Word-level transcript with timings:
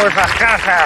vuestras 0.00 0.32
casas. 0.38 0.84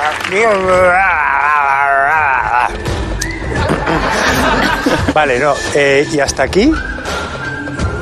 Vale, 5.15 5.39
no. 5.39 5.55
eh, 5.75 6.07
y 6.11 6.21
hasta 6.21 6.43
aquí 6.43 6.73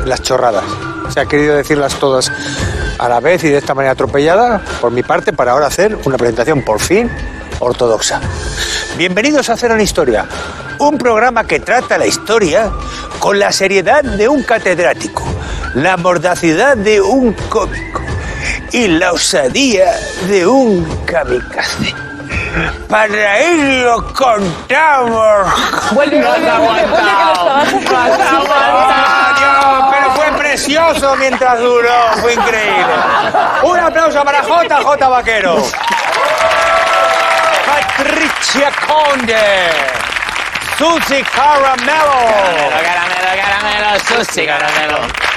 las 0.05 0.23
chorradas. 0.23 0.65
Se 1.11 1.21
ha 1.21 1.27
querido 1.27 1.55
decirlas 1.55 1.95
todas 1.95 2.33
a 2.99 3.09
la 3.09 3.21
vez 3.21 3.45
y 3.45 3.51
de 3.51 3.59
esta 3.59 3.75
manera 3.75 3.93
atropellada, 3.93 4.61
por 4.81 4.91
mi 4.91 5.03
parte, 5.03 5.33
para 5.33 5.53
ahora 5.53 5.67
hacer 5.67 5.97
una 6.05 6.17
presentación 6.17 6.63
por 6.63 6.81
fin 6.81 7.09
ortodoxa. 7.61 8.21
Bienvenidos 8.97 9.49
a 9.51 9.57
Cero 9.57 9.75
en 9.75 9.81
Historia, 9.81 10.27
un 10.79 10.99
programa 10.99 11.45
que 11.45 11.61
trata 11.61 11.99
la 11.99 12.07
historia 12.07 12.71
con 13.21 13.39
la 13.39 13.53
seriedad 13.53 14.03
de 14.03 14.29
un 14.29 14.43
catedrático, 14.43 15.23
la 15.75 15.97
mordacidad 15.97 16.77
de 16.77 17.01
un 17.01 17.33
cómico 17.49 18.08
y 18.73 18.89
la 18.89 19.13
osadía 19.13 19.93
de 20.29 20.47
un 20.47 20.85
kamikaze. 21.07 21.95
Para 22.89 23.39
ello 23.39 24.05
contamos. 24.15 25.93
Vuelve, 25.93 26.23
vuelve, 26.23 26.51
vuelve, 26.51 26.87
vuelve, 26.87 27.87
que 27.87 27.93
lo 27.93 28.15
estabas 28.15 28.49
¡Ah, 28.51 29.35
Dios! 29.39 29.95
Pero 29.95 30.11
fue 30.13 30.39
precioso 30.39 31.17
mientras 31.17 31.59
duró, 31.61 32.13
fue 32.21 32.35
increíble. 32.35 32.95
Un 33.63 33.79
aplauso 33.79 34.25
para 34.25 34.43
JJ 34.43 35.09
Vaquero. 35.09 35.63
Patricia 37.67 38.73
Conde. 38.87 39.37
Susi 40.79 41.23
Caramelo. 41.25 42.13
Caramelo, 42.83 43.43
caramelo, 43.43 43.99
sushi, 44.07 44.47
caramelo. 44.47 45.28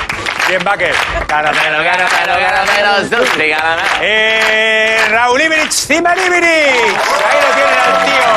Bien, 0.51 0.65
Vaquer. 0.65 0.93
Caramelo, 1.27 1.77
caramelo, 1.81 2.09
caramelo, 2.27 3.07
caramelo. 3.07 3.81
Eh, 4.01 4.97
Raúl 5.09 5.41
Ibrich, 5.43 5.71
Zimmer 5.71 6.17
Ibrich. 6.17 6.43
Ahí 6.43 7.39
lo 7.39 7.53
tienen 7.55 7.79
al 7.79 8.05
tío. 8.05 8.27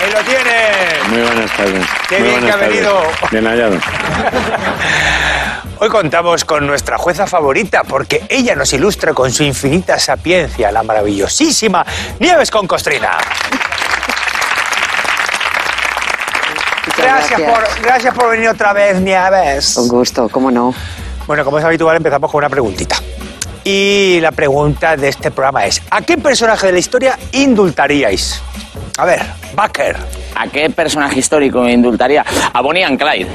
Ahí 0.00 0.10
lo 0.12 0.20
tienen. 0.20 1.10
Muy 1.10 1.20
buenas 1.20 1.50
tardes. 1.58 1.86
Qué 2.08 2.18
Muy 2.20 2.28
bien 2.30 2.40
que 2.40 2.48
ha 2.48 2.52
tardes. 2.52 2.68
venido. 2.70 3.02
Bien 3.30 3.46
hallado. 3.48 3.78
Hoy 5.78 5.88
contamos 5.90 6.46
con 6.46 6.66
nuestra 6.66 6.96
jueza 6.96 7.26
favorita 7.26 7.84
porque 7.84 8.24
ella 8.30 8.54
nos 8.54 8.72
ilustra 8.72 9.12
con 9.12 9.30
su 9.30 9.42
infinita 9.42 9.98
sapiencia 9.98 10.72
la 10.72 10.82
maravillosísima 10.82 11.84
Nieves 12.18 12.50
con 12.50 12.66
Costrina. 12.66 13.18
Gracias 17.14 17.40
por, 17.42 17.82
gracias 17.82 18.14
por 18.14 18.30
venir 18.30 18.48
otra 18.48 18.72
vez, 18.72 19.00
Nieves. 19.00 19.74
Con 19.74 19.88
gusto, 19.88 20.28
¿cómo 20.30 20.50
no? 20.50 20.74
Bueno, 21.26 21.44
como 21.44 21.58
es 21.58 21.64
habitual, 21.64 21.96
empezamos 21.96 22.30
con 22.30 22.38
una 22.38 22.48
preguntita. 22.48 22.96
Y 23.64 24.18
la 24.20 24.32
pregunta 24.32 24.96
de 24.96 25.08
este 25.08 25.30
programa 25.30 25.66
es, 25.66 25.82
¿a 25.90 26.00
qué 26.00 26.16
personaje 26.16 26.66
de 26.66 26.72
la 26.72 26.78
historia 26.78 27.18
indultaríais? 27.32 28.42
A 28.96 29.04
ver, 29.04 29.20
Baker. 29.54 29.96
¿A 30.34 30.48
qué 30.48 30.70
personaje 30.70 31.20
histórico 31.20 31.68
indultaría? 31.68 32.24
A 32.52 32.60
Bonnie 32.62 32.82
and 32.82 32.98
Clyde. 32.98 33.28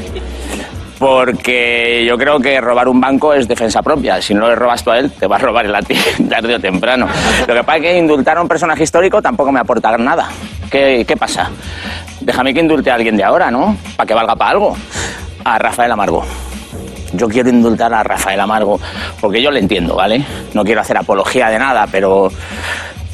Porque 0.97 2.03
yo 2.05 2.17
creo 2.17 2.39
que 2.39 2.59
robar 2.59 2.87
un 2.87 2.99
banco 2.99 3.33
es 3.33 3.47
defensa 3.47 3.83
propia. 3.83 4.19
Si 4.21 4.33
no 4.33 4.47
le 4.47 4.55
robas 4.55 4.83
tú 4.83 4.89
a 4.89 4.97
él, 4.97 5.11
te 5.11 5.27
va 5.27 5.35
a 5.35 5.39
robar 5.39 5.65
él 5.65 5.75
a 5.75 5.83
ti, 5.83 5.95
tarde 6.29 6.55
o 6.55 6.59
temprano. 6.59 7.07
Lo 7.47 7.53
que 7.53 7.63
pasa 7.63 7.77
es 7.77 7.83
que 7.83 7.97
indultar 7.97 8.37
a 8.37 8.41
un 8.41 8.47
personaje 8.47 8.83
histórico 8.83 9.21
tampoco 9.21 9.51
me 9.51 9.59
aporta 9.59 9.95
nada. 9.97 10.29
¿Qué, 10.71 11.05
qué 11.07 11.15
pasa? 11.15 11.51
Déjame 12.19 12.53
que 12.53 12.59
indulte 12.59 12.91
a 12.91 12.95
alguien 12.95 13.15
de 13.17 13.23
ahora, 13.23 13.51
¿no? 13.51 13.77
Para 13.95 14.07
que 14.07 14.13
valga 14.13 14.35
para 14.35 14.51
algo. 14.51 14.75
A 15.43 15.57
Rafael 15.59 15.91
Amargo. 15.91 16.23
Yo 17.13 17.27
quiero 17.29 17.49
indultar 17.49 17.93
a 17.93 18.03
Rafael 18.03 18.39
Amargo 18.39 18.79
porque 19.21 19.41
yo 19.41 19.49
le 19.49 19.59
entiendo, 19.59 19.95
¿vale? 19.95 20.25
No 20.53 20.63
quiero 20.63 20.81
hacer 20.81 20.97
apología 20.97 21.49
de 21.49 21.57
nada, 21.57 21.87
pero 21.89 22.29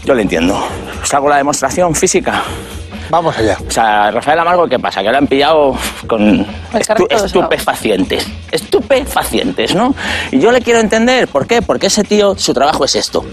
yo 0.03 0.13
le 0.15 0.23
entiendo. 0.23 0.57
¿Os 1.01 1.13
hago 1.13 1.29
la 1.29 1.37
demostración 1.37 1.93
física? 1.93 2.41
Vamos 3.09 3.37
allá. 3.37 3.57
O 3.67 3.69
sea, 3.69 4.09
Rafael 4.09 4.39
Amargo, 4.39 4.67
¿qué 4.67 4.79
pasa? 4.79 5.03
Que 5.03 5.11
lo 5.11 5.17
han 5.17 5.27
pillado 5.27 5.77
con 6.07 6.43
estu- 6.95 7.07
de 7.07 7.15
estupefacientes. 7.27 8.27
Estupefacientes, 8.51 9.75
¿no? 9.75 9.93
Y 10.31 10.39
yo 10.39 10.51
le 10.51 10.61
quiero 10.61 10.79
entender. 10.79 11.27
¿Por 11.27 11.45
qué? 11.45 11.61
Porque 11.61 11.87
ese 11.87 12.03
tío, 12.03 12.35
su 12.35 12.53
trabajo 12.53 12.85
es 12.85 12.95
esto. 12.95 13.23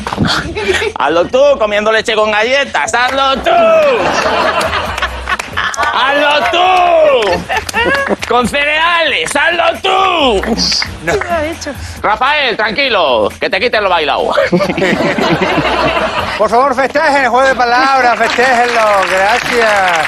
Hazlo 0.98 1.26
tú, 1.26 1.42
comiendo 1.58 1.92
leche 1.92 2.14
con 2.14 2.30
galletas. 2.30 2.92
Hazlo 2.94 3.36
tú. 3.42 3.50
Hazlo 5.94 6.44
tú. 6.50 7.48
Con 8.28 8.48
cereales. 8.48 9.30
Hazlo 9.34 9.80
tú. 9.82 10.42
Rafael, 12.02 12.56
tranquilo, 12.56 13.28
que 13.40 13.50
te 13.50 13.60
quiten 13.60 13.82
lo 13.82 13.90
bailado. 13.90 14.32
Por 16.38 16.50
favor, 16.50 16.74
festejen 16.74 17.24
el 17.24 17.28
juego 17.28 17.48
de 17.48 17.54
palabras, 17.54 18.18
festéjenlo. 18.18 18.82
Gracias. 19.10 20.06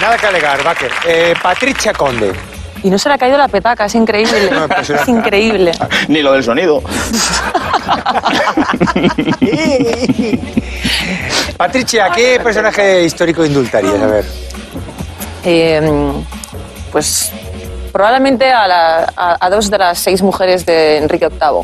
Nada 0.00 0.18
que 0.18 0.26
alegar, 0.26 0.62
Baker. 0.62 0.92
Eh, 1.06 1.34
Patricia 1.40 1.92
Conde. 1.92 2.32
Y 2.84 2.90
no 2.90 2.98
se 2.98 3.08
le 3.08 3.14
ha 3.16 3.18
caído 3.18 3.36
la 3.38 3.48
petaca, 3.48 3.86
es 3.86 3.94
increíble. 3.96 4.48
No, 4.50 4.62
impresionante. 4.64 5.10
es 5.10 5.16
increíble. 5.16 5.72
Ni 6.08 6.22
lo 6.22 6.32
del 6.32 6.44
sonido. 6.44 6.82
Patricia, 11.56 12.10
¿qué 12.14 12.40
personaje 12.42 13.04
histórico 13.04 13.44
indultarías? 13.44 14.00
A 14.00 14.06
ver. 14.06 14.24
Eh, 15.44 16.12
pues 16.90 17.30
probablemente 17.92 18.50
a, 18.52 18.66
la- 18.66 19.12
a- 19.16 19.36
a 19.40 19.50
dos 19.50 19.70
de 19.70 19.78
las 19.78 19.98
seis 19.98 20.22
mujeres 20.22 20.64
de 20.66 20.98
Enrique 20.98 21.28
VIII. 21.28 21.62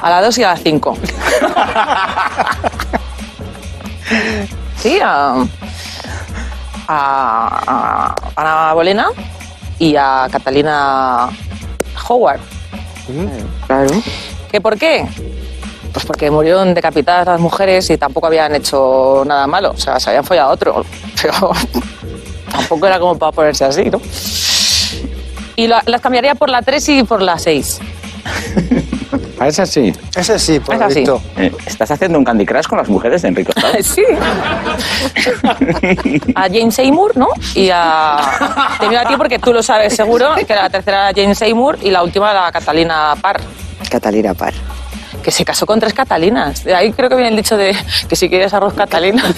A 0.00 0.10
la 0.10 0.22
dos 0.22 0.36
y 0.38 0.44
a 0.44 0.48
la 0.48 0.56
cinco. 0.56 0.96
Sí, 4.78 4.98
a, 5.02 5.36
a, 6.88 8.14
a 8.36 8.40
Ana 8.66 8.72
Bolena 8.74 9.08
y 9.78 9.96
a 9.96 10.28
Catalina 10.30 11.28
Howard. 12.08 12.40
Claro. 13.66 13.90
¿Qué 14.50 14.60
por 14.60 14.78
qué? 14.78 15.06
Pues 15.92 16.04
porque 16.06 16.30
murieron 16.30 16.74
decapitadas 16.74 17.26
las 17.26 17.40
mujeres 17.40 17.88
y 17.90 17.96
tampoco 17.98 18.26
habían 18.26 18.54
hecho 18.54 19.22
nada 19.26 19.46
malo. 19.46 19.70
O 19.72 19.76
sea, 19.76 20.00
se 20.00 20.10
habían 20.10 20.24
follado 20.24 20.50
a 20.50 20.52
otro. 20.52 20.84
Pero 21.22 21.52
tampoco 22.50 22.86
era 22.86 22.98
como 22.98 23.16
para 23.18 23.32
ponerse 23.32 23.64
así, 23.64 23.84
¿no? 23.90 24.00
Y 25.56 25.66
la- 25.68 25.82
las 25.86 26.00
cambiaría 26.00 26.34
por 26.34 26.50
la 26.50 26.62
3 26.62 26.88
y 26.88 27.02
por 27.04 27.22
la 27.22 27.38
6. 27.38 27.80
A 29.38 29.48
esa 29.48 29.66
sí. 29.66 29.92
Ese 30.14 30.38
sí, 30.38 30.60
por 30.60 30.76
visto. 30.94 31.20
Eh, 31.36 31.52
¿Estás 31.66 31.90
haciendo 31.90 32.18
un 32.18 32.24
Candy 32.24 32.46
Crush 32.46 32.66
con 32.66 32.78
las 32.78 32.88
mujeres 32.88 33.22
de 33.22 33.28
Enrique 33.28 33.52
sí. 33.82 34.02
A 36.34 36.42
James 36.42 36.74
Seymour, 36.74 37.16
¿no? 37.16 37.28
Y 37.54 37.70
a... 37.72 38.16
Te 38.80 38.88
miro 38.88 39.00
a 39.00 39.04
ti 39.06 39.14
porque 39.16 39.38
tú 39.38 39.52
lo 39.52 39.62
sabes 39.62 39.94
seguro, 39.96 40.34
que 40.46 40.54
la 40.54 40.68
tercera 40.70 41.10
era 41.10 41.20
James 41.22 41.38
Seymour 41.38 41.78
y 41.82 41.90
la 41.90 42.02
última 42.02 42.32
la 42.32 42.50
Catalina 42.52 43.14
Parr. 43.20 43.40
Catalina 43.90 44.34
Par. 44.34 44.54
que 45.22 45.30
se 45.30 45.44
casó 45.44 45.66
con 45.66 45.78
tres 45.80 45.94
Catalinas. 45.94 46.64
De 46.64 46.74
ahí 46.74 46.92
creo 46.92 47.08
que 47.08 47.16
viene 47.16 47.30
el 47.30 47.36
dicho 47.36 47.56
de 47.56 47.76
que 48.08 48.16
si 48.16 48.28
quieres 48.28 48.52
arroz 48.54 48.74
Catalina. 48.74 49.22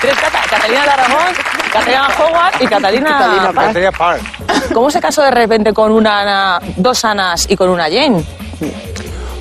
tres 0.00 0.14
Cata- 0.20 0.42
Catalina 0.50 0.82
de 0.82 0.90
Aragón, 0.90 1.34
Catalina 1.74 2.08
Howard 2.18 2.62
y 2.62 2.66
Catalina, 2.68 3.10
Catalina 3.18 3.52
Parr. 3.52 3.66
Patricia 3.66 3.92
Park. 3.92 4.22
¿Cómo 4.72 4.90
se 4.92 5.00
casó 5.00 5.22
de 5.22 5.32
repente 5.32 5.72
con 5.72 5.90
una 5.90 6.20
Ana, 6.20 6.60
dos 6.76 7.04
Anas 7.04 7.46
y 7.48 7.56
con 7.56 7.68
una 7.68 7.84
Jane? 7.84 8.18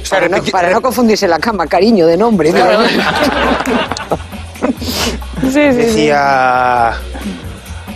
O 0.02 0.06
sea, 0.06 0.20
Para 0.20 0.30
no, 0.30 0.44
para 0.52 0.72
no 0.72 0.82
confundirse 0.82 1.28
la 1.28 1.38
cama, 1.38 1.68
cariño 1.68 2.08
de 2.08 2.18
nombre. 2.18 2.52
¿no? 2.52 2.60
Sí, 5.44 5.72
sí, 5.74 5.92
sí. 5.92 6.10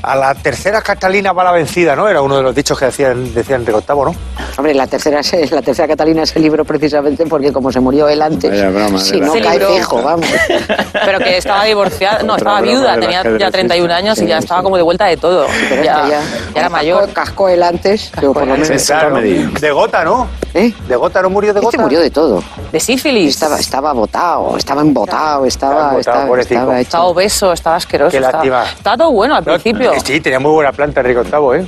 A 0.07 0.15
la 0.15 0.33
tercera 0.35 0.81
Catalina 0.81 1.33
va 1.33 1.43
la 1.43 1.51
vencida, 1.51 1.93
¿no? 1.93 2.07
Era 2.07 2.21
uno 2.21 2.37
de 2.37 2.41
los 2.43 2.55
dichos 2.55 2.79
que 2.79 2.85
decían, 2.85 3.33
decían 3.33 3.59
Enrique 3.61 3.79
VIII, 3.85 4.03
¿no? 4.05 4.15
Hombre, 4.57 4.73
la 4.73 4.87
tercera, 4.87 5.19
es- 5.19 5.51
la 5.51 5.61
tercera 5.61 5.85
Catalina 5.89 6.23
es 6.23 6.33
el 6.37 6.43
libro 6.43 6.63
precisamente 6.63 7.25
porque 7.25 7.51
como 7.51 7.73
se 7.73 7.81
murió 7.81 8.07
él 8.07 8.21
antes, 8.21 8.49
broma, 8.73 8.99
si 8.99 9.19
no 9.19 9.33
Se 9.33 9.41
cae 9.41 9.59
libró. 9.59 9.75
fijo, 9.75 10.01
vamos. 10.01 10.25
Pero 10.93 11.19
que 11.19 11.35
estaba 11.37 11.65
divorciada, 11.65 12.23
no, 12.23 12.37
estaba 12.37 12.61
viuda, 12.61 12.93
tenía 12.93 13.11
ya 13.11 13.19
ajedrecista. 13.19 13.51
31 13.51 13.93
años 13.93 14.21
y 14.21 14.27
ya 14.27 14.37
Sí, 14.37 14.43
estaba 14.45 14.61
sí. 14.61 14.63
como 14.63 14.77
de 14.77 14.83
vuelta 14.83 15.05
de 15.07 15.17
todo. 15.17 15.45
Pero 15.69 15.83
ya, 15.83 15.95
este 15.97 16.09
ya, 16.09 16.21
ya 16.53 16.59
era 16.61 16.69
mayor. 16.69 17.09
Cascó, 17.11 17.49
él 17.49 17.61
antes, 17.61 18.09
pero 18.15 18.31
por 18.33 18.47
lo 18.47 18.53
menos... 18.55 18.69
Claro, 18.85 19.17
de 19.19 19.71
gota, 19.71 20.05
¿no? 20.05 20.27
¿Eh? 20.53 20.73
¿De 20.87 20.95
gota 20.95 21.21
no 21.21 21.29
murió 21.29 21.53
de 21.53 21.59
gota? 21.59 21.75
Este 21.75 21.81
murió 21.83 21.99
de 21.99 22.09
todo. 22.09 22.41
De 22.71 22.79
sífilis. 22.79 23.35
Estaba, 23.35 23.59
estaba 23.59 23.91
botado, 23.93 24.55
estaba 24.57 24.81
embotado, 24.81 25.45
Estaba 25.45 25.89
estaba, 25.89 25.91
embotado, 25.91 26.37
estaba, 26.37 26.39
estaba 26.41 26.79
Estaba 26.79 27.03
obeso, 27.05 27.51
estaba 27.53 27.75
asqueroso. 27.75 28.11
Qué 28.11 28.17
estaba, 28.17 28.31
lástima. 28.45 28.63
estaba 28.63 28.97
todo 28.97 29.11
bueno 29.11 29.35
al 29.35 29.43
No, 29.45 29.51
principio. 29.53 29.91
Sí, 30.03 30.21
tenía 30.21 30.39
muy 30.39 30.51
buena 30.51 30.71
planta 30.71 31.01
Enrique 31.01 31.21
VIII, 31.21 31.61
¿eh? 31.61 31.65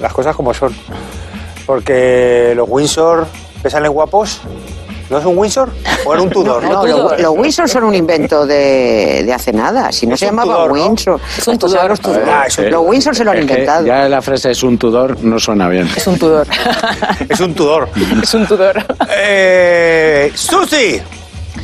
Las 0.00 0.12
cosas 0.12 0.36
como 0.36 0.52
son. 0.52 0.74
Porque 1.66 2.52
los 2.56 2.68
Windsor 2.68 3.26
pesan 3.62 3.84
en 3.86 3.92
guapos, 3.92 4.42
¿No 5.10 5.18
es 5.18 5.26
un 5.26 5.36
Windsor? 5.36 5.68
¿O 6.06 6.14
era 6.14 6.22
un 6.22 6.30
Tudor? 6.30 6.64
No, 6.64 6.86
los, 7.18 7.32
Windsor 7.36 7.68
son 7.68 7.84
un 7.84 7.94
invento 7.94 8.46
de, 8.46 9.22
de 9.26 9.32
hace 9.34 9.52
nada. 9.52 9.92
Si 9.92 10.06
no 10.06 10.14
Es 10.14 10.20
se 10.20 10.26
llamaba 10.26 10.54
Tudor, 10.54 10.68
¿no? 10.68 10.72
Windsor. 10.84 11.20
Es 11.36 11.46
un 11.48 11.58
Tudor. 11.58 11.78
son 11.78 11.88
los 11.90 12.00
Tudor. 12.00 12.22
Ah, 12.30 12.44
es 12.46 12.56
un- 12.56 12.70
Los 12.70 12.82
Windsor 12.86 13.14
se 13.14 13.22
lo 13.24 13.30
han 13.32 13.40
inventado. 13.42 13.84
Ya 13.84 14.08
la 14.08 14.22
frase 14.22 14.52
es 14.52 14.62
un 14.62 14.78
Tudor 14.78 15.22
no 15.22 15.38
suena 15.38 15.68
bien. 15.68 15.86
Es 15.94 16.06
un 16.06 16.18
Tudor. 16.18 16.46
Es 17.28 17.40
un 17.40 17.54
Tudor. 17.54 17.90
es 18.22 18.34
un 18.34 18.46
Tudor. 18.46 18.86
Eh, 19.18 20.32
Susi, 20.34 21.00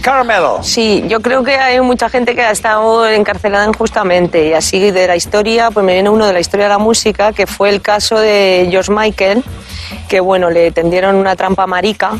Caramelo. 0.02 0.62
Sí, 0.62 1.04
yo 1.08 1.20
creo 1.20 1.42
que 1.42 1.56
hay 1.56 1.80
mucha 1.80 2.08
gente 2.08 2.34
que 2.34 2.42
ha 2.42 2.50
estado 2.50 3.06
encarcelada 3.08 3.66
injustamente 3.66 4.48
y 4.48 4.52
así 4.52 4.90
de 4.90 5.06
la 5.06 5.16
historia, 5.16 5.70
pues 5.70 5.84
me 5.84 5.94
viene 5.94 6.08
uno 6.08 6.26
de 6.26 6.32
la 6.32 6.40
historia 6.40 6.66
de 6.66 6.70
la 6.70 6.78
música, 6.78 7.32
que 7.32 7.46
fue 7.46 7.70
el 7.70 7.82
caso 7.82 8.18
de 8.18 8.68
George 8.70 8.92
Michael, 8.92 9.44
que 10.08 10.20
bueno, 10.20 10.50
le 10.50 10.70
tendieron 10.70 11.16
una 11.16 11.36
trampa 11.36 11.66
marica 11.66 12.12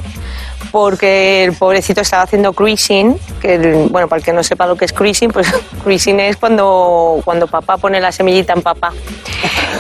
porque 0.71 1.45
el 1.45 1.53
pobrecito 1.55 2.03
estaba 2.03 2.23
haciendo 2.25 2.53
cruising, 2.53 3.17
que 3.41 3.87
bueno, 3.91 4.09
para 4.09 4.19
el 4.19 4.25
que 4.25 4.33
no 4.33 4.43
sepa 4.43 4.67
lo 4.67 4.77
que 4.77 4.85
es 4.85 4.93
cruising, 4.93 5.31
pues 5.31 5.51
cruising 5.83 6.21
es 6.21 6.37
cuando, 6.37 7.21
cuando 7.25 7.47
papá 7.47 7.77
pone 7.77 8.01
la 8.01 8.13
semillita 8.13 8.53
en 8.53 8.63
papá. 8.63 8.93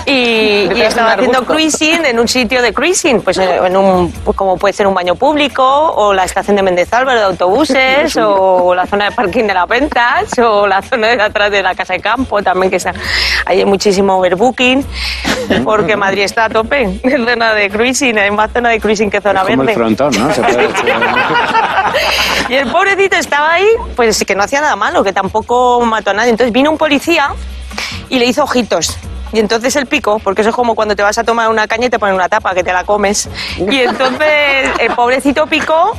Y, 0.06 0.68
y 0.74 0.80
estaba 0.82 1.12
haciendo 1.12 1.44
cruising 1.44 2.04
en 2.06 2.18
un 2.18 2.28
sitio 2.28 2.62
de 2.62 2.72
cruising, 2.72 3.20
pues 3.20 3.36
en 3.38 3.48
en 3.68 3.76
un, 3.76 4.10
pues 4.24 4.36
como 4.36 4.56
puede 4.56 4.72
ser 4.72 4.86
un 4.86 4.94
baño 4.94 5.14
público, 5.14 5.62
o 5.64 6.12
la 6.12 6.24
estación 6.24 6.56
de 6.56 6.62
Méndez 6.62 6.92
Álvaro 6.92 7.18
de 7.18 7.24
autobuses, 7.26 8.16
o 8.20 8.74
la 8.74 8.86
zona 8.86 9.06
de 9.06 9.12
parking 9.12 9.44
de 9.44 9.54
las 9.54 9.68
ventas, 9.68 10.38
o 10.38 10.66
la 10.66 10.82
zona 10.82 11.08
de 11.08 11.22
atrás 11.22 11.50
de 11.50 11.62
la 11.62 11.74
casa 11.74 11.94
de 11.94 12.00
campo, 12.00 12.42
también 12.42 12.70
que 12.70 12.76
está, 12.76 12.92
hay 13.44 13.64
muchísimo 13.64 14.18
overbooking, 14.18 14.84
porque 15.64 15.96
Madrid 15.98 16.22
está 16.22 16.46
a 16.46 16.48
tope 16.48 16.82
en 16.82 17.26
zona 17.26 17.54
de 17.54 17.68
cruising, 17.68 18.18
hay 18.18 18.30
más 18.30 18.52
zona 18.52 18.70
de 18.70 18.80
cruising 18.80 19.10
que 19.10 19.20
zona 19.20 19.42
Como 19.42 19.52
el 19.52 19.58
verde. 19.58 19.74
frontón, 19.74 20.12
¿no? 20.18 20.32
Se 20.32 20.42
puede 20.42 20.56
decir. 20.56 20.67
Y 22.48 22.54
el 22.54 22.70
pobrecito 22.70 23.16
estaba 23.16 23.54
ahí, 23.54 23.68
pues 23.96 24.24
que 24.24 24.34
no 24.34 24.42
hacía 24.42 24.60
nada 24.60 24.76
malo, 24.76 25.04
que 25.04 25.12
tampoco 25.12 25.80
mató 25.84 26.10
a 26.10 26.14
nadie. 26.14 26.30
Entonces 26.30 26.52
vino 26.52 26.70
un 26.70 26.78
policía 26.78 27.34
y 28.08 28.18
le 28.18 28.26
hizo 28.26 28.44
ojitos. 28.44 28.96
Y 29.32 29.40
entonces 29.40 29.76
el 29.76 29.86
pico, 29.86 30.18
porque 30.20 30.40
eso 30.40 30.50
es 30.50 30.56
como 30.56 30.74
cuando 30.74 30.96
te 30.96 31.02
vas 31.02 31.18
a 31.18 31.24
tomar 31.24 31.50
una 31.50 31.66
caña 31.66 31.86
y 31.86 31.90
te 31.90 31.98
ponen 31.98 32.14
una 32.14 32.28
tapa, 32.28 32.54
que 32.54 32.64
te 32.64 32.72
la 32.72 32.84
comes. 32.84 33.28
Y 33.58 33.80
entonces 33.80 34.70
el 34.78 34.94
pobrecito 34.94 35.46
picó 35.46 35.92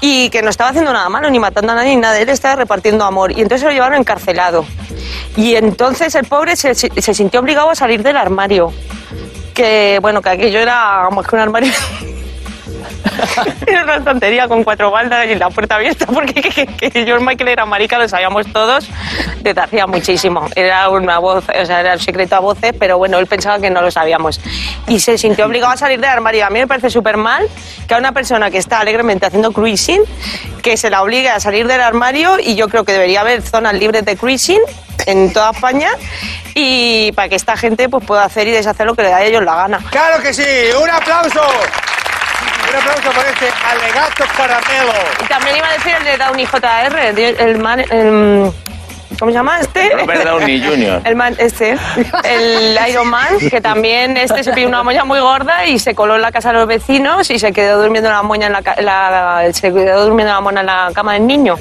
y 0.00 0.30
que 0.30 0.42
no 0.42 0.50
estaba 0.50 0.70
haciendo 0.70 0.92
nada 0.92 1.08
malo, 1.08 1.28
ni 1.30 1.40
matando 1.40 1.72
a 1.72 1.74
nadie, 1.74 1.96
ni 1.96 2.00
nada. 2.00 2.18
Él 2.18 2.28
estaba 2.28 2.56
repartiendo 2.56 3.04
amor. 3.04 3.32
Y 3.32 3.42
entonces 3.42 3.66
lo 3.66 3.72
llevaron 3.72 3.98
encarcelado. 3.98 4.64
Y 5.36 5.56
entonces 5.56 6.14
el 6.14 6.26
pobre 6.26 6.54
se, 6.54 6.74
se 6.74 7.14
sintió 7.14 7.40
obligado 7.40 7.70
a 7.70 7.74
salir 7.74 8.02
del 8.02 8.16
armario. 8.16 8.72
Que 9.52 9.98
bueno, 10.00 10.22
que 10.22 10.28
aquello 10.28 10.60
era 10.60 11.08
más 11.10 11.26
que 11.26 11.34
un 11.34 11.42
armario. 11.42 11.72
Era 13.66 13.84
una 13.84 14.04
tontería 14.04 14.48
con 14.48 14.64
cuatro 14.64 14.90
baldas 14.90 15.26
y 15.26 15.34
la 15.34 15.50
puerta 15.50 15.76
abierta, 15.76 16.06
porque 16.06 16.34
que, 16.42 16.66
que, 16.66 17.04
George 17.04 17.24
Michael 17.24 17.48
era 17.48 17.66
marica, 17.66 17.98
lo 17.98 18.08
sabíamos 18.08 18.46
todos 18.52 18.88
desde 19.40 19.60
hacía 19.60 19.86
muchísimo. 19.86 20.48
Era 20.54 20.88
una 20.90 21.18
voz, 21.18 21.44
o 21.48 21.66
sea, 21.66 21.80
era 21.80 21.94
un 21.94 21.98
secreto 21.98 22.36
a 22.36 22.40
voces, 22.40 22.74
pero 22.78 22.98
bueno, 22.98 23.18
él 23.18 23.26
pensaba 23.26 23.58
que 23.58 23.70
no 23.70 23.80
lo 23.80 23.90
sabíamos. 23.90 24.40
Y 24.86 25.00
se 25.00 25.18
sintió 25.18 25.46
obligado 25.46 25.72
a 25.72 25.76
salir 25.76 26.00
del 26.00 26.10
armario. 26.10 26.46
A 26.46 26.50
mí 26.50 26.58
me 26.58 26.66
parece 26.66 26.90
súper 26.90 27.16
mal 27.16 27.48
que 27.86 27.94
a 27.94 27.98
una 27.98 28.12
persona 28.12 28.50
que 28.50 28.58
está 28.58 28.80
alegremente 28.80 29.26
haciendo 29.26 29.52
cruising, 29.52 30.02
que 30.62 30.76
se 30.76 30.90
la 30.90 31.02
obligue 31.02 31.28
a 31.28 31.40
salir 31.40 31.66
del 31.66 31.80
armario 31.80 32.38
y 32.38 32.54
yo 32.54 32.68
creo 32.68 32.84
que 32.84 32.92
debería 32.92 33.20
haber 33.20 33.42
zonas 33.42 33.74
libres 33.74 34.04
de 34.04 34.16
cruising 34.16 34.60
en 35.06 35.32
toda 35.32 35.50
España 35.50 35.90
y 36.54 37.12
para 37.12 37.28
que 37.28 37.36
esta 37.36 37.56
gente 37.56 37.88
pues 37.88 38.04
pueda 38.04 38.24
hacer 38.24 38.46
y 38.48 38.50
deshacer 38.50 38.86
lo 38.86 38.94
que 38.94 39.02
le 39.02 39.10
da 39.10 39.18
a 39.18 39.24
ellos 39.24 39.42
la 39.42 39.54
gana. 39.54 39.78
¡Claro 39.90 40.22
que 40.22 40.32
sí! 40.32 40.44
¡Un 40.80 40.90
aplauso! 40.90 41.40
Un 42.70 42.76
aplauso 42.76 43.10
por 43.10 43.24
este 43.26 43.48
alegato 43.68 44.24
caramelo. 44.36 44.92
Y 45.22 45.26
también 45.26 45.56
iba 45.56 45.68
a 45.68 45.72
decir 45.72 45.94
el 45.96 46.04
de 46.04 46.16
Downey 46.16 46.46
JR, 46.46 46.98
el, 47.08 47.18
el 47.18 47.58
man, 47.58 47.80
el- 47.80 48.52
¿cómo 49.18 49.30
se 49.30 49.36
llama 49.36 49.60
este? 49.60 49.90
Robert 49.90 50.24
Downey 50.24 50.62
Jr. 50.64 51.02
El 51.04 51.16
man, 51.16 51.34
este, 51.38 51.76
el 52.24 52.78
Iron 52.88 53.08
Man, 53.08 53.38
que 53.50 53.60
también 53.60 54.16
este 54.16 54.42
se 54.44 54.52
pilló 54.52 54.68
una 54.68 54.82
moña 54.82 55.04
muy 55.04 55.20
gorda 55.20 55.66
y 55.66 55.78
se 55.78 55.94
coló 55.94 56.16
en 56.16 56.22
la 56.22 56.32
casa 56.32 56.52
de 56.52 56.58
los 56.58 56.66
vecinos 56.66 57.30
y 57.30 57.38
se 57.38 57.52
quedó 57.52 57.80
durmiendo 57.82 58.10
la 58.10 58.22
moña 58.22 58.46
en 58.46 58.52
la, 58.52 58.62
la- 58.80 59.52
se 59.52 59.72
quedó 59.72 60.04
durmiendo 60.04 60.32
la 60.32 60.40
mona 60.40 60.60
en 60.60 60.66
la 60.66 60.90
cama 60.94 61.14
del 61.14 61.26
niño. 61.26 61.56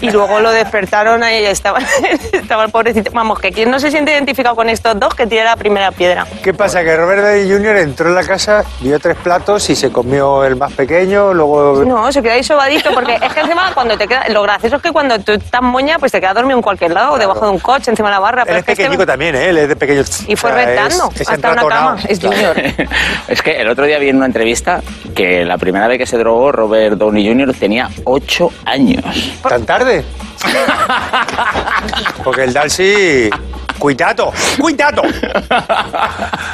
Y 0.00 0.10
luego 0.10 0.40
lo 0.40 0.50
despertaron 0.52 1.22
ahí 1.22 1.44
estaba, 1.44 1.80
estaba 2.32 2.64
el 2.64 2.70
pobrecito. 2.70 3.10
Vamos, 3.12 3.40
que 3.40 3.50
quien 3.52 3.70
no 3.70 3.80
se 3.80 3.90
siente 3.90 4.12
identificado 4.12 4.54
con 4.54 4.68
estos 4.68 4.98
dos, 4.98 5.14
que 5.14 5.26
tiene 5.26 5.44
la 5.44 5.56
primera 5.56 5.90
piedra. 5.90 6.26
¿Qué 6.42 6.54
pasa? 6.54 6.82
Que 6.84 6.96
Robert 6.96 7.22
Downey 7.22 7.50
Jr. 7.50 7.76
entró 7.78 8.08
en 8.08 8.14
la 8.14 8.24
casa, 8.24 8.64
vio 8.80 8.98
tres 9.00 9.16
platos 9.16 9.68
y 9.70 9.76
se 9.76 9.90
comió 9.90 10.44
el 10.44 10.56
más 10.56 10.72
pequeño, 10.72 11.34
luego... 11.34 11.84
No, 11.84 12.10
se 12.12 12.22
queda 12.22 12.34
ahí 12.34 12.44
sobadito, 12.44 12.92
porque 12.94 13.18
es 13.20 13.32
que 13.32 13.40
encima 13.40 13.72
cuando 13.74 13.98
te 13.98 14.06
queda, 14.06 14.28
lo 14.28 14.42
gracioso 14.42 14.76
es 14.76 14.82
que 14.82 14.92
cuando 14.92 15.18
tú 15.18 15.32
estás 15.32 15.62
moña, 15.62 15.98
pues 15.98 16.12
te 16.12 16.20
quedas 16.20 16.34
dormido 16.34 16.56
en 16.58 16.62
cualquier 16.62 16.75
lado, 16.94 17.12
o 17.14 17.18
debajo 17.18 17.44
de 17.46 17.50
un 17.52 17.58
coche, 17.58 17.90
encima 17.90 18.08
de 18.08 18.14
la 18.14 18.20
barra. 18.20 18.42
Él 18.42 18.46
pero 18.46 18.58
es 18.58 18.64
que 18.64 18.72
este- 18.72 18.82
pequeñico 18.84 19.06
también, 19.06 19.34
¿eh? 19.34 19.48
Él 19.48 19.58
es 19.58 19.68
de 19.68 19.76
pequeño. 19.76 20.02
Y 20.28 20.36
fue 20.36 20.50
O 20.50 20.54
sea, 20.54 20.62
es- 20.62 20.66
rentando 20.68 21.10
es 21.18 21.28
hasta 21.28 21.52
una 21.52 21.66
cama, 21.66 21.96
es 22.08 22.20
junior. 22.20 22.56
Es 23.28 23.42
que 23.42 23.60
el 23.60 23.68
otro 23.68 23.84
día 23.86 23.98
vi 23.98 24.08
en 24.10 24.16
una 24.16 24.26
entrevista 24.26 24.80
que 25.14 25.44
la 25.44 25.58
primera 25.58 25.88
vez 25.88 25.98
que 25.98 26.06
se 26.06 26.16
drogó 26.16 26.52
Robert 26.52 26.96
Downey 26.96 27.26
Jr. 27.28 27.52
tenía 27.58 27.88
8 28.04 28.50
años. 28.64 29.04
¿Tan 29.48 29.64
tarde? 29.66 30.04
Porque 32.24 32.44
el 32.44 32.52
Darcy... 32.52 33.30
¡Cuidado! 33.78 34.32
¡Cuidado! 34.58 35.02
Poco 35.02 35.12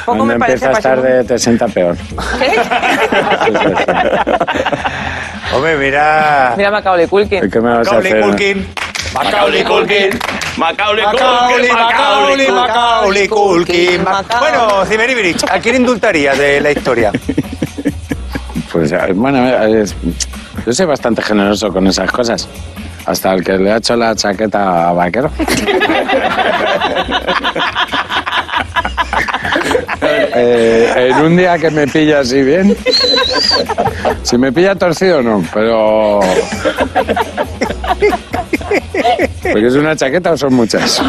Cuando 0.05 0.25
me 0.25 0.37
parece 0.37 0.65
empiezas 0.65 0.83
tarde 0.83 1.23
te 1.23 1.39
sienta 1.39 1.67
peor. 1.69 1.95
¿Qué? 2.37 2.59
Hombre, 5.55 5.77
mira... 5.77 6.53
Mira 6.57 6.71
Macaulay 6.71 7.07
Culkin. 7.07 7.49
¿Qué 7.49 7.61
me 7.61 7.69
vas 7.69 7.87
a 7.87 7.91
Macaulay 7.91 8.11
hacer? 8.11 8.23
Culkin. 8.23 8.67
Macaulay 9.13 9.63
Culkin. 9.63 10.09
Macaulay 10.57 11.03
Macaulay, 11.05 11.69
Macaulay, 11.71 12.47
Macaulay 12.51 13.27
Culkin. 13.27 14.03
Bueno, 14.39 14.85
Ciberibirich, 14.85 15.43
¿a 15.49 15.59
quién 15.59 15.75
indultaría 15.77 16.33
de 16.33 16.61
la 16.61 16.71
historia? 16.71 17.11
Pues 18.71 18.91
bueno, 19.13 19.47
es- 19.67 19.95
yo 20.65 20.73
soy 20.73 20.87
bastante 20.87 21.21
generoso 21.21 21.71
con 21.71 21.85
esas 21.85 22.09
cosas. 22.11 22.47
Hasta 23.05 23.31
el 23.35 23.43
que 23.43 23.51
le 23.53 23.71
ha 23.71 23.77
hecho 23.77 23.95
la 23.95 24.15
chaqueta 24.15 24.89
a 24.89 24.93
vaquero. 24.93 25.29
Eh, 30.35 30.91
en 31.11 31.25
un 31.25 31.37
día 31.37 31.57
que 31.57 31.69
me 31.69 31.87
pilla 31.87 32.19
así 32.21 32.41
bien. 32.41 32.75
Si 34.23 34.37
me 34.37 34.51
pilla 34.51 34.75
torcido, 34.75 35.21
no, 35.21 35.43
pero. 35.53 36.19
¿Porque 39.41 39.67
es 39.67 39.75
una 39.75 39.95
chaqueta 39.95 40.31
o 40.31 40.37
son 40.37 40.53
muchas? 40.53 41.01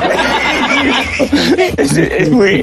Es, 1.76 1.97
es 1.97 2.30
muy... 2.30 2.62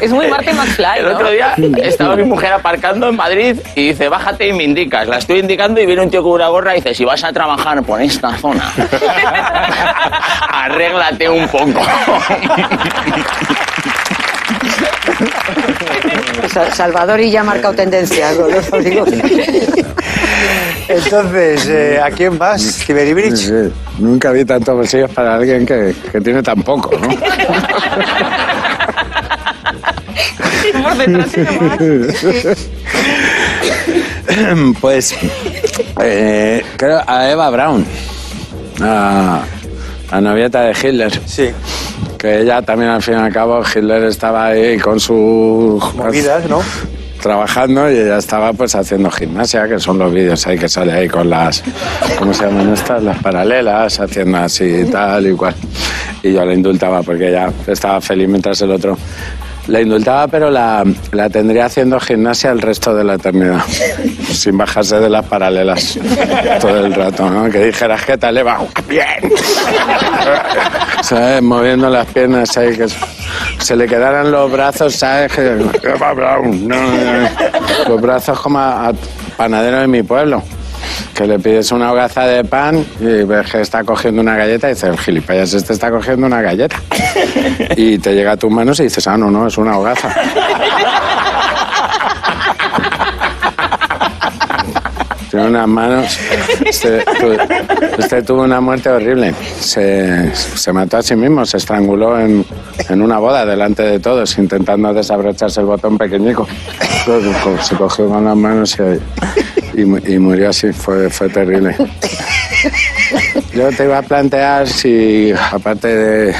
Es 0.00 0.10
muy 0.10 0.28
Marty 0.28 0.52
McFly, 0.52 0.98
El 0.98 1.04
¿no? 1.04 1.10
otro 1.12 1.30
día 1.30 1.54
estaba 1.82 2.16
mi 2.16 2.24
mujer 2.24 2.52
aparcando 2.52 3.08
en 3.08 3.16
Madrid 3.16 3.56
y 3.74 3.88
dice, 3.88 4.08
bájate 4.08 4.48
y 4.48 4.52
me 4.52 4.64
indicas. 4.64 5.06
La 5.08 5.18
estoy 5.18 5.40
indicando 5.40 5.80
y 5.80 5.86
viene 5.86 6.02
un 6.02 6.10
tío 6.10 6.22
con 6.22 6.32
una 6.32 6.48
gorra 6.48 6.72
y 6.74 6.76
dice, 6.80 6.94
si 6.94 7.04
vas 7.04 7.22
a 7.24 7.32
trabajar 7.32 7.82
por 7.82 8.00
esta 8.00 8.36
zona, 8.38 8.72
arréglate 10.52 11.28
un 11.28 11.46
poco. 11.48 11.80
Sa- 16.52 16.70
Salvador 16.74 17.20
y 17.20 17.30
ya 17.30 17.40
ha 17.40 17.44
marcado 17.44 17.74
tendencia. 17.74 18.34
con 18.36 18.50
los 18.50 18.72
amigos. 18.72 19.08
Entonces, 20.88 21.66
eh, 21.68 22.00
¿a 22.02 22.10
quién 22.10 22.36
vas, 22.38 22.60
Ciberibirich? 22.84 23.36
Sí, 23.36 23.52
Nunca 23.98 24.32
vi 24.32 24.44
tantos 24.44 24.74
bolsillos 24.74 25.10
para 25.12 25.36
alguien 25.36 25.64
que, 25.64 25.94
que 26.10 26.20
tiene 26.20 26.42
tan 26.42 26.60
poco, 26.62 26.90
¿no? 26.98 27.08
Por 30.82 30.96
detrás. 30.96 31.30
Pues 34.80 35.14
eh, 36.02 36.64
creo 36.76 37.00
a 37.06 37.30
Eva 37.30 37.50
Braun, 37.50 37.84
a 38.82 39.42
la 40.10 40.20
novieta 40.20 40.62
de 40.62 40.72
Hitler, 40.72 41.20
Sí, 41.26 41.50
que 42.18 42.40
ella 42.40 42.62
también 42.62 42.90
al 42.90 43.02
fin 43.02 43.14
y 43.14 43.16
al 43.18 43.32
cabo 43.32 43.62
Hitler 43.62 44.04
estaba 44.04 44.46
ahí 44.46 44.78
con 44.78 44.98
sus 44.98 45.94
movidas, 45.94 46.48
¿no? 46.48 46.60
trabajando 47.20 47.90
y 47.90 47.98
ella 47.98 48.18
estaba 48.18 48.52
pues 48.52 48.74
haciendo 48.74 49.10
gimnasia, 49.10 49.68
que 49.68 49.78
son 49.78 49.98
los 49.98 50.12
vídeos 50.12 50.46
ahí 50.46 50.58
que 50.58 50.68
sale 50.68 50.92
ahí 50.92 51.08
con 51.08 51.28
las, 51.28 51.62
¿cómo 52.18 52.34
se 52.34 52.44
llaman 52.46 52.72
estas? 52.72 53.02
Las 53.02 53.18
paralelas, 53.18 54.00
haciendo 54.00 54.38
así 54.38 54.64
y 54.64 54.84
tal 54.90 55.26
y 55.26 55.32
cual. 55.32 55.54
Y 56.22 56.32
yo 56.32 56.44
la 56.44 56.54
indultaba 56.54 57.02
porque 57.02 57.28
ella 57.28 57.52
estaba 57.66 58.00
feliz 58.00 58.28
mientras 58.28 58.60
el 58.62 58.72
otro... 58.72 58.96
La 59.66 59.80
indultaba, 59.80 60.26
pero 60.26 60.50
la, 60.50 60.84
la 61.12 61.28
tendría 61.30 61.66
haciendo 61.66 62.00
gimnasia 62.00 62.50
el 62.50 62.60
resto 62.60 62.94
de 62.94 63.04
la 63.04 63.14
eternidad, 63.14 63.62
sin 64.32 64.58
bajarse 64.58 64.98
de 64.98 65.08
las 65.08 65.24
paralelas 65.26 65.98
todo 66.60 66.86
el 66.86 66.94
rato, 66.94 67.28
¿no? 67.30 67.50
Que 67.50 67.66
dijeras, 67.66 68.04
¿qué 68.04 68.16
tal, 68.18 68.38
Eva? 68.38 68.58
Bien. 68.88 69.06
¿Sabes? 71.02 71.42
Moviendo 71.42 71.88
las 71.88 72.06
piernas 72.06 72.56
ahí, 72.56 72.76
que 72.76 72.86
se 73.58 73.76
le 73.76 73.86
quedaran 73.86 74.30
los 74.30 74.50
brazos, 74.50 74.94
¿sabes? 74.96 75.32
Que, 75.32 75.56
Eva 75.82 76.12
Braun, 76.12 76.66
no, 76.66 76.76
no, 76.76 77.20
no. 77.20 77.28
Los 77.88 78.00
brazos 78.00 78.40
como 78.40 78.58
a, 78.58 78.88
a 78.88 78.92
panadero 79.36 79.80
de 79.80 79.86
mi 79.86 80.02
pueblo. 80.02 80.42
Que 81.14 81.26
le 81.26 81.38
pides 81.38 81.72
una 81.72 81.92
hogaza 81.92 82.22
de 82.26 82.44
pan 82.44 82.84
y 83.00 83.24
ves 83.24 83.50
que 83.50 83.60
está 83.60 83.84
cogiendo 83.84 84.20
una 84.22 84.36
galleta 84.36 84.68
y 84.68 84.74
dices, 84.74 84.90
el 84.90 84.98
gilipollas 84.98 85.52
este 85.54 85.72
está 85.72 85.90
cogiendo 85.90 86.26
una 86.26 86.42
galleta. 86.42 86.76
Y 87.76 87.98
te 87.98 88.14
llega 88.14 88.32
a 88.32 88.36
tus 88.36 88.50
manos 88.50 88.80
y 88.80 88.84
dices, 88.84 89.06
ah, 89.06 89.16
no, 89.16 89.30
no, 89.30 89.46
es 89.46 89.56
una 89.56 89.78
hogaza. 89.78 90.14
Tiene 95.30 95.46
unas 95.46 95.68
manos. 95.68 96.18
Este, 96.64 97.04
este 97.98 98.22
tuvo 98.22 98.42
una 98.42 98.60
muerte 98.60 98.88
horrible. 98.88 99.32
Se, 99.60 100.34
se 100.34 100.72
mató 100.72 100.96
a 100.96 101.02
sí 101.02 101.14
mismo, 101.14 101.46
se 101.46 101.58
estranguló 101.58 102.18
en, 102.18 102.44
en 102.88 103.02
una 103.02 103.18
boda 103.18 103.46
delante 103.46 103.84
de 103.84 104.00
todos, 104.00 104.36
intentando 104.38 104.92
desabrocharse 104.92 105.60
el 105.60 105.66
botón 105.66 105.96
pequeñico. 105.96 106.48
Se 107.62 107.76
cogió 107.76 108.08
con 108.08 108.24
las 108.24 108.36
manos 108.36 108.76
y, 108.76 109.49
y 109.74 109.84
mu- 109.84 109.98
y 110.06 110.18
murió 110.18 110.50
así. 110.50 110.72
Fue, 110.72 111.08
fue 111.10 111.28
terrible. 111.28 111.76
Yo 113.54 113.68
te 113.70 113.84
iba 113.84 113.98
a 113.98 114.02
plantear 114.02 114.68
si, 114.68 115.32
aparte 115.52 115.88
de, 115.88 116.34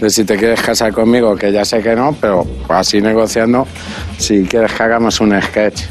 de 0.00 0.10
si 0.10 0.24
te 0.24 0.36
quieres 0.36 0.60
casar 0.60 0.92
conmigo, 0.92 1.34
que 1.36 1.50
ya 1.52 1.64
sé 1.64 1.82
que 1.82 1.94
no, 1.96 2.14
pero 2.20 2.46
así 2.68 3.00
negociando, 3.00 3.66
si 4.18 4.44
quieres 4.44 4.72
que 4.72 4.82
hagamos 4.82 5.20
un 5.20 5.40
sketch. 5.42 5.82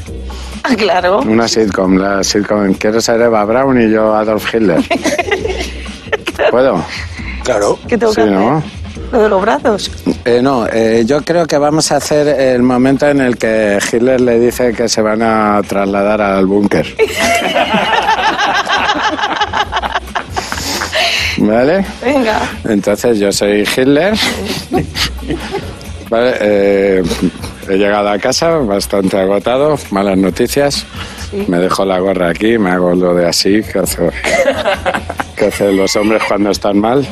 Ah, 0.62 0.74
claro. 0.76 1.20
Una 1.20 1.48
sitcom, 1.48 1.96
la 1.96 2.22
sitcom. 2.22 2.74
Quiero 2.74 3.00
ser 3.00 3.20
Eva 3.20 3.44
Brown 3.44 3.80
y 3.80 3.90
yo 3.90 4.14
Adolf 4.14 4.54
Hitler. 4.54 4.82
¿Puedo? 6.50 6.84
Claro. 7.44 7.78
¿Qué 7.88 7.96
tengo 7.96 8.12
Sí, 8.12 8.16
que 8.22 8.28
hacer? 8.28 8.34
¿no? 8.34 8.62
Lo 9.12 9.22
de 9.22 9.28
los 9.28 9.42
brazos. 9.42 9.90
Eh, 10.24 10.40
no, 10.42 10.66
eh, 10.66 11.02
yo 11.06 11.22
creo 11.22 11.46
que 11.46 11.58
vamos 11.58 11.90
a 11.90 11.96
hacer 11.96 12.28
el 12.28 12.62
momento 12.62 13.08
en 13.08 13.20
el 13.20 13.36
que 13.36 13.78
Hitler 13.80 14.20
le 14.20 14.38
dice 14.38 14.72
que 14.72 14.88
se 14.88 15.02
van 15.02 15.22
a 15.22 15.60
trasladar 15.66 16.20
al 16.20 16.46
búnker. 16.46 16.86
¿Vale? 21.38 21.84
Venga. 22.04 22.38
Entonces 22.64 23.18
yo 23.18 23.32
soy 23.32 23.62
Hitler. 23.62 24.14
Vale, 26.08 26.34
eh, 26.40 27.02
he 27.68 27.76
llegado 27.76 28.08
a 28.10 28.18
casa 28.18 28.50
bastante 28.58 29.18
agotado, 29.18 29.78
malas 29.90 30.18
noticias. 30.18 30.84
Me 31.46 31.58
dejo 31.58 31.84
la 31.84 31.98
gorra 32.00 32.30
aquí, 32.30 32.58
me 32.58 32.70
hago 32.70 32.94
lo 32.94 33.14
de 33.14 33.26
así, 33.28 33.62
que 33.62 33.78
hace, 33.78 34.10
que 35.36 35.46
hacen 35.46 35.76
los 35.76 35.94
hombres 35.96 36.22
cuando 36.26 36.50
están 36.50 36.78
mal. 36.80 37.06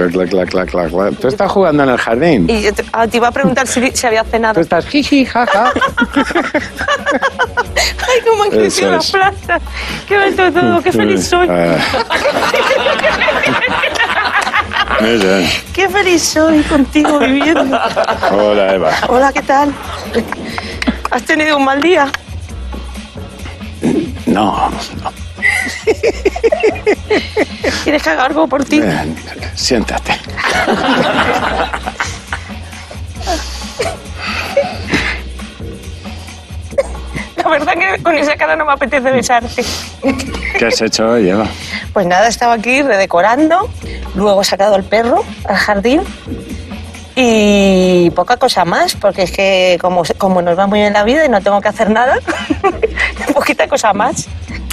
Clac, 0.00 0.12
clac, 0.12 0.30
clac, 0.30 0.48
clac, 0.48 0.70
clac, 0.70 0.90
clac. 0.90 1.14
Tú 1.20 1.28
estás 1.28 1.50
jugando 1.52 1.82
en 1.82 1.90
el 1.90 1.98
jardín. 1.98 2.46
Y 2.48 2.62
yo 2.62 2.72
te, 2.72 2.82
ah, 2.92 3.06
te 3.06 3.18
iba 3.18 3.28
a 3.28 3.32
preguntar 3.32 3.66
si, 3.66 3.90
si 3.92 4.06
había 4.06 4.24
Tú 4.24 4.30
cenado. 4.30 4.58
estás 4.60 4.86
jiji, 4.86 5.26
jaja. 5.26 5.72
Ay, 6.14 8.20
cómo 8.26 8.44
han 8.44 8.50
crecido 8.50 8.92
las 8.92 9.04
es. 9.04 9.10
plantas. 9.12 9.62
Qué 10.08 10.18
bonito 10.18 10.52
todo, 10.52 10.82
qué 10.82 10.92
feliz 10.92 11.26
soy. 11.26 11.48
Ah. 11.50 11.76
Qué 15.74 15.88
feliz 15.88 16.22
soy 16.22 16.62
contigo 16.62 17.18
viviendo. 17.18 17.78
Hola, 18.32 18.74
Eva. 18.74 18.90
Hola, 19.08 19.32
¿qué 19.32 19.42
tal? 19.42 19.72
¿Has 21.10 21.22
tenido 21.24 21.56
un 21.58 21.64
mal 21.64 21.80
día? 21.82 22.10
No, 24.26 24.70
no. 24.70 25.12
¿Quieres 27.84 28.02
que 28.02 28.10
haga 28.10 28.24
algo 28.24 28.46
por 28.46 28.64
ti? 28.64 28.80
Ven, 28.80 29.16
siéntate. 29.54 30.18
La 37.36 37.48
verdad 37.48 37.72
que 37.72 38.02
con 38.02 38.16
esa 38.16 38.36
cara 38.36 38.54
no 38.54 38.64
me 38.64 38.72
apetece 38.72 39.10
besarte. 39.10 39.64
¿Qué 40.58 40.66
has 40.66 40.80
hecho 40.82 41.08
hoy, 41.08 41.30
Eva? 41.30 41.46
Pues 41.92 42.06
nada, 42.06 42.28
estaba 42.28 42.54
aquí 42.54 42.82
redecorando, 42.82 43.68
luego 44.14 44.42
he 44.42 44.44
sacado 44.44 44.74
al 44.74 44.84
perro 44.84 45.24
al 45.44 45.56
jardín 45.56 46.02
y 47.16 48.10
poca 48.10 48.36
cosa 48.36 48.64
más, 48.64 48.94
porque 48.94 49.22
es 49.22 49.32
que 49.32 49.78
como, 49.80 50.02
como 50.18 50.42
nos 50.42 50.58
va 50.58 50.66
muy 50.66 50.80
bien 50.80 50.92
la 50.92 51.02
vida 51.04 51.24
y 51.24 51.28
no 51.28 51.40
tengo 51.40 51.60
que 51.60 51.68
hacer 51.68 51.90
nada, 51.90 52.18
poquita 53.34 53.66
cosa 53.68 53.92
más. 53.92 54.28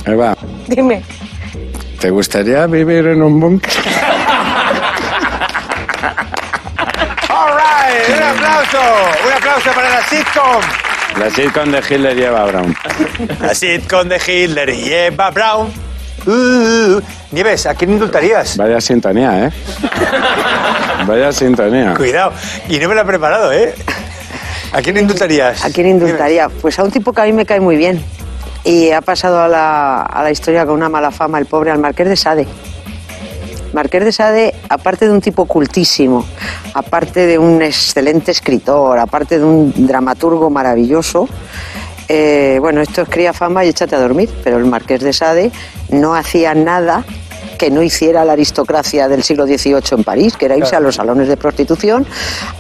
Eva, 0.06 0.36
Dime. 0.67 1.03
¿Te 2.00 2.10
gustaría 2.10 2.66
vivir 2.68 3.08
en 3.08 3.22
un 3.22 3.39
búnker? 3.39 3.74
All 7.30 7.54
right, 7.56 8.18
un 8.18 8.24
aplauso. 8.24 8.80
Un 9.25 9.34
aplauso 9.34 9.72
para 9.74 9.89
la 9.89 10.01
sitcom. 10.04 10.62
La 11.20 11.30
sitcom 11.30 11.72
de 11.72 11.80
Hitler 11.80 12.18
y 12.18 12.24
Eva 12.24 12.46
Brown. 12.46 12.75
La 13.42 13.54
sitcom 13.56 14.08
de 14.08 14.18
Hitler 14.18 14.70
y 14.70 14.94
Eva 14.94 15.32
Brown. 15.32 15.72
Uh, 16.25 17.00
Nieves, 17.32 17.66
¿a 17.68 17.75
quién 17.75 17.92
indultarías? 17.92 18.58
Vaya 18.58 18.82
sintonía, 18.82 19.46
¿eh? 19.46 19.51
Vaya 21.06 21.32
sintonía. 21.32 21.94
Cuidado. 21.96 22.34
Y 22.68 22.77
no 22.80 22.89
me 22.89 22.96
lo 22.96 23.01
he 23.01 23.06
preparado, 23.06 23.51
¿eh? 23.54 23.74
¿A 24.74 24.82
quién 24.82 24.98
indultarías? 24.98 25.63
¿A 25.63 25.70
quién 25.70 25.88
indultaría? 25.88 26.50
Pues 26.50 26.77
a 26.80 26.84
un 26.84 26.92
tipo 26.92 27.13
que 27.13 27.22
a 27.22 27.24
mí 27.24 27.32
me 27.32 27.46
cae 27.46 27.62
muy 27.62 27.77
bien. 27.77 28.04
Y 28.68 28.92
ha 28.92 29.00
pasado 29.00 29.40
a 29.40 29.48
la, 29.48 30.02
a 30.02 30.24
la 30.24 30.30
historia 30.30 30.66
con 30.66 30.76
una 30.76 30.90
mala 30.90 31.10
fama, 31.10 31.40
el 31.40 31.46
pobre, 31.46 31.72
al 31.72 31.80
Marqués 31.80 32.10
de 32.10 32.18
Sade. 32.18 32.46
Marqués 33.72 34.04
de 34.04 34.12
Sade, 34.12 34.54
aparte 34.68 35.06
de 35.06 35.12
un 35.12 35.22
tipo 35.22 35.46
cultísimo, 35.46 36.26
aparte 36.74 37.26
de 37.26 37.40
un 37.40 37.62
excelente 37.62 38.32
escritor, 38.32 39.00
aparte 39.00 39.40
de 39.40 39.46
un 39.46 39.88
dramaturgo 39.88 40.50
maravilloso, 40.50 41.30
eh, 42.10 42.58
bueno, 42.60 42.82
esto 42.82 43.04
es 43.04 43.10
cría 43.10 43.32
fama 43.32 43.64
y 43.64 43.70
échate 43.70 43.96
a 43.96 44.00
dormir, 44.00 44.30
pero 44.44 44.58
el 44.58 44.66
Marqués 44.66 45.02
de 45.02 45.14
Sade 45.14 45.50
no 45.90 46.14
hacía 46.14 46.54
nada 46.54 47.06
que 47.58 47.72
no 47.72 47.82
hiciera 47.82 48.26
la 48.26 48.34
aristocracia 48.34 49.08
del 49.08 49.24
siglo 49.24 49.46
XVIII 49.46 49.82
en 49.92 50.04
París, 50.04 50.36
que 50.38 50.46
era 50.46 50.58
irse 50.58 50.76
a 50.76 50.82
los 50.82 50.96
salones 50.96 51.30
de 51.30 51.38
prostitución, 51.38 52.06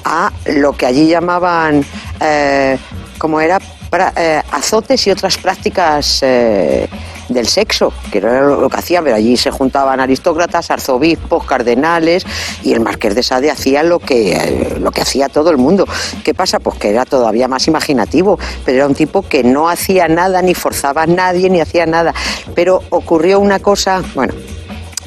a 0.05 0.31
lo 0.45 0.71
que 0.73 0.85
allí 0.85 1.07
llamaban, 1.07 1.85
eh, 2.21 2.77
como 3.17 3.41
era, 3.41 3.59
pra- 3.89 4.13
eh, 4.15 4.41
azotes 4.51 5.05
y 5.07 5.11
otras 5.11 5.37
prácticas 5.37 6.19
eh, 6.21 6.87
del 7.29 7.47
sexo, 7.47 7.91
que 8.11 8.19
era 8.19 8.41
lo 8.41 8.69
que 8.69 8.77
hacían, 8.77 9.03
pero 9.03 9.15
allí 9.15 9.35
se 9.35 9.51
juntaban 9.51 9.99
aristócratas, 9.99 10.71
arzobispos, 10.71 11.43
cardenales, 11.45 12.25
y 12.63 12.73
el 12.73 12.79
marqués 12.79 13.15
de 13.15 13.23
Sade 13.23 13.51
hacía 13.51 13.83
lo 13.83 13.99
que, 13.99 14.33
eh, 14.33 14.77
lo 14.79 14.91
que 14.91 15.01
hacía 15.01 15.27
todo 15.27 15.49
el 15.49 15.57
mundo. 15.57 15.85
¿Qué 16.23 16.33
pasa? 16.33 16.59
Pues 16.59 16.77
que 16.77 16.89
era 16.89 17.05
todavía 17.05 17.47
más 17.47 17.67
imaginativo, 17.67 18.39
pero 18.65 18.77
era 18.77 18.87
un 18.87 18.95
tipo 18.95 19.23
que 19.23 19.43
no 19.43 19.69
hacía 19.69 20.07
nada, 20.07 20.41
ni 20.41 20.53
forzaba 20.53 21.03
a 21.03 21.07
nadie, 21.07 21.49
ni 21.49 21.59
hacía 21.59 21.85
nada. 21.85 22.13
Pero 22.55 22.81
ocurrió 22.89 23.39
una 23.39 23.59
cosa, 23.59 24.01
bueno, 24.15 24.33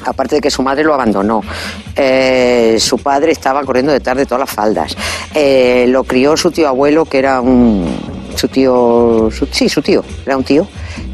aparte 0.05 0.35
de 0.35 0.41
que 0.41 0.51
su 0.51 0.61
madre 0.61 0.83
lo 0.83 0.93
abandonó, 0.93 1.41
su 2.77 2.97
padre 2.99 3.31
estaba 3.31 3.63
corriendo 3.63 3.91
detrás 3.91 4.17
de 4.17 4.25
todas 4.25 4.41
las 4.41 4.49
faldas, 4.51 4.95
lo 5.87 6.03
crió 6.03 6.37
su 6.37 6.51
tío 6.51 6.67
abuelo, 6.67 7.05
que 7.05 7.19
era 7.19 7.41
un, 7.41 7.85
su 8.35 8.47
tío, 8.47 9.29
su- 9.31 9.47
sí, 9.51 9.69
su 9.69 9.81
tío, 9.81 10.03
era 10.25 10.37
un 10.37 10.43
tío, 10.43 10.67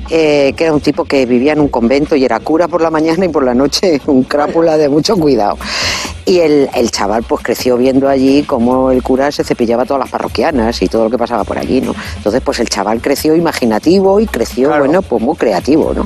eh, 0.09 0.53
que 0.55 0.63
era 0.65 0.73
un 0.73 0.81
tipo 0.81 1.03
que 1.05 1.25
vivía 1.25 1.53
en 1.53 1.59
un 1.59 1.67
convento 1.67 2.15
y 2.15 2.23
era 2.25 2.39
cura 2.39 2.67
por 2.67 2.81
la 2.81 2.89
mañana 2.89 3.25
y 3.25 3.29
por 3.29 3.43
la 3.43 3.53
noche 3.53 3.99
un 4.07 4.23
crápula 4.23 4.77
de 4.77 4.89
mucho 4.89 5.15
cuidado. 5.17 5.57
Y 6.25 6.39
el, 6.39 6.69
el 6.75 6.91
chaval 6.91 7.23
pues 7.23 7.41
creció 7.41 7.77
viendo 7.77 8.09
allí 8.09 8.43
cómo 8.43 8.91
el 8.91 9.01
cura 9.01 9.31
se 9.31 9.45
cepillaba 9.45 9.85
todas 9.85 10.01
las 10.01 10.09
parroquianas 10.09 10.81
y 10.81 10.87
todo 10.87 11.05
lo 11.05 11.09
que 11.09 11.17
pasaba 11.17 11.45
por 11.45 11.57
allí, 11.57 11.79
¿no? 11.79 11.95
Entonces 12.17 12.41
pues 12.43 12.59
el 12.59 12.67
chaval 12.67 13.01
creció 13.01 13.33
imaginativo 13.33 14.19
y 14.19 14.27
creció, 14.27 14.69
bueno, 14.77 15.01
pues 15.01 15.21
muy 15.23 15.37
creativo, 15.37 15.93
¿no? 15.93 16.05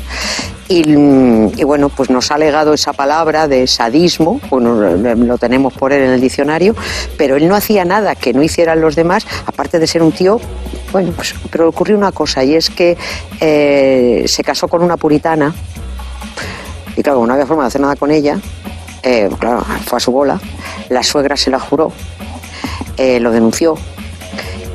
Y, 0.68 0.84
mm, 0.84 1.54
y 1.58 1.64
bueno, 1.64 1.90
pues 1.90 2.12
nos 2.12 2.30
ha 2.32 2.38
legado 2.38 2.74
esa 2.74 2.94
palabra 2.94 3.48
de 3.48 3.66
sadismo, 3.66 4.40
bueno, 4.52 4.76
lo 4.76 5.38
tenemos 5.40 5.74
por 5.74 5.92
él 5.92 6.04
en 6.04 6.12
el 6.12 6.22
diccionario, 6.22 6.76
pero 7.18 7.36
él 7.36 7.48
no 7.48 7.56
hacía 7.56 7.84
nada 7.84 8.14
que 8.14 8.32
no 8.32 8.44
hicieran 8.44 8.80
los 8.80 8.96
demás, 8.96 9.26
aparte 9.48 9.80
de 9.80 9.88
ser 9.88 10.04
un 10.04 10.12
tío, 10.12 10.40
bueno, 10.92 11.14
pues, 11.16 11.36
pero 11.50 11.70
ocurrió 11.70 11.98
una 11.98 12.12
cosa 12.12 12.44
y 12.44 12.56
es 12.56 12.70
que 12.70 12.98
eh, 13.40 14.26
se 14.28 14.44
casó 14.44 14.68
con 14.68 14.84
una 14.84 14.98
puritana 14.98 15.54
y 16.96 17.02
claro, 17.02 17.26
no 17.26 17.34
había 17.34 17.46
forma 17.46 17.64
de 17.64 17.68
hacer 17.68 17.82
nada 17.82 17.96
con 17.96 18.12
ella, 18.12 18.40
eh, 19.04 19.30
claro, 19.40 19.66
fue 19.86 19.98
a 19.98 20.00
su 20.00 20.12
bola, 20.12 20.40
la 20.90 21.04
suegra 21.04 21.38
se 21.38 21.50
la 21.50 21.60
juró, 21.60 21.92
eh, 22.98 23.20
lo 23.20 23.32
denunció 23.32 23.78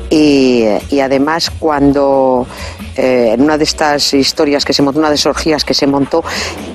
y, 0.09 0.65
y 0.89 0.99
además 0.99 1.51
cuando 1.59 2.47
en 2.99 3.41
una 3.41 3.59
de 3.59 3.63
estas 3.63 4.15
historias 4.15 4.65
que 4.65 4.73
se 4.73 4.81
montó, 4.81 4.97
una 4.97 5.09
de 5.09 5.15
esas 5.15 5.27
orgías 5.27 5.63
que 5.63 5.75
se 5.75 5.85
montó, 5.85 6.23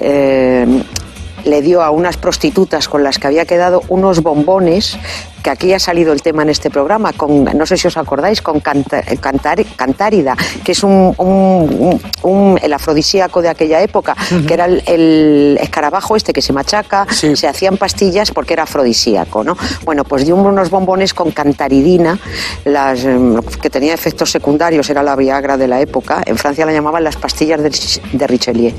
le 0.01 1.63
dio 1.63 1.83
a 1.83 1.91
unas 1.91 2.17
prostitutas 2.17 2.89
con 2.89 3.03
las 3.03 3.19
que 3.19 3.27
había 3.27 3.45
quedado 3.45 3.83
unos 3.89 4.23
bombones 4.23 4.97
que 5.43 5.51
aquí 5.51 5.73
ha 5.75 5.79
salido 5.79 6.13
el 6.13 6.23
tema 6.23 6.43
en 6.43 6.51
este 6.51 6.71
programa, 6.71 7.13
con, 7.13 7.45
no 7.45 7.67
sé 7.67 7.77
si 7.77 7.87
os 7.89 7.97
acordáis, 7.97 8.41
con 8.43 8.61
Canta- 8.61 9.03
Cantar- 9.21 9.65
Cantárida, 9.77 10.37
que 10.65 10.73
es 10.73 10.83
un, 10.83 11.15
un- 11.19 12.01
un- 12.23 12.59
el 12.63 12.73
afrodisíaco 12.73 13.43
de 13.43 13.49
aquella 13.49 13.81
época, 13.83 14.17
que 14.47 14.55
era 14.55 14.67
el, 14.67 14.83
el 14.87 15.59
escarabajo 15.61 16.17
este 16.17 16.33
que 16.33 16.43
se 16.43 16.53
machaca, 16.53 17.07
Sí. 17.11 17.35
se 17.37 17.49
hacían 17.49 17.77
pastillas 17.77 18.31
porque 18.31 18.53
era 18.55 18.63
afrodisíaco, 18.65 19.43
¿no? 19.45 19.57
Bueno, 19.85 20.05
pues 20.05 20.25
dio 20.25 20.37
unos 20.37 20.71
bombones 20.71 21.15
con 21.15 21.31
cantaridina, 21.33 22.19
las, 22.65 23.05
em, 23.05 23.41
que 23.61 23.71
tenía 23.71 23.95
efectos 23.95 24.31
secundarios, 24.31 24.89
era 24.91 25.03
la 25.03 25.17
Viagra 25.17 25.57
de 25.57 25.69
la 25.69 25.81
época. 25.81 26.23
En 26.25 26.37
Francia 26.39 26.65
la 26.67 26.73
llamaban 26.73 27.03
las 27.05 27.17
pastillas 27.17 27.61
de, 27.63 27.71
de 28.13 28.27
Richelieu. 28.27 28.73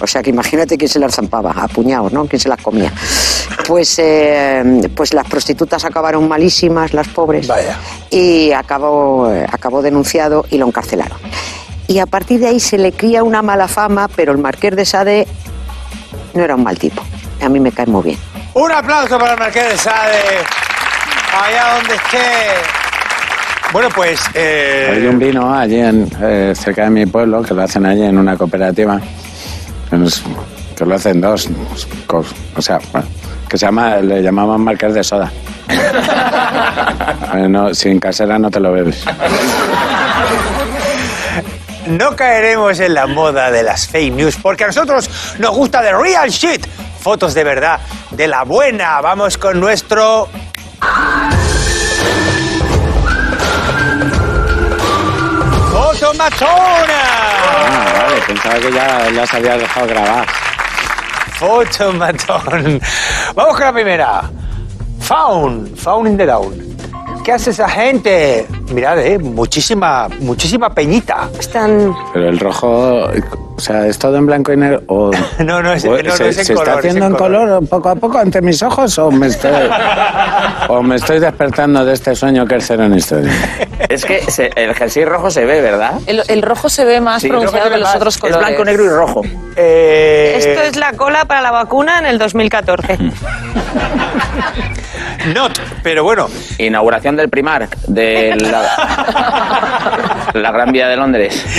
O 0.00 0.06
sea 0.06 0.22
que 0.22 0.30
imagínate 0.30 0.76
quién 0.76 0.88
se 0.88 0.98
las 0.98 1.14
zampaba, 1.14 1.50
a 1.52 1.68
puñados, 1.68 2.12
¿no? 2.12 2.26
Quién 2.26 2.40
se 2.40 2.48
las 2.48 2.60
comía. 2.62 2.92
Pues, 3.66 3.98
eh, 3.98 4.88
pues 4.94 5.12
las 5.14 5.26
prostitutas 5.28 5.84
acabaron 6.08 6.28
malísimas, 6.28 6.94
las 6.94 7.06
pobres. 7.08 7.46
Vaya. 7.46 7.76
Y 8.10 8.50
acabó, 8.52 9.30
eh, 9.30 9.44
acabó 9.52 9.82
denunciado 9.82 10.46
y 10.50 10.56
lo 10.56 10.66
encarcelaron. 10.66 11.18
Y 11.86 11.98
a 11.98 12.06
partir 12.06 12.40
de 12.40 12.48
ahí 12.48 12.60
se 12.60 12.78
le 12.78 12.92
cría 12.92 13.22
una 13.22 13.42
mala 13.42 13.68
fama, 13.68 14.08
pero 14.16 14.32
el 14.32 14.38
marqués 14.38 14.74
de 14.74 14.86
Sade 14.86 15.26
no 16.32 16.42
era 16.42 16.54
un 16.54 16.62
mal 16.64 16.78
tipo. 16.78 17.02
A 17.42 17.48
mí 17.50 17.60
me 17.60 17.72
cae 17.72 17.84
muy 17.86 18.02
bien. 18.04 18.18
Un 18.54 18.72
aplauso 18.72 19.18
para 19.18 19.34
el 19.34 19.38
Marqués 19.38 19.68
de 19.68 19.76
Sade. 19.76 20.18
Allá 21.44 21.74
donde 21.76 21.94
esté. 21.94 22.18
Bueno, 23.72 23.88
pues. 23.94 24.18
eh, 24.34 24.94
Hay 24.96 25.06
un 25.06 25.18
vino 25.18 25.54
allí 25.54 25.78
en, 25.78 26.10
eh, 26.22 26.54
cerca 26.56 26.84
de 26.84 26.90
mi 26.90 27.04
pueblo 27.06 27.42
que 27.42 27.52
lo 27.54 27.62
hacen 27.62 27.84
allí 27.86 28.02
en 28.02 28.16
una 28.18 28.34
cooperativa. 28.36 28.98
Que 29.90 29.96
nos- 29.96 30.22
que 30.74 30.84
lo 30.86 30.94
hacen 30.94 31.20
dos. 31.20 31.48
O 32.56 32.62
sea, 32.62 32.78
bueno, 32.92 33.06
que 33.48 33.58
se 33.58 33.66
llama, 33.66 33.96
le 33.96 34.22
llamaban 34.22 34.60
marcas 34.60 34.94
de 34.94 35.04
soda. 35.04 35.30
Eh, 37.34 37.46
no, 37.46 37.74
sin 37.74 38.00
casera 38.00 38.38
no 38.38 38.50
te 38.50 38.58
lo 38.58 38.72
bebes. 38.72 39.04
No 41.86 42.16
caeremos 42.16 42.80
en 42.80 42.94
la 42.94 43.06
moda 43.06 43.50
de 43.50 43.62
las 43.62 43.86
fake 43.86 44.14
news 44.14 44.36
porque 44.36 44.64
a 44.64 44.68
nosotros 44.68 45.10
nos 45.38 45.54
gusta 45.54 45.82
de 45.82 45.92
real 45.92 46.30
shit. 46.30 46.66
Fotos 47.00 47.34
de 47.34 47.44
verdad, 47.44 47.80
de 48.10 48.28
la 48.28 48.44
buena. 48.44 49.00
Vamos 49.02 49.36
con 49.36 49.60
nuestro. 49.60 50.28
¡Fotomatona! 55.70 57.02
Ah, 57.66 58.02
vale, 58.02 58.20
pensaba 58.26 58.58
que 58.58 58.72
ya 58.72 59.10
las 59.10 59.34
habías 59.34 59.58
dejado 59.58 59.86
grabar. 59.86 60.26
Fotomatón. 61.38 62.80
Vamos 63.38 63.54
con 63.54 63.66
la 63.66 63.72
primera. 63.72 64.30
Faun, 64.98 65.68
Faun 65.76 66.08
in 66.08 66.16
the 66.16 66.26
Down. 66.26 66.76
¿Qué 67.24 67.30
hace 67.30 67.50
esa 67.50 67.68
gente? 67.68 68.48
Mirad, 68.72 68.98
eh, 68.98 69.16
muchísima, 69.16 70.08
muchísima 70.18 70.70
peñita. 70.70 71.30
Están. 71.38 71.94
Pero 72.12 72.30
el 72.30 72.40
rojo, 72.40 73.08
o 73.58 73.60
sea, 73.60 73.86
¿es 73.86 73.98
todo 73.98 74.16
en 74.16 74.24
blanco 74.26 74.52
y 74.52 74.56
negro? 74.56 74.82
O, 74.86 75.10
No, 75.44 75.60
no, 75.62 75.72
es- 75.72 75.84
o 75.84 75.96
no, 75.96 76.02
no, 76.02 76.10
se, 76.16 76.28
es 76.28 76.38
en 76.38 76.44
se 76.44 76.54
color, 76.54 76.68
está 76.68 76.78
es 76.78 76.84
en 76.84 76.90
haciendo 76.90 77.06
en 77.06 77.14
color. 77.14 77.40
color. 77.48 77.68
poco 77.68 77.88
a 77.88 77.96
poco 77.96 78.18
ante 78.18 78.40
mis 78.40 78.62
ojos 78.62 78.96
o 78.98 79.10
me 79.10 79.26
estoy, 79.26 79.50
o 80.68 80.80
me 80.82 80.94
estoy 80.96 81.18
despertando 81.18 81.84
de 81.84 81.92
este 81.94 82.14
sueño 82.14 82.46
que 82.46 82.54
es 82.56 82.70
en 82.70 82.94
historia? 82.94 83.32
Es 83.88 84.04
que 84.04 84.20
se- 84.30 84.50
el 84.56 84.74
jersey 84.74 85.04
rojo 85.04 85.30
se 85.30 85.44
ve, 85.44 85.60
¿verdad? 85.62 85.94
El, 86.06 86.22
el 86.28 86.42
rojo 86.42 86.68
se 86.68 86.84
ve 86.84 87.00
más 87.00 87.22
Sí, 87.22 87.28
pronunciado 87.28 87.64
ve 87.66 87.70
que 87.72 87.78
los 87.78 87.88
más. 87.88 87.96
otros 87.96 88.14
Es 88.16 88.20
colores. 88.20 88.46
blanco, 88.46 88.64
negro 88.64 88.84
y 88.84 88.88
rojo. 88.88 89.22
Eh, 89.56 90.34
Esto 90.36 90.62
es 90.62 90.76
la 90.76 90.92
cola 90.92 91.24
para 91.24 91.40
la 91.42 91.50
vacuna 91.52 91.98
en 91.98 92.06
el 92.06 92.18
2014. 92.18 92.98
Not, 95.34 95.58
pero 95.82 96.04
bueno, 96.04 96.28
Inauguración 96.58 97.16
del 97.16 97.28
Primark 97.28 97.76
de 97.86 98.36
la, 98.36 100.30
la 100.34 100.50
Gran 100.50 100.72
Vía 100.72 100.88
de 100.88 100.96
Londres. 100.96 101.44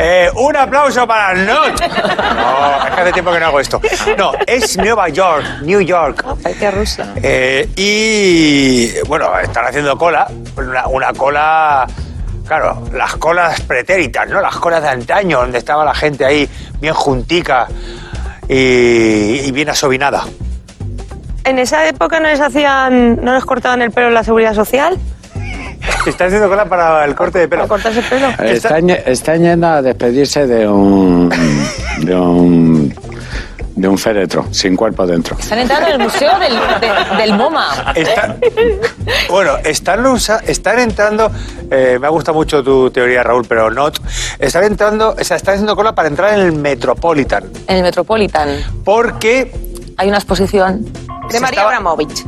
Eh, 0.00 0.30
un 0.36 0.56
aplauso 0.56 1.06
para 1.08 1.34
Not. 1.34 1.80
No, 1.80 2.86
es 2.86 2.94
que 2.94 3.00
hace 3.00 3.12
tiempo 3.12 3.32
que 3.32 3.40
no 3.40 3.46
hago 3.46 3.58
esto. 3.58 3.80
No, 4.16 4.32
es 4.46 4.76
Nueva 4.76 5.08
York, 5.08 5.44
New 5.62 5.80
York. 5.80 6.24
Parece 6.40 6.70
Rusia. 6.70 7.14
Eh, 7.20 7.68
y 7.74 9.00
bueno, 9.08 9.36
están 9.40 9.64
haciendo 9.66 9.98
cola, 9.98 10.28
una, 10.56 10.86
una 10.86 11.12
cola, 11.14 11.86
claro, 12.46 12.84
las 12.92 13.16
colas 13.16 13.60
pretéritas, 13.62 14.28
¿no? 14.28 14.40
Las 14.40 14.56
colas 14.56 14.82
de 14.82 14.88
antaño, 14.90 15.40
donde 15.40 15.58
estaba 15.58 15.84
la 15.84 15.94
gente 15.94 16.24
ahí 16.24 16.48
bien 16.80 16.94
juntica 16.94 17.66
y, 18.48 19.40
y 19.44 19.50
bien 19.50 19.70
asobinada. 19.70 20.24
En 21.48 21.58
esa 21.58 21.86
época 21.88 22.20
no 22.20 22.28
les 22.28 22.40
hacían, 22.40 23.24
no 23.24 23.34
les 23.34 23.44
cortaban 23.44 23.80
el 23.82 23.90
pelo 23.90 24.08
en 24.08 24.14
la 24.14 24.22
seguridad 24.24 24.54
social 24.54 24.98
Está 26.06 26.26
haciendo 26.26 26.48
cola 26.48 26.66
para 26.66 27.04
el 27.04 27.14
corte 27.14 27.38
de 27.38 27.48
pelo. 27.48 27.62
para 27.62 27.68
cortarse 27.68 28.00
el 28.00 28.04
pelo. 28.04 28.28
Está- 28.28 28.44
Están, 28.50 28.88
ye- 28.88 29.02
están 29.06 29.42
yendo 29.42 29.66
a 29.66 29.80
despedirse 29.82 30.46
de 30.46 30.68
un, 30.68 31.30
de 32.00 32.14
un 32.14 32.94
de 33.76 33.86
un 33.86 33.96
féretro 33.96 34.44
sin 34.50 34.74
cuerpo 34.74 35.06
dentro. 35.06 35.36
Están 35.38 35.60
entrando 35.60 35.86
en 35.86 35.92
el 35.94 35.98
museo 36.00 36.36
del, 36.40 36.52
de- 36.80 37.16
del 37.16 37.32
MoMA. 37.34 37.92
Está- 37.94 38.36
bueno, 39.30 39.52
están, 39.64 40.04
usa- 40.06 40.40
están 40.46 40.80
entrando, 40.80 41.30
eh, 41.70 41.96
me 42.00 42.06
ha 42.08 42.10
gustado 42.10 42.36
mucho 42.36 42.62
tu 42.62 42.90
teoría, 42.90 43.22
Raúl, 43.22 43.46
pero 43.48 43.70
no. 43.70 43.90
Están 44.38 44.64
entrando, 44.64 45.14
o 45.18 45.24
sea, 45.24 45.36
están 45.36 45.54
haciendo 45.54 45.76
cola 45.76 45.94
para 45.94 46.08
entrar 46.08 46.34
en 46.34 46.40
el 46.40 46.52
Metropolitan. 46.52 47.44
En 47.68 47.76
el 47.78 47.82
Metropolitan 47.84 48.48
Porque 48.84 49.52
hay 49.96 50.08
una 50.08 50.18
exposición. 50.18 50.84
De 51.32 51.40
María 51.40 51.60
estaba- 51.60 51.68
Abramovich. 51.76 52.24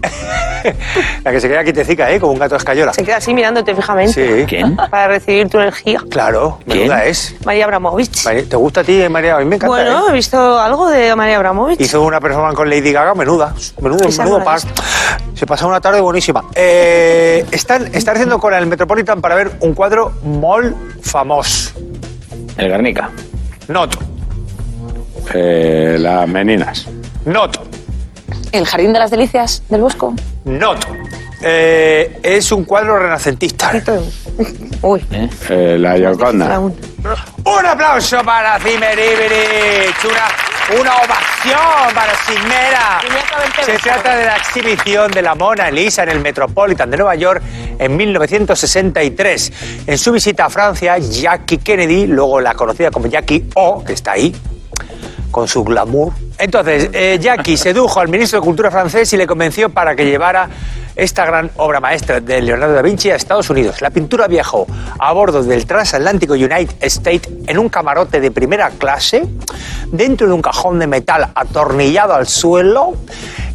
la 1.24 1.30
que 1.30 1.40
se 1.40 1.48
queda 1.48 1.62
quietecica, 1.62 2.10
¿eh? 2.10 2.18
Como 2.18 2.32
un 2.32 2.38
gato 2.38 2.54
de 2.54 2.58
escayola. 2.58 2.92
Se 2.94 3.04
queda 3.04 3.16
así 3.16 3.34
mirándote 3.34 3.74
fijamente. 3.74 4.38
Sí, 4.40 4.46
¿Quién? 4.46 4.76
Para 4.76 5.08
recibir 5.08 5.48
tu 5.50 5.58
energía. 5.58 6.00
claro, 6.08 6.58
¿Quién? 6.64 6.78
menuda 6.78 7.04
es. 7.04 7.34
María 7.44 7.64
Abramovich. 7.66 8.24
¿Te 8.48 8.56
gusta 8.56 8.80
a 8.80 8.84
ti, 8.84 9.02
María? 9.10 9.36
A 9.36 9.38
mí 9.40 9.44
me 9.44 9.56
encanta. 9.56 9.68
Bueno, 9.74 10.06
¿eh? 10.06 10.10
he 10.10 10.12
visto 10.12 10.58
algo 10.58 10.88
de 10.88 11.14
María 11.16 11.36
Abramovich. 11.36 11.80
Hizo 11.80 12.00
una 12.02 12.18
performance 12.20 12.56
con 12.56 12.70
Lady 12.70 12.92
Gaga, 12.92 13.14
menuda. 13.14 13.54
Menudo, 13.80 14.08
Esa 14.08 14.24
menudo 14.24 14.42
pas. 14.42 14.66
Se 15.34 15.46
pasó 15.46 15.68
una 15.68 15.80
tarde 15.82 16.00
buenísima. 16.00 16.44
Eh, 16.54 17.44
están, 17.50 17.94
están 17.94 18.14
haciendo 18.16 18.38
cola 18.38 18.56
en 18.56 18.62
el 18.64 18.68
Metropolitan 18.70 19.20
para 19.20 19.34
ver 19.34 19.50
un 19.60 19.74
cuadro 19.74 20.12
muy 20.22 20.74
famoso. 21.02 21.72
El 22.56 22.68
Guernica. 22.68 23.10
Not. 23.68 23.96
Eh, 25.34 25.96
las 25.98 26.26
meninas. 26.28 26.86
Not. 27.24 27.58
El 28.52 28.66
Jardín 28.66 28.92
de 28.92 28.98
las 28.98 29.10
Delicias 29.10 29.62
del 29.68 29.80
Bosco. 29.80 30.14
Not. 30.44 30.86
Eh, 31.42 32.18
es 32.22 32.52
un 32.52 32.64
cuadro 32.64 32.98
renacentista. 32.98 33.72
Uy. 34.82 35.04
Eh, 35.48 35.76
la 35.78 35.96
Gioconda. 35.96 36.54
aún. 36.56 36.76
Un 37.44 37.66
aplauso 37.66 38.22
para 38.24 38.58
Cimeribirich. 38.58 40.04
Una, 40.04 40.80
una 40.80 40.96
ovación 40.96 41.94
para 41.94 42.12
haberte 42.12 43.64
Se 43.64 43.78
trata 43.78 44.16
de 44.16 44.24
la 44.26 44.36
exhibición 44.36 45.10
de 45.10 45.22
la 45.22 45.34
Mona 45.34 45.70
Lisa 45.70 46.02
en 46.02 46.10
el 46.10 46.20
Metropolitan 46.20 46.90
de 46.90 46.98
Nueva 46.98 47.14
York 47.14 47.42
en 47.78 47.96
1963. 47.96 49.52
En 49.86 49.98
su 49.98 50.12
visita 50.12 50.46
a 50.46 50.50
Francia, 50.50 50.98
Jackie 50.98 51.58
Kennedy, 51.58 52.06
luego 52.06 52.40
la 52.40 52.54
conocida 52.54 52.90
como 52.90 53.06
Jackie 53.06 53.46
O, 53.54 53.82
que 53.82 53.94
está 53.94 54.12
ahí, 54.12 54.34
con 55.30 55.48
su 55.48 55.64
glamour. 55.64 56.12
Entonces, 56.38 56.90
eh, 56.92 57.18
Jackie 57.20 57.56
sedujo 57.56 58.00
al 58.00 58.08
ministro 58.08 58.40
de 58.40 58.44
Cultura 58.44 58.70
francés 58.70 59.12
y 59.12 59.16
le 59.16 59.26
convenció 59.26 59.70
para 59.70 59.94
que 59.94 60.04
llevara 60.04 60.48
esta 60.96 61.24
gran 61.24 61.50
obra 61.56 61.80
maestra 61.80 62.20
de 62.20 62.42
Leonardo 62.42 62.74
da 62.74 62.82
Vinci 62.82 63.10
a 63.10 63.16
Estados 63.16 63.48
Unidos. 63.50 63.80
La 63.80 63.90
pintura 63.90 64.26
viajó 64.26 64.66
a 64.98 65.12
bordo 65.12 65.42
del 65.42 65.66
transatlántico 65.66 66.34
United 66.34 66.76
States 66.80 67.28
en 67.46 67.58
un 67.58 67.68
camarote 67.68 68.20
de 68.20 68.30
primera 68.30 68.70
clase, 68.70 69.24
dentro 69.92 70.26
de 70.26 70.32
un 70.32 70.42
cajón 70.42 70.78
de 70.78 70.86
metal 70.86 71.30
atornillado 71.34 72.14
al 72.14 72.26
suelo 72.26 72.94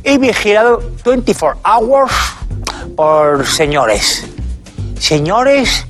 y 0.03 0.17
vigilado 0.17 0.81
24 1.03 1.61
hours 1.63 2.13
por 2.95 3.45
señores. 3.45 4.25
Señores 4.99 5.85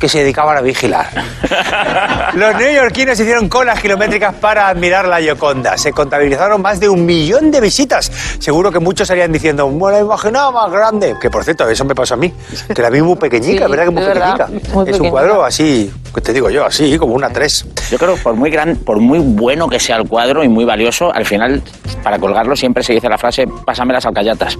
que 0.00 0.08
se 0.08 0.18
dedicaban 0.20 0.56
a 0.56 0.60
vigilar. 0.60 1.08
Los 2.34 2.54
neoyorquinos 2.56 3.18
hicieron 3.18 3.48
colas 3.48 3.80
kilométricas 3.80 4.34
para 4.34 4.68
admirar 4.68 5.06
la 5.08 5.20
Gioconda. 5.20 5.78
Se 5.78 5.92
contabilizaron 5.92 6.60
más 6.60 6.80
de 6.80 6.88
un 6.88 7.06
millón 7.06 7.50
de 7.50 7.60
visitas. 7.60 8.10
Seguro 8.38 8.70
que 8.70 8.78
muchos 8.78 9.08
salían 9.08 9.32
diciendo, 9.32 9.68
me 9.70 9.92
la 9.92 10.00
imaginaba 10.00 10.50
más 10.52 10.70
grande. 10.70 11.16
Que 11.20 11.30
por 11.30 11.44
cierto, 11.44 11.68
eso 11.68 11.84
me 11.84 11.94
pasó 11.94 12.14
a 12.14 12.16
mí. 12.16 12.32
Que 12.74 12.82
la 12.82 12.90
vi 12.90 13.00
muy 13.02 13.16
pequeñica, 13.16 13.64
Sí, 13.64 13.70
¿verdad? 13.70 13.84
Que 13.86 13.90
muy 13.90 14.04
verdad, 14.04 14.36
pequeñica. 14.46 14.72
muy 14.74 14.90
es 14.90 15.00
un 15.00 15.10
cuadro 15.10 15.44
así, 15.44 15.92
que 16.16 16.20
te 16.22 16.32
digo 16.32 16.50
yo, 16.50 16.64
así, 16.66 16.98
como 16.98 17.14
una 17.14 17.30
tres. 17.30 17.64
Yo 17.90 17.98
creo 17.98 18.14
que 18.16 18.22
por 18.22 18.34
muy 18.34 18.50
gran, 18.50 18.74
por 18.76 18.98
muy 18.98 19.18
bueno 19.20 19.68
que 19.68 19.78
sea 19.78 19.96
el 19.96 20.08
cuadro 20.08 20.42
y 20.42 20.48
muy 20.48 20.64
valioso, 20.64 21.12
al 21.14 21.24
final, 21.26 21.62
para 22.02 22.18
colgarlo 22.18 22.56
siempre 22.56 22.82
se 22.82 22.94
dice 22.94 23.08
la 23.08 23.18
frase, 23.18 23.46
pásame 23.64 23.92
las 23.92 24.04
alcayatas. 24.06 24.58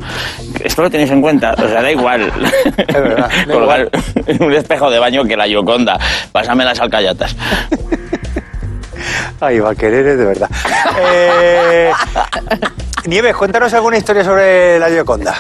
Esto 0.62 0.83
lo 0.83 0.90
tenéis 0.90 1.11
en 1.11 1.21
cuenta, 1.21 1.55
o 1.55 1.66
sea, 1.69 1.83
da 1.83 1.90
igual. 1.90 2.31
Es 2.87 2.95
verdad, 2.95 3.31
da 3.49 3.53
Colgar 3.53 3.90
un 4.40 4.53
espejo 4.53 4.90
de 4.90 4.99
baño 4.99 5.25
que 5.25 5.37
la 5.37 5.47
Gioconda, 5.47 5.99
pásame 6.31 6.64
las 6.64 6.79
alcayatas. 6.79 7.35
Ay, 9.40 9.59
va 9.59 9.71
a 9.71 9.75
querer 9.75 10.16
de 10.16 10.25
verdad. 10.25 10.51
Eh, 11.01 11.90
Nieves, 13.07 13.35
cuéntanos 13.37 13.73
alguna 13.75 13.97
historia 13.99 14.25
sobre 14.25 14.79
la 14.79 14.88
Gioconda. 14.88 15.35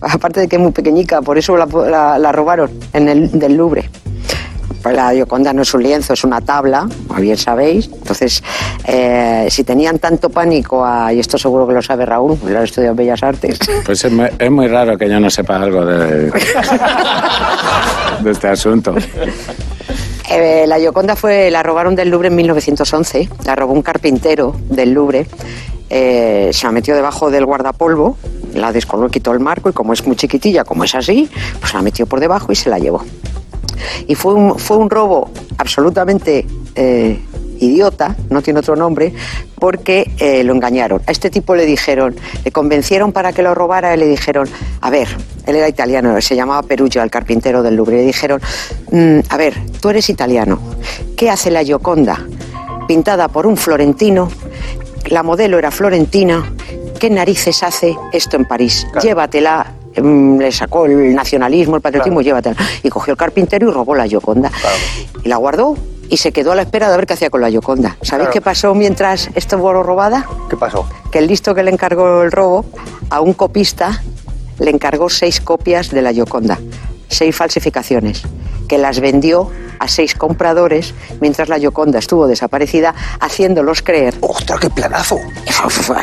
Aparte 0.00 0.40
de 0.40 0.48
que 0.48 0.56
es 0.56 0.62
muy 0.62 0.72
pequeñica, 0.72 1.22
por 1.22 1.38
eso 1.38 1.56
la, 1.56 1.66
la- 1.88 2.18
la 2.18 2.32
robaron 2.32 2.70
en 2.92 3.08
el 3.08 3.38
del 3.38 3.56
Louvre. 3.56 3.88
Pues 4.82 4.96
la 4.96 5.12
Gioconda 5.12 5.52
no 5.52 5.62
es 5.62 5.72
un 5.74 5.82
lienzo, 5.82 6.12
es 6.12 6.24
una 6.24 6.40
tabla, 6.40 6.88
bien 7.18 7.36
sabéis. 7.36 7.88
Entonces, 7.92 8.42
eh, 8.84 9.46
si 9.48 9.62
tenían 9.62 9.98
tanto 9.98 10.28
pánico, 10.30 10.84
a, 10.84 11.12
y 11.12 11.20
esto 11.20 11.38
seguro 11.38 11.66
que 11.66 11.74
lo 11.74 11.82
sabe 11.82 12.04
Raúl, 12.04 12.36
porque 12.36 12.52
lo 12.52 12.60
ha 12.60 12.64
estudiado 12.64 12.92
en 12.92 12.96
Bellas 12.96 13.22
Artes, 13.22 13.58
Pues 13.84 14.04
es 14.04 14.12
muy, 14.12 14.28
es 14.38 14.50
muy 14.50 14.66
raro 14.66 14.98
que 14.98 15.08
yo 15.08 15.20
no 15.20 15.30
sepa 15.30 15.56
algo 15.56 15.84
de, 15.84 16.32
de 18.22 18.30
este 18.30 18.48
asunto. 18.48 18.94
Eh, 20.30 20.64
la 20.66 20.78
Gioconda 20.78 21.14
fue, 21.14 21.50
la 21.50 21.62
robaron 21.62 21.94
del 21.94 22.08
Louvre 22.08 22.28
en 22.28 22.36
1911. 22.36 23.28
La 23.44 23.54
robó 23.54 23.72
un 23.74 23.82
carpintero 23.82 24.56
del 24.70 24.92
Louvre. 24.92 25.26
Eh, 25.90 26.50
se 26.52 26.66
la 26.66 26.72
metió 26.72 26.94
debajo 26.94 27.30
del 27.30 27.44
guardapolvo, 27.44 28.16
la 28.54 28.72
descolgó, 28.72 29.10
quitó 29.10 29.32
el 29.32 29.40
marco 29.40 29.68
y 29.68 29.74
como 29.74 29.92
es 29.92 30.06
muy 30.06 30.16
chiquitilla, 30.16 30.64
como 30.64 30.84
es 30.84 30.94
así, 30.94 31.28
pues 31.60 31.74
la 31.74 31.82
metió 31.82 32.06
por 32.06 32.18
debajo 32.18 32.50
y 32.50 32.56
se 32.56 32.70
la 32.70 32.78
llevó. 32.78 33.04
Y 34.06 34.14
fue 34.14 34.34
un, 34.34 34.58
fue 34.58 34.76
un 34.76 34.90
robo 34.90 35.30
absolutamente 35.58 36.46
eh, 36.74 37.20
idiota, 37.58 38.16
no 38.30 38.42
tiene 38.42 38.60
otro 38.60 38.74
nombre, 38.76 39.12
porque 39.58 40.10
eh, 40.18 40.42
lo 40.42 40.52
engañaron. 40.52 41.00
A 41.06 41.12
este 41.12 41.30
tipo 41.30 41.54
le 41.54 41.64
dijeron, 41.64 42.16
le 42.44 42.50
convencieron 42.50 43.12
para 43.12 43.32
que 43.32 43.42
lo 43.42 43.54
robara 43.54 43.94
y 43.94 43.98
le 43.98 44.06
dijeron, 44.06 44.48
a 44.80 44.90
ver, 44.90 45.08
él 45.46 45.56
era 45.56 45.68
italiano, 45.68 46.20
se 46.20 46.34
llamaba 46.34 46.62
Perugia, 46.62 47.02
el 47.02 47.10
carpintero 47.10 47.62
del 47.62 47.76
Louvre, 47.76 47.96
y 47.96 48.00
le 48.00 48.06
dijeron, 48.06 48.40
"Mm, 48.90 49.20
a 49.28 49.36
ver, 49.36 49.54
tú 49.80 49.90
eres 49.90 50.10
italiano, 50.10 50.58
¿qué 51.16 51.30
hace 51.30 51.50
la 51.50 51.62
Gioconda? 51.62 52.26
Pintada 52.88 53.28
por 53.28 53.46
un 53.46 53.56
florentino, 53.56 54.28
la 55.06 55.22
modelo 55.22 55.58
era 55.58 55.70
florentina, 55.70 56.52
¿qué 56.98 57.10
narices 57.10 57.62
hace 57.62 57.96
esto 58.12 58.36
en 58.36 58.44
París? 58.44 58.86
Llévatela. 59.02 59.72
Mm, 60.00 60.38
Le 60.38 60.52
sacó 60.52 60.86
el 60.86 61.14
nacionalismo, 61.14 61.76
el 61.76 61.82
patriotismo, 61.82 62.20
llévatela. 62.22 62.56
Y 62.82 62.88
cogió 62.88 63.12
el 63.12 63.18
carpintero 63.18 63.68
y 63.68 63.72
robó 63.72 63.94
la 63.94 64.06
Gioconda. 64.06 64.50
Y 65.24 65.28
la 65.28 65.36
guardó 65.36 65.76
y 66.08 66.16
se 66.18 66.32
quedó 66.32 66.52
a 66.52 66.54
la 66.54 66.62
espera 66.62 66.90
de 66.90 66.96
ver 66.96 67.06
qué 67.06 67.14
hacía 67.14 67.30
con 67.30 67.40
la 67.40 67.50
Gioconda. 67.50 67.90
¿Sabéis 68.02 68.08
Claro. 68.08 68.30
qué 68.32 68.40
pasó 68.40 68.74
mientras 68.74 69.30
estuvo 69.34 69.72
robada? 69.82 70.26
¿Qué 70.50 70.56
pasó? 70.56 70.86
Que 71.10 71.18
el 71.18 71.26
listo 71.26 71.54
que 71.54 71.62
le 71.62 71.70
encargó 71.70 72.22
el 72.22 72.32
robo, 72.32 72.64
a 73.10 73.20
un 73.20 73.32
copista 73.34 74.02
le 74.58 74.70
encargó 74.70 75.08
seis 75.10 75.40
copias 75.40 75.90
de 75.90 76.02
la 76.02 76.12
Gioconda, 76.12 76.58
seis 77.08 77.34
falsificaciones, 77.34 78.22
que 78.68 78.78
las 78.78 79.00
vendió 79.00 79.50
a 79.82 79.88
seis 79.88 80.14
compradores 80.14 80.94
mientras 81.20 81.48
la 81.48 81.58
Gioconda 81.58 81.98
estuvo 81.98 82.26
desaparecida, 82.26 82.94
haciéndolos 83.20 83.82
creer 83.82 84.14
¡Ostras, 84.20 84.60
qué 84.60 84.70
planazo! 84.70 85.18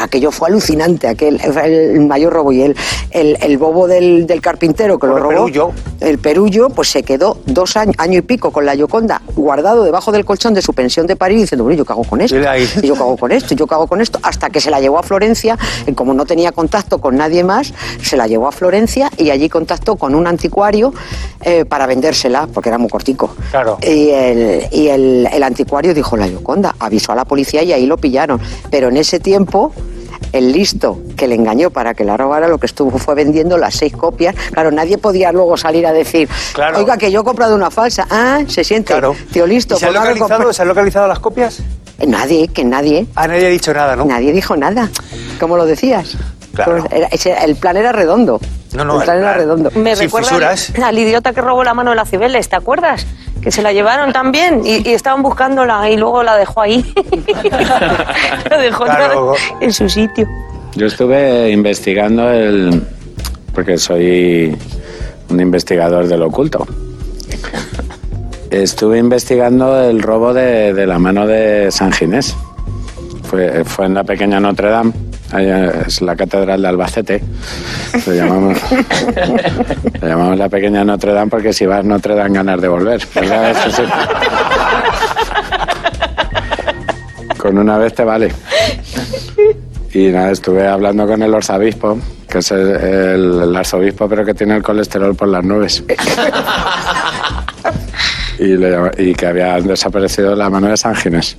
Aquello 0.02 0.32
fue 0.32 0.50
alucinante, 0.50 1.08
aquel 1.08 1.40
el 1.42 2.00
mayor 2.02 2.34
robo. 2.34 2.52
Y 2.52 2.62
el, 2.64 2.76
el, 3.12 3.38
el 3.42 3.58
bobo 3.58 3.88
del, 3.88 4.28
del 4.28 4.42
carpintero 4.42 5.00
que 5.00 5.08
lo 5.08 5.18
robó, 5.18 5.30
Perullo. 5.30 5.72
el 6.00 6.18
perullo, 6.18 6.70
pues 6.70 6.90
se 6.90 7.04
quedó 7.04 7.38
dos 7.46 7.78
años, 7.78 7.96
año 7.98 8.20
y 8.20 8.22
pico 8.22 8.52
con 8.52 8.66
la 8.66 8.76
Yoconda 8.76 9.22
guardado 9.36 9.84
debajo 9.84 10.12
del 10.12 10.26
colchón 10.26 10.54
de 10.54 10.62
su 10.62 10.74
pensión 10.74 11.08
de 11.08 11.16
París 11.16 11.42
diciendo, 11.42 11.64
bueno, 11.64 11.78
¿yo 11.78 11.86
hago 11.88 12.04
con 12.04 12.22
esto? 12.22 12.36
Y 12.38 12.88
yo 12.88 12.96
hago 12.96 13.18
con 13.18 13.32
esto, 13.32 13.54
y 13.54 13.58
yo 13.58 13.66
hago 13.70 13.88
con 13.88 14.02
esto, 14.02 14.20
hasta 14.24 14.50
que 14.50 14.60
se 14.60 14.70
la 14.70 14.80
llevó 14.80 15.00
a 15.00 15.04
Florencia, 15.04 15.58
y 15.88 15.94
como 15.94 16.14
no 16.14 16.26
tenía 16.26 16.52
contacto 16.52 17.00
con 17.00 17.16
nadie 17.16 17.44
más, 17.44 17.74
se 18.02 18.18
la 18.18 18.28
llevó 18.28 18.48
a 18.48 18.52
Florencia 18.52 19.10
y 19.18 19.30
allí 19.30 19.50
contactó 19.50 19.96
con 19.96 20.16
un 20.16 20.28
anticuario 20.28 20.94
eh, 21.42 21.66
para 21.66 21.86
vendérsela, 21.86 22.48
porque 22.54 22.70
era 22.70 22.78
muy 22.78 22.90
cortico. 22.90 23.36
Claro. 23.52 23.69
Y, 23.82 24.10
el, 24.10 24.68
y 24.72 24.88
el, 24.88 25.28
el 25.32 25.44
anticuario 25.44 25.94
dijo, 25.94 26.18
la 26.18 26.28
Yoconda, 26.28 26.76
avisó 26.80 27.12
a 27.12 27.16
la 27.16 27.26
policía 27.26 27.62
y 27.64 27.74
ahí 27.74 27.86
lo 27.86 27.98
pillaron. 27.98 28.40
Pero 28.72 28.90
en 28.90 28.98
ese 28.98 29.20
tiempo, 29.20 29.74
el 30.32 30.52
listo 30.52 31.00
que 31.16 31.28
le 31.28 31.36
engañó 31.36 31.70
para 31.72 31.94
que 31.94 32.04
la 32.04 32.18
robara, 32.18 32.48
lo 32.48 32.58
que 32.60 32.66
estuvo 32.68 32.98
fue 32.98 33.16
vendiendo 33.16 33.58
las 33.58 33.76
seis 33.76 33.94
copias. 33.96 34.36
Claro, 34.52 34.72
nadie 34.72 34.98
podía 34.98 35.32
luego 35.32 35.58
salir 35.58 35.86
a 35.88 35.94
decir, 35.94 36.30
Claro. 36.54 36.78
oiga, 36.80 36.98
que 36.98 37.12
yo 37.12 37.22
he 37.22 37.24
comprado 37.24 37.56
una 37.56 37.72
falsa. 37.72 38.06
Ah, 38.10 38.42
se 38.48 38.64
siente, 38.64 38.94
Claro. 38.94 39.16
tío 39.32 39.48
listo. 39.48 39.76
¿Y 39.76 39.80
se 39.80 39.88
han, 39.88 39.94
localizado. 39.94 40.54
¿Se 40.54 40.62
han 40.62 40.68
localizado 40.68 41.08
las 41.08 41.20
copias? 41.20 41.60
Nadie, 42.06 42.48
que 42.48 42.64
nadie. 42.64 43.08
Ah, 43.16 43.28
nadie 43.28 43.48
ha 43.48 43.50
dicho 43.50 43.74
nada, 43.74 43.96
¿no? 43.96 44.06
Nadie 44.06 44.32
dijo 44.32 44.56
nada. 44.56 44.90
¿Cómo 45.40 45.58
lo 45.58 45.66
decías? 45.66 46.16
Claro. 46.66 46.86
Era- 46.92 47.08
ese- 47.08 47.36
el 47.44 47.56
plan 47.56 47.78
era 47.78 47.92
redondo. 47.92 48.40
No, 48.74 48.86
no, 48.86 49.00
el 49.00 49.04
plan 49.06 49.18
el 49.18 49.24
era 49.24 49.34
plan. 49.34 49.44
redondo. 49.46 49.72
Me 49.76 49.96
Sin 49.96 50.06
recuerda 50.06 50.28
fisuras. 50.30 50.72
al, 50.76 50.84
al 50.84 50.98
idiota 51.00 51.34
que 51.34 51.42
robó 51.42 51.64
la 51.64 51.74
mano 51.74 51.90
de 51.92 51.96
la 51.96 52.06
Cibeles, 52.06 52.50
¿te 52.50 52.56
acuerdas? 52.56 53.06
Que 53.42 53.52
se 53.52 53.62
la 53.62 53.72
llevaron 53.74 54.12
también 54.14 54.62
y, 54.66 54.88
y 54.88 54.94
estaban 54.94 55.24
buscándola 55.24 55.90
y 55.90 55.98
luego 55.98 56.24
la 56.24 56.36
dejó 56.38 56.62
ahí. 56.62 56.94
la 58.50 58.58
dejó 58.58 58.84
Claro. 58.86 59.34
en 59.62 59.72
su 59.74 59.90
sitio. 59.90 60.28
Yo 60.76 60.86
estuve 60.88 61.50
investigando 61.50 62.30
el. 62.32 62.84
porque 63.56 63.78
soy 63.78 64.56
un 65.30 65.40
investigador 65.40 66.08
del 66.08 66.22
oculto. 66.24 66.68
Estuve 68.52 68.98
investigando 68.98 69.80
el 69.84 70.02
robo 70.02 70.34
de, 70.34 70.74
de 70.74 70.88
la 70.88 70.98
mano 70.98 71.28
de 71.28 71.72
San 71.72 71.92
Ginés. 71.92 72.36
Fue, 73.24 73.64
fue 73.64 73.86
en 73.86 73.94
la 73.94 74.04
pequeña 74.04 74.40
Notre 74.40 74.70
Dame, 74.70 74.92
es 75.38 76.02
la 76.02 76.16
catedral 76.16 76.62
de 76.62 76.68
Albacete. 76.68 77.24
Le 78.08 78.16
llamamos, 78.16 78.58
la 80.38 80.50
pequeña 80.50 80.84
Notre 80.84 81.14
Dame 81.14 81.30
porque 81.30 81.54
si 81.54 81.66
vas 81.66 81.86
Notre 81.86 82.16
Dame 82.16 82.36
ganas 82.36 82.62
de 82.62 82.68
volver. 82.68 83.02
Con 87.38 87.58
una 87.58 87.78
vez 87.78 87.94
te 87.94 88.04
vale. 88.04 88.34
Y 89.94 90.08
nada, 90.10 90.32
estuve 90.32 90.68
hablando 90.68 91.08
con 91.08 91.22
el 91.24 91.34
arzobispo, 91.34 91.98
que 92.30 92.40
es 92.40 92.52
el, 92.52 93.56
arzobispo, 93.56 94.08
pero 94.08 94.24
que 94.24 94.34
tiene 94.34 94.56
el 94.56 94.64
colesterol 94.64 95.16
por 95.16 95.28
las 95.30 95.44
nubes. 95.44 95.84
y, 98.40 98.56
le 98.56 98.92
y 98.98 99.14
que 99.16 99.26
había 99.26 99.60
desaparecido 99.62 100.36
la 100.36 100.50
mano 100.50 100.68
de 100.68 100.78
San 100.78 100.96
Ginés, 100.96 101.36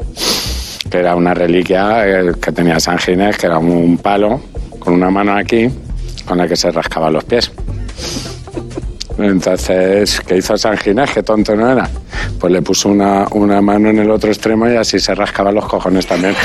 que 0.90 0.98
era 0.98 1.14
una 1.14 1.33
reliquia 1.33 2.05
que 2.42 2.53
tenía 2.53 2.81
San 2.81 2.98
Ginés, 2.98 3.38
que 3.38 3.46
era 3.46 3.59
un, 3.59 3.98
palo 3.98 4.40
con 4.79 4.94
una 4.94 5.11
mano 5.11 5.37
aquí, 5.37 5.70
con 6.26 6.38
la 6.38 6.48
que 6.48 6.57
se 6.57 6.70
rascaba 6.70 7.11
los 7.11 7.24
pies. 7.24 7.53
Entonces, 9.18 10.20
¿qué 10.26 10.38
hizo 10.38 10.57
San 10.57 10.76
Ginés? 10.76 11.11
Qué 11.11 11.22
tonto 11.22 11.55
no 11.55 11.70
era. 11.70 11.88
Pues 12.38 12.53
le 12.53 12.62
puso 12.62 12.88
una, 12.88 13.26
una 13.33 13.61
mano 13.61 13.90
en 13.90 13.98
el 13.98 14.11
otro 14.11 14.31
extremo 14.31 14.68
y 14.68 14.76
así 14.76 14.98
se 14.98 15.14
rascaba 15.14 15.53
los 15.53 15.66
cojones 15.66 16.07
también. 16.07 16.35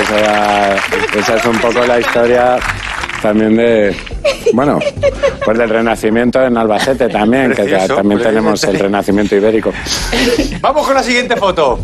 Esa, 0.00 0.76
esa 1.18 1.36
es 1.36 1.44
un 1.46 1.58
poco 1.58 1.84
la 1.86 1.98
historia 1.98 2.58
también 3.26 3.56
de, 3.56 3.96
bueno, 4.52 4.78
pues 5.44 5.58
del 5.58 5.68
Renacimiento 5.68 6.40
en 6.44 6.56
Albacete 6.56 7.08
también, 7.08 7.50
que 7.54 7.64
ya 7.68 7.78
Precioso, 7.78 7.96
también 7.96 8.22
tenemos 8.22 8.62
el. 8.62 8.78
Renacimiento 8.78 9.34
ibérico. 9.34 9.72
Vamos 10.60 10.86
con 10.86 10.94
la 10.94 11.02
siguiente 11.02 11.34
foto. 11.34 11.80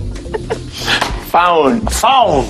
Faun. 1.32 1.82
Faun. 1.90 2.46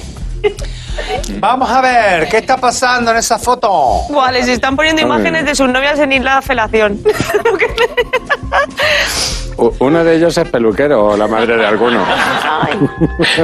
Vamos 1.38 1.70
a 1.70 1.80
ver, 1.80 2.28
¿qué 2.28 2.36
está 2.38 2.58
pasando 2.58 3.12
en 3.12 3.16
esa 3.16 3.38
foto? 3.38 3.70
Buah, 4.10 4.30
les 4.30 4.46
están 4.48 4.76
poniendo 4.76 5.00
imágenes 5.00 5.46
de 5.46 5.54
sus 5.54 5.68
novias 5.68 5.98
en 5.98 6.12
Isla 6.12 6.42
Felación. 6.42 7.00
Uno 9.56 10.04
de 10.04 10.16
ellos 10.16 10.36
es 10.36 10.48
peluquero 10.48 11.06
o 11.08 11.16
la 11.16 11.26
madre 11.26 11.56
de 11.56 11.66
alguno. 11.66 12.04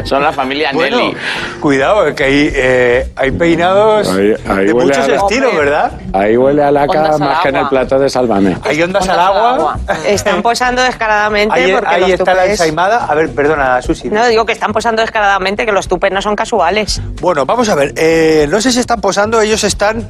Son 0.04 0.22
la 0.22 0.32
familia 0.32 0.70
Bueno, 0.72 0.96
Nelly. 0.98 1.16
cuidado, 1.60 2.14
que 2.14 2.24
hay, 2.24 2.50
eh, 2.54 3.12
hay 3.16 3.30
peinados 3.30 4.08
Ahí- 4.08 4.34
ahí 4.48 4.66
de 4.66 4.74
muchos 4.74 5.08
la- 5.08 5.16
estilos, 5.16 5.54
¿verdad? 5.56 5.92
Ahí 6.12 6.36
huele 6.36 6.62
a 6.62 6.70
laca 6.70 6.92
Ondas 6.98 7.14
al 7.14 7.20
más 7.20 7.40
que 7.40 7.48
en 7.48 7.56
el 7.56 7.68
plato 7.68 7.98
de 7.98 8.08
Sálvame. 8.08 8.56
Hay 8.64 8.82
ondas 8.82 9.02
Ondas 9.02 9.08
al 9.08 9.20
al 9.20 9.36
agua. 9.54 9.78
Están 10.06 10.42
posando 10.42 10.82
descaradamente 10.82 11.54
Ahí, 11.54 11.72
porque 11.72 11.88
ahí 11.88 12.00
los 12.02 12.10
está 12.10 12.34
la 12.34 12.46
ensaimada. 12.46 13.04
A 13.06 13.14
ver, 13.14 13.30
perdona, 13.34 13.80
Susi. 13.82 14.08
No, 14.08 14.26
digo 14.26 14.44
que 14.46 14.52
están 14.52 14.72
posando 14.72 15.02
descaradamente, 15.02 15.66
que 15.66 15.72
los 15.72 15.88
tupes 15.88 16.12
no 16.12 16.22
son 16.22 16.34
casuales. 16.36 17.00
Bueno, 17.20 17.44
vamos 17.46 17.68
a 17.68 17.74
ver. 17.74 17.92
eh, 17.96 18.46
no 18.50 18.60
sé 18.60 18.70
si 18.72 18.80
están 18.80 19.00
posando, 19.00 19.40
ellos 19.40 19.62
están 19.64 20.06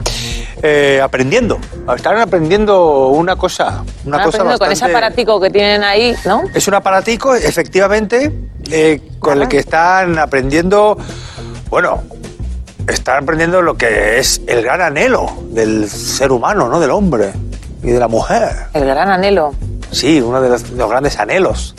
eh, 0.63 1.01
aprendiendo. 1.03 1.59
Están 1.95 2.19
aprendiendo 2.19 3.09
una 3.09 3.37
cosa. 3.37 3.83
Una 4.05 4.17
Están 4.17 4.25
cosa 4.25 4.27
aprendiendo 4.39 4.59
con 4.59 4.73
ese 4.73 4.85
bastante- 4.85 4.97
aparatico 4.97 5.41
que 5.41 5.51
tienen 5.51 5.85
ahí, 5.89 6.15
¿no? 6.25 6.43
Es 6.55 6.69
un 6.69 6.75
aparatico, 6.75 7.35
efectivamente, 7.35 8.33
eh, 8.71 9.01
con 9.19 9.43
el 9.43 9.49
que 9.49 9.59
están 9.59 10.19
aprendiendo, 10.19 10.97
bueno, 11.71 12.03
están 12.87 13.23
aprendiendo 13.23 13.63
lo 13.63 13.77
que 13.77 14.19
es 14.19 14.41
el 14.47 14.63
gran 14.63 14.81
anhelo 14.81 15.31
del 15.51 15.89
ser 15.89 16.33
humano, 16.33 16.69
¿no? 16.69 16.81
Del 16.81 16.91
hombre 16.91 17.33
y 17.83 17.91
de 17.91 17.99
la 17.99 18.09
mujer. 18.09 18.51
El 18.75 18.85
gran 18.85 19.11
anhelo. 19.11 19.55
Sí, 19.91 20.21
uno 20.21 20.41
de 20.41 20.51
los, 20.51 20.71
de 20.71 20.77
los 20.77 20.91
grandes 20.91 21.19
anhelos. 21.19 21.75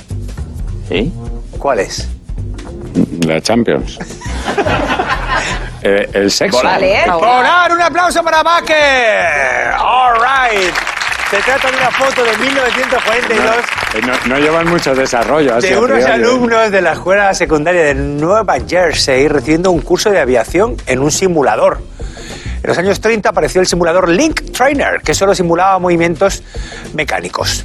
¿Sí? 0.88 1.13
¿Cuál 1.58 1.80
es? 1.80 2.08
La 3.26 3.41
Champions. 3.41 4.00
Eh, 5.82 6.10
el 6.12 6.30
sexo. 6.30 6.58
Volar. 6.58 6.84
¿eh? 6.84 7.06
¡Volar! 7.10 7.72
¡Un 7.72 7.82
aplauso 7.82 8.22
para 8.22 8.43
Baque! 8.43 8.74
¡All 9.80 10.15
right! 10.15 10.74
Se 11.29 11.37
trata 11.41 11.69
de 11.69 11.77
una 11.77 11.91
foto 11.91 12.23
de 12.23 12.37
1942 12.37 13.55
Eh, 13.95 14.01
No, 14.05 14.13
no 14.35 14.39
llevan 14.39 14.67
mucho 14.67 14.95
desarrollo. 14.95 15.57
de 15.61 15.77
unos 15.77 15.85
priori, 15.91 16.03
¿eh? 16.03 16.05
alumnos 16.13 16.71
de 16.71 16.81
la 16.81 16.93
escuela 16.93 17.33
secundaria 17.33 17.83
de 17.83 17.93
Nueva 17.95 18.55
Jersey 18.67 19.27
recibiendo 19.27 19.69
un 19.71 19.81
curso 19.81 20.09
de 20.09 20.19
aviación 20.19 20.75
en 20.87 20.99
un 20.99 21.11
simulador. 21.11 21.81
En 22.61 22.67
los 22.67 22.77
años 22.77 22.99
30 22.99 23.29
apareció 23.29 23.61
el 23.61 23.67
simulador 23.67 24.09
Link 24.09 24.51
Trainer, 24.51 25.01
que 25.01 25.13
solo 25.13 25.33
simulaba 25.35 25.77
movimientos 25.79 26.43
mecánicos. 26.93 27.63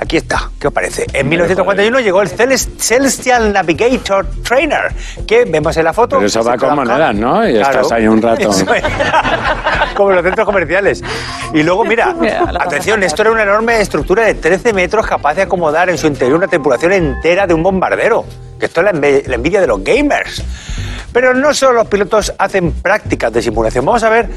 Aquí 0.00 0.16
está, 0.16 0.48
¿qué 0.60 0.68
os 0.68 0.72
parece? 0.72 1.06
En 1.12 1.28
1941 1.28 1.98
llegó 2.00 2.22
el 2.22 2.28
Celes- 2.28 2.68
Celestial 2.78 3.52
Navigator 3.52 4.26
Trainer, 4.44 4.92
que 5.26 5.44
vemos 5.44 5.76
en 5.76 5.84
la 5.84 5.92
foto. 5.92 6.16
Pero 6.16 6.26
eso 6.28 6.44
va 6.44 6.56
con 6.56 6.74
monedas, 6.76 7.14
¿no? 7.16 7.48
Y 7.48 7.56
estás 7.58 7.90
ahí 7.90 8.06
un 8.06 8.22
rato. 8.22 8.48
Es. 8.50 8.64
Como 9.96 10.10
en 10.10 10.16
los 10.16 10.24
centros 10.24 10.46
comerciales. 10.46 11.02
Y 11.52 11.64
luego, 11.64 11.84
mira, 11.84 12.14
atención, 12.60 13.02
esto 13.02 13.22
era 13.22 13.32
una 13.32 13.42
enorme 13.42 13.80
estructura 13.80 14.24
de 14.24 14.34
13 14.34 14.72
metros 14.72 15.04
capaz 15.04 15.34
de 15.34 15.42
acomodar 15.42 15.90
en 15.90 15.98
su 15.98 16.06
interior 16.06 16.38
una 16.38 16.46
tripulación 16.46 16.92
entera 16.92 17.48
de 17.48 17.54
un 17.54 17.64
bombardero. 17.64 18.24
Que 18.60 18.66
esto 18.66 18.80
es 18.82 18.92
la 19.26 19.34
envidia 19.34 19.60
de 19.60 19.66
los 19.66 19.82
gamers. 19.82 20.42
Pero 21.12 21.34
no 21.34 21.54
solo 21.54 21.74
los 21.74 21.88
pilotos 21.88 22.32
hacen 22.38 22.72
prácticas 22.72 23.32
de 23.32 23.42
simulación. 23.42 23.84
Vamos 23.84 24.02
a 24.02 24.10
ver 24.10 24.28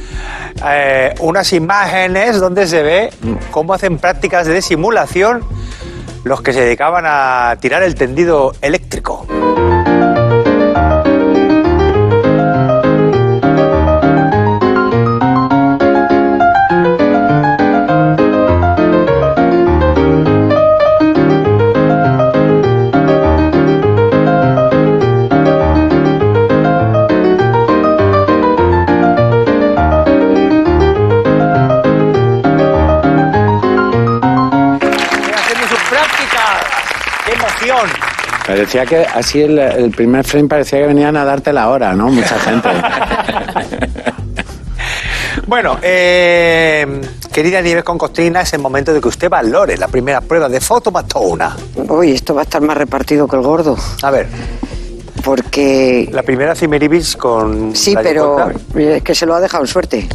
eh, 0.65 1.13
unas 1.19 1.51
imágenes 1.53 2.39
donde 2.39 2.67
se 2.67 2.81
ve 2.81 3.09
cómo 3.51 3.73
hacen 3.73 3.97
prácticas 3.97 4.47
de 4.47 4.61
simulación 4.61 5.43
los 6.23 6.41
que 6.41 6.53
se 6.53 6.61
dedicaban 6.61 7.05
a 7.07 7.55
tirar 7.59 7.83
el 7.83 7.95
tendido 7.95 8.53
eléctrico. 8.61 9.25
Parecía 38.51 38.85
que 38.85 38.97
así 39.05 39.41
el, 39.41 39.57
el 39.57 39.91
primer 39.91 40.25
frame 40.25 40.49
parecía 40.49 40.79
que 40.79 40.87
venían 40.87 41.15
a 41.15 41.23
darte 41.23 41.53
la 41.53 41.69
hora, 41.69 41.93
¿no? 41.93 42.09
Mucha 42.09 42.37
gente. 42.39 42.69
Bueno, 45.47 45.77
eh, 45.81 47.01
querida 47.33 47.59
Nieves 47.61 47.83
con 47.83 47.97
Costrina, 47.97 48.41
es 48.41 48.53
el 48.53 48.59
momento 48.61 48.93
de 48.93 49.01
que 49.01 49.07
usted 49.09 49.29
valore 49.29 49.75
la 49.77 49.89
primera 49.89 50.21
prueba 50.21 50.47
de 50.47 50.61
fotomatona. 50.61 51.57
Uy, 51.89 52.11
esto 52.11 52.33
va 52.33 52.41
a 52.41 52.43
estar 52.43 52.61
más 52.61 52.77
repartido 52.77 53.27
que 53.27 53.35
el 53.35 53.41
gordo. 53.41 53.75
A 54.01 54.11
ver, 54.11 54.27
Porque. 55.25 56.09
la 56.13 56.23
primera 56.23 56.55
Cimeribis 56.55 57.17
con... 57.17 57.75
Sí, 57.75 57.95
pero 58.01 58.49
es 58.75 59.03
que 59.03 59.13
se 59.13 59.25
lo 59.25 59.35
ha 59.35 59.41
dejado 59.41 59.63
en 59.63 59.67
suerte. 59.67 60.07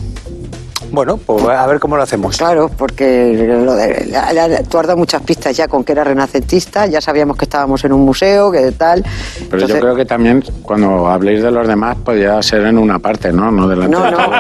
Bueno, 0.97 1.19
pues 1.19 1.45
a 1.47 1.67
ver 1.67 1.79
cómo 1.79 1.95
lo 1.99 2.03
hacemos. 2.05 2.39
Claro, 2.39 2.71
porque 2.75 3.35
lo 3.63 3.75
de- 3.75 4.07
la- 4.07 4.33
la- 4.33 4.63
tú 4.63 4.79
has 4.79 4.87
dado 4.87 4.97
muchas 4.97 5.21
pistas 5.21 5.55
ya 5.55 5.69
con 5.69 5.85
que 5.85 5.93
era 5.93 6.03
renacentista, 6.05 6.87
ya 6.87 7.03
sabíamos 7.03 7.37
que 7.37 7.45
estábamos 7.45 7.85
en 7.85 7.93
un 7.93 8.01
museo, 8.01 8.51
que 8.51 8.73
tal. 8.73 9.03
Pero 9.03 9.45
Entonces- 9.45 9.69
yo 9.77 9.81
creo 9.81 9.95
que 9.95 10.07
también 10.07 10.43
cuando 10.63 11.07
habléis 11.09 11.43
de 11.43 11.51
los 11.51 11.69
demás 11.69 11.99
podría 12.03 12.41
ser 12.43 12.63
en 12.65 12.79
una 12.79 12.99
parte, 12.99 13.31
¿no? 13.31 13.51
No 13.51 13.69
delante 13.69 13.95
No, 13.95 14.05
de 14.07 14.11
no, 14.11 14.17
no, 14.17 14.27
no. 14.31 14.37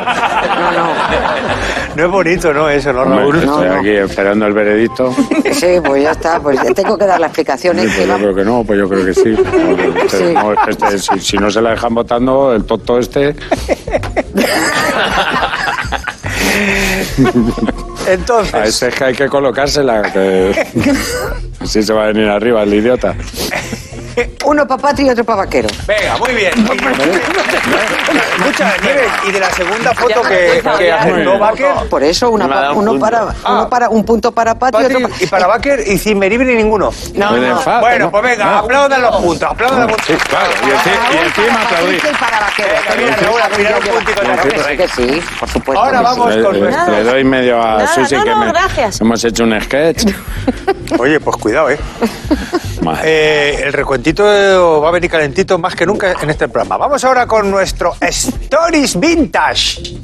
No 1.94 2.04
es 2.06 2.10
bonito, 2.10 2.52
¿no? 2.54 2.68
Eso, 2.70 2.90
¿no, 2.92 3.02
Hombre, 3.02 3.18
Raúl? 3.20 3.36
estoy 3.36 3.48
No, 3.50 3.64
no. 3.74 3.80
aquí 3.80 3.90
esperando 3.90 4.46
el 4.46 4.52
veredicto. 4.54 5.14
Sí, 5.52 5.66
pues 5.84 6.02
ya 6.02 6.12
está, 6.12 6.40
pues 6.40 6.58
ya 6.62 6.72
tengo 6.72 6.96
que 6.96 7.04
dar 7.06 7.20
las 7.20 7.28
explicaciones. 7.28 7.90
Pues 7.94 8.06
yo 8.08 8.14
creo 8.16 8.34
que 8.34 8.44
no, 8.44 8.64
pues 8.64 8.78
yo 8.78 8.88
creo 8.88 9.04
que 9.04 9.12
sí. 9.14 9.34
Este- 10.04 10.18
Sí. 10.28 10.34
no, 10.34 10.52
este- 10.68 10.98
si, 10.98 11.20
si 11.20 11.36
no 11.38 11.50
se 11.50 11.60
la 11.60 11.70
dejan 11.70 11.94
votando, 11.94 12.54
el 12.54 12.64
tonto 12.64 12.98
este. 12.98 13.34
Entonces, 18.08 18.54
A 18.54 18.64
ese 18.64 18.92
hay 19.04 19.14
que 19.14 19.28
colocársela. 19.28 20.02
Que... 20.02 20.66
Así 21.60 21.82
se 21.82 21.92
va 21.92 22.04
a 22.04 22.06
venir 22.08 22.28
arriba 22.28 22.62
el 22.62 22.74
idiota. 22.74 23.14
Uno 24.44 24.66
para 24.66 24.80
patria 24.80 25.06
y 25.08 25.10
otro 25.10 25.24
para 25.24 25.38
vaquero. 25.44 25.68
venga, 25.86 26.16
muy 26.16 26.32
bien. 26.34 26.52
Escucha, 28.38 28.74
Nieves, 28.82 29.08
y 29.28 29.32
de 29.32 29.40
la 29.40 29.50
segunda 29.50 29.94
foto 29.94 30.22
que, 30.22 30.62
que 30.78 30.86
ya. 30.86 30.96
acertó 31.00 31.38
Baker, 31.38 31.74
Por 31.90 32.02
eso, 32.02 32.30
una 32.30 32.48
pa- 32.48 32.72
un 32.72 32.78
uno, 32.78 32.90
punto. 32.92 33.04
para, 33.04 33.20
Ah. 33.44 33.52
uno 33.52 33.68
para 33.68 33.88
un 33.88 34.04
punto 34.04 34.32
para 34.32 34.54
patria 34.58 34.82
y 34.82 34.86
otro 34.94 35.00
Patri- 35.00 35.10
para... 35.12 35.24
y 35.24 35.26
para 35.26 35.46
Baker 35.58 35.80
y 35.86 35.98
Cimeribri 35.98 36.54
ninguno. 36.56 36.90
No, 37.14 37.30
no. 37.36 37.46
enfado, 37.58 37.80
Bueno, 37.80 38.04
¿no? 38.06 38.10
pues 38.10 38.22
venga, 38.22 38.44
No. 38.44 38.58
aplaudan 38.58 39.02
los 39.02 39.16
puntos, 39.16 39.50
aplaudan 39.50 39.80
los 39.86 39.90
puntos. 39.96 40.06
Sí, 40.06 40.14
claro. 40.28 40.50
Y, 40.62 40.66
enci- 40.66 41.14
y 41.14 41.16
encima. 41.26 41.58
Patricia 41.68 42.10
y 42.10 42.14
para 42.14 42.40
vaquero. 42.40 42.68
Venga, 42.88 42.96
mira, 42.96 43.16
Raúl, 43.16 43.42
a 43.42 43.48
mirar 43.58 43.74
un 43.74 43.82
también. 44.14 44.38
que 44.50 44.58
sí, 44.62 44.76
que 44.76 44.88
sí, 44.88 45.22
por 45.40 45.48
supuesto. 45.48 45.82
Ahora 45.84 46.00
vamos 46.00 46.34
Le, 46.34 46.42
con 46.42 46.52
le- 46.54 46.60
nuestro... 46.60 46.92
le 46.94 47.02
doy 47.04 47.24
medio 47.24 47.62
a 47.62 47.86
Susi 47.88 48.14
no, 48.16 48.24
que 48.24 48.30
no, 48.30 48.38
me- 48.40 48.46
gracias. 48.52 49.00
hemos 49.00 49.24
hecho 49.24 49.44
un 49.44 49.60
sketch. 49.60 50.06
Oye, 50.98 51.20
pues 51.20 51.36
cuidado, 51.36 51.70
¿eh? 51.70 51.78
Eh, 53.04 53.62
el 53.64 53.72
recuentito 53.72 54.80
va 54.80 54.88
a 54.88 54.92
venir 54.92 55.10
calentito 55.10 55.58
más 55.58 55.74
que 55.74 55.86
nunca 55.86 56.14
en 56.20 56.30
este 56.30 56.48
programa. 56.48 56.76
Vamos 56.76 57.04
ahora 57.04 57.26
con 57.26 57.50
nuestro 57.50 57.94
Stories 58.00 58.98
Vintage. 58.98 59.98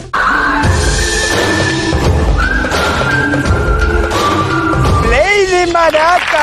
Play 5.02 5.46
de 5.46 5.72
Maracas. 5.72 6.42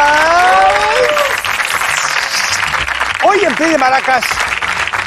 Hoy 3.27 3.39
en 3.45 3.55
Play 3.55 3.71
de 3.71 3.77
Maracas 3.77 4.23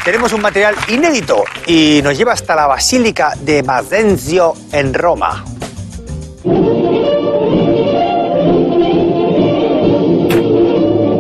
tenemos 0.05 0.33
un 0.33 0.43
material 0.43 0.75
inédito 0.89 1.45
y 1.67 2.01
nos 2.03 2.17
lleva 2.17 2.33
hasta 2.33 2.55
la 2.55 2.67
Basílica 2.67 3.33
de 3.41 3.63
Mazencio 3.63 4.55
en 4.73 4.93
Roma. 4.93 5.45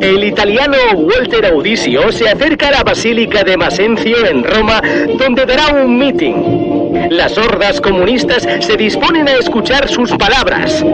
El 0.02 0.24
italiano 0.24 0.76
Walter 0.96 1.46
Audisio 1.46 2.10
se 2.10 2.28
acerca 2.28 2.68
a 2.68 2.70
la 2.72 2.82
Basílica 2.82 3.44
de 3.44 3.56
Masencio 3.56 4.26
en 4.26 4.42
Roma, 4.42 4.82
donde 5.16 5.46
dará 5.46 5.72
un 5.74 5.96
meeting. 5.96 7.08
Las 7.10 7.38
hordas 7.38 7.80
comunistas 7.80 8.42
se 8.42 8.76
disponen 8.76 9.28
a 9.28 9.34
escuchar 9.34 9.88
sus 9.88 10.10
palabras. 10.16 10.84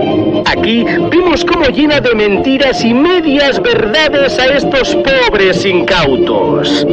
Aquí 0.45 0.85
vimos 1.11 1.43
cómo 1.45 1.67
llena 1.69 2.01
de 2.01 2.15
mentiras 2.15 2.85
y 2.85 2.93
medias 2.93 3.61
verdades 3.63 4.39
a 4.39 4.47
estos 4.47 4.95
pobres 4.97 5.65
incautos. 5.65 6.87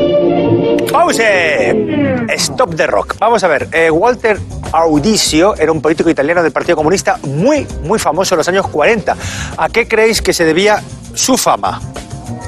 ¡Pause! 0.89 2.25
Stop 2.38 2.75
the 2.75 2.88
rock. 2.88 3.15
Vamos 3.19 3.43
a 3.43 3.49
ver. 3.49 3.67
eh, 3.73 3.91
Walter 3.91 4.38
Audisio 4.71 5.54
era 5.56 5.71
un 5.71 5.82
político 5.82 6.10
italiano 6.10 6.41
del 6.41 6.54
Partido 6.54 6.78
Comunista 6.78 7.17
muy, 7.23 7.67
muy 7.84 7.99
famoso 7.99 8.36
en 8.36 8.38
los 8.38 8.47
años 8.47 8.67
40. 8.69 9.15
¿A 9.58 9.69
qué 9.69 9.86
creéis 9.86 10.21
que 10.21 10.32
se 10.32 10.45
debía 10.45 10.82
su 11.13 11.38
fama? 11.38 11.82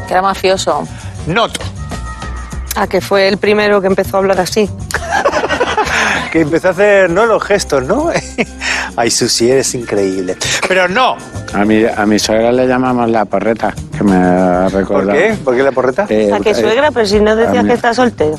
Que 0.07 0.13
era 0.13 0.21
mafioso. 0.21 0.87
Not. 1.27 1.57
Ah, 2.75 2.87
que 2.87 3.01
fue 3.01 3.27
el 3.27 3.37
primero 3.37 3.81
que 3.81 3.87
empezó 3.87 4.17
a 4.17 4.19
hablar 4.19 4.39
así. 4.39 4.69
Que 6.31 6.41
empezó 6.41 6.67
a 6.67 6.71
hacer, 6.71 7.09
no 7.09 7.25
los 7.25 7.41
gestos, 7.41 7.83
¿no? 7.83 8.09
Ay, 8.97 9.09
Susi, 9.09 9.49
eres 9.49 9.73
increíble. 9.75 10.35
Pero 10.67 10.89
no. 10.89 11.15
A 11.53 11.63
mi, 11.63 11.85
a 11.85 12.05
mi 12.05 12.19
suegra 12.19 12.51
le 12.51 12.67
llamamos 12.67 13.09
la 13.09 13.23
porreta, 13.23 13.73
que 13.97 14.03
me 14.03 14.15
ha 14.17 14.67
¿Por 14.69 15.09
qué? 15.09 15.37
¿Por 15.41 15.55
qué 15.55 15.63
la 15.63 15.71
porreta? 15.71 16.05
Eh, 16.09 16.29
¿A 16.33 16.39
qué 16.41 16.49
eh, 16.49 16.55
suegra? 16.55 16.91
Pero 16.91 17.05
si 17.05 17.21
no 17.21 17.31
a 17.31 17.35
decías 17.35 17.65
que 17.65 17.73
estás 17.73 17.95
soltero. 17.95 18.37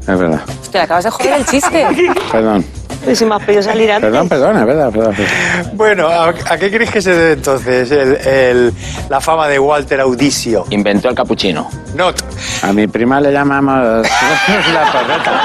Es 0.00 0.18
verdad. 0.18 0.40
Hostia, 0.60 0.82
acabas 0.82 1.04
de 1.04 1.10
joder 1.10 1.34
el 1.34 1.46
chiste. 1.46 1.86
Perdón. 2.32 2.64
Pues 3.08 3.18
si 3.18 3.24
me 3.24 3.34
has 3.34 3.42
pedido 3.42 3.62
salir 3.62 3.90
antes. 3.90 4.10
Perdón, 4.10 4.28
perdón, 4.28 4.56
es 4.58 4.66
verdad, 4.66 4.90
perdón. 4.90 5.14
perdón. 5.14 5.76
Bueno, 5.76 6.08
¿a, 6.08 6.28
a 6.28 6.58
qué 6.58 6.70
creéis 6.70 6.90
que 6.90 7.02
se 7.02 7.12
debe 7.14 7.32
entonces 7.32 7.90
el- 7.90 8.16
el- 8.26 8.72
la 9.08 9.20
fama 9.20 9.48
de 9.48 9.58
Walter 9.58 10.00
Audisio? 10.00 10.64
Inventó 10.70 11.08
el 11.08 11.14
capuchino. 11.14 11.68
Not. 11.94 12.20
A 12.62 12.72
mi 12.72 12.86
prima 12.86 13.20
le 13.20 13.32
llamamos 13.32 14.06
la 14.74 14.92
porreta. 14.92 15.42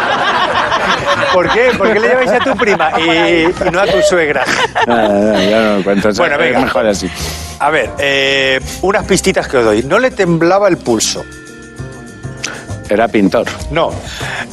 ¿Por 1.34 1.50
qué? 1.52 1.72
¿Por 1.78 1.92
qué 1.94 2.00
le 2.00 2.10
llamáis 2.10 2.32
a 2.32 2.40
tu 2.40 2.56
prima 2.56 2.92
y, 3.00 3.44
y 3.46 3.72
no 3.72 3.80
a 3.80 3.86
tu 3.88 4.02
suegra? 4.02 4.44
Eh, 4.88 5.48
ya 5.50 5.62
no 5.62 5.78
lo 5.78 5.84
cuento. 5.84 6.10
Bueno, 6.18 6.36
es 6.36 6.40
venga. 6.40 6.60
mejor 6.60 6.86
así. 6.88 7.10
A 7.60 7.70
ver, 7.70 7.90
eh, 7.98 8.60
unas 8.82 9.06
pistitas 9.06 9.48
que 9.48 9.58
os 9.58 9.66
doy. 9.66 9.84
No 9.84 9.98
le 10.00 10.12
temblaba 10.12 10.68
el 10.68 10.78
pulso. 10.78 11.24
Era 12.90 13.08
pintor. 13.08 13.46
No. 13.72 13.92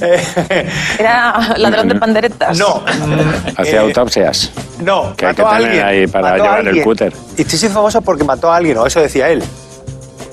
Eh, 0.01 0.69
Era 0.99 1.55
ladrón 1.57 1.89
de 1.89 1.95
panderetas. 1.97 2.57
no. 2.59 2.83
Hacía 3.57 3.75
Eh, 3.77 3.79
autopsias. 3.79 4.53
No, 4.81 5.15
Que 5.17 5.27
hay 5.27 5.33
mató 5.33 5.43
que 5.43 5.49
a 5.49 5.59
tener 5.59 5.67
alguien. 5.71 5.87
ahí 5.87 6.07
para 6.07 6.31
mató 6.33 6.43
a 6.43 6.47
llevar 6.47 6.69
el 6.69 6.83
cúter. 6.83 7.13
Y 7.37 7.43
estoy 7.43 7.59
siendo 7.59 7.79
famoso 7.79 8.01
porque 8.01 8.25
mató 8.25 8.51
a 8.53 8.57
alguien, 8.57 8.79
o 8.79 8.87
eso 8.87 9.01
decía 9.01 9.29
él. 9.29 9.43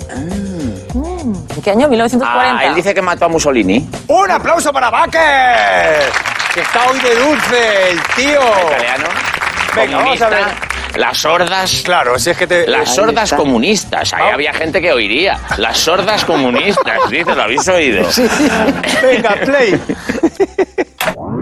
¿En 0.10 1.62
qué 1.64 1.72
año? 1.72 1.88
1940. 1.90 2.58
Ah, 2.60 2.66
él 2.68 2.76
dice 2.76 2.94
que 2.94 3.02
mató 3.02 3.26
a 3.26 3.28
Mussolini. 3.28 3.90
¡Un 4.08 4.32
aplauso 4.32 4.72
para 4.72 4.90
Baker! 4.90 6.12
Que 6.54 6.62
está 6.62 6.88
hoy 6.90 7.00
de 7.00 7.16
dulce, 7.16 7.92
el 7.92 8.00
tío. 8.16 8.40
italiano. 8.68 9.06
Venga, 9.76 9.98
vamos 9.98 10.22
a 10.22 10.30
ver. 10.30 10.46
Las 10.98 11.20
sordas. 11.20 11.82
Claro, 11.84 12.18
si 12.20 12.32
es 12.32 12.38
que 12.38 12.48
te... 12.48 12.68
Las 12.68 12.96
sordas 12.96 13.34
comunistas. 13.34 14.14
Ahí 14.14 14.30
había 14.32 14.54
gente 14.54 14.82
que 14.82 14.92
oiría. 14.92 15.40
Las 15.58 15.78
sordas 15.78 16.26
comunistas. 16.26 17.10
Dice, 17.10 17.36
¿lo 17.36 17.42
habéis 17.42 17.68
oído? 17.68 18.08
Venga, 19.02 19.36
play. 19.46 19.80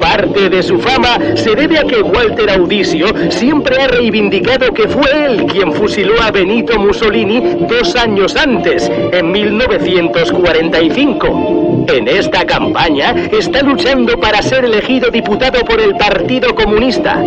Parte 0.00 0.48
de 0.48 0.62
su 0.62 0.78
fama 0.78 1.18
se 1.34 1.54
debe 1.54 1.78
a 1.78 1.84
que 1.84 2.00
Walter 2.02 2.48
Audicio 2.50 3.06
siempre 3.30 3.82
ha 3.82 3.88
reivindicado 3.88 4.72
que 4.72 4.88
fue 4.88 5.26
él 5.26 5.44
quien 5.46 5.72
fusiló 5.72 6.14
a 6.22 6.30
Benito 6.30 6.78
Mussolini 6.78 7.40
dos 7.68 7.96
años 7.96 8.36
antes, 8.36 8.88
en 9.12 9.32
1945. 9.32 11.86
En 11.88 12.08
esta 12.08 12.46
campaña 12.46 13.14
está 13.32 13.62
luchando 13.62 14.18
para 14.18 14.40
ser 14.42 14.64
elegido 14.64 15.10
diputado 15.10 15.64
por 15.64 15.80
el 15.80 15.96
Partido 15.96 16.54
Comunista. 16.54 17.20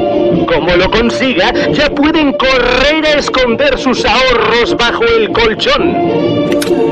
Como 0.48 0.76
lo 0.78 0.90
consiga, 0.90 1.54
ya 1.72 1.90
pueden 1.90 2.34
correr 2.34 3.06
a 3.06 3.20
esconder 3.20 3.78
sus 3.78 4.04
ahorros 4.06 4.76
bajo 4.78 5.04
el 5.04 5.32
colchón. 5.32 6.87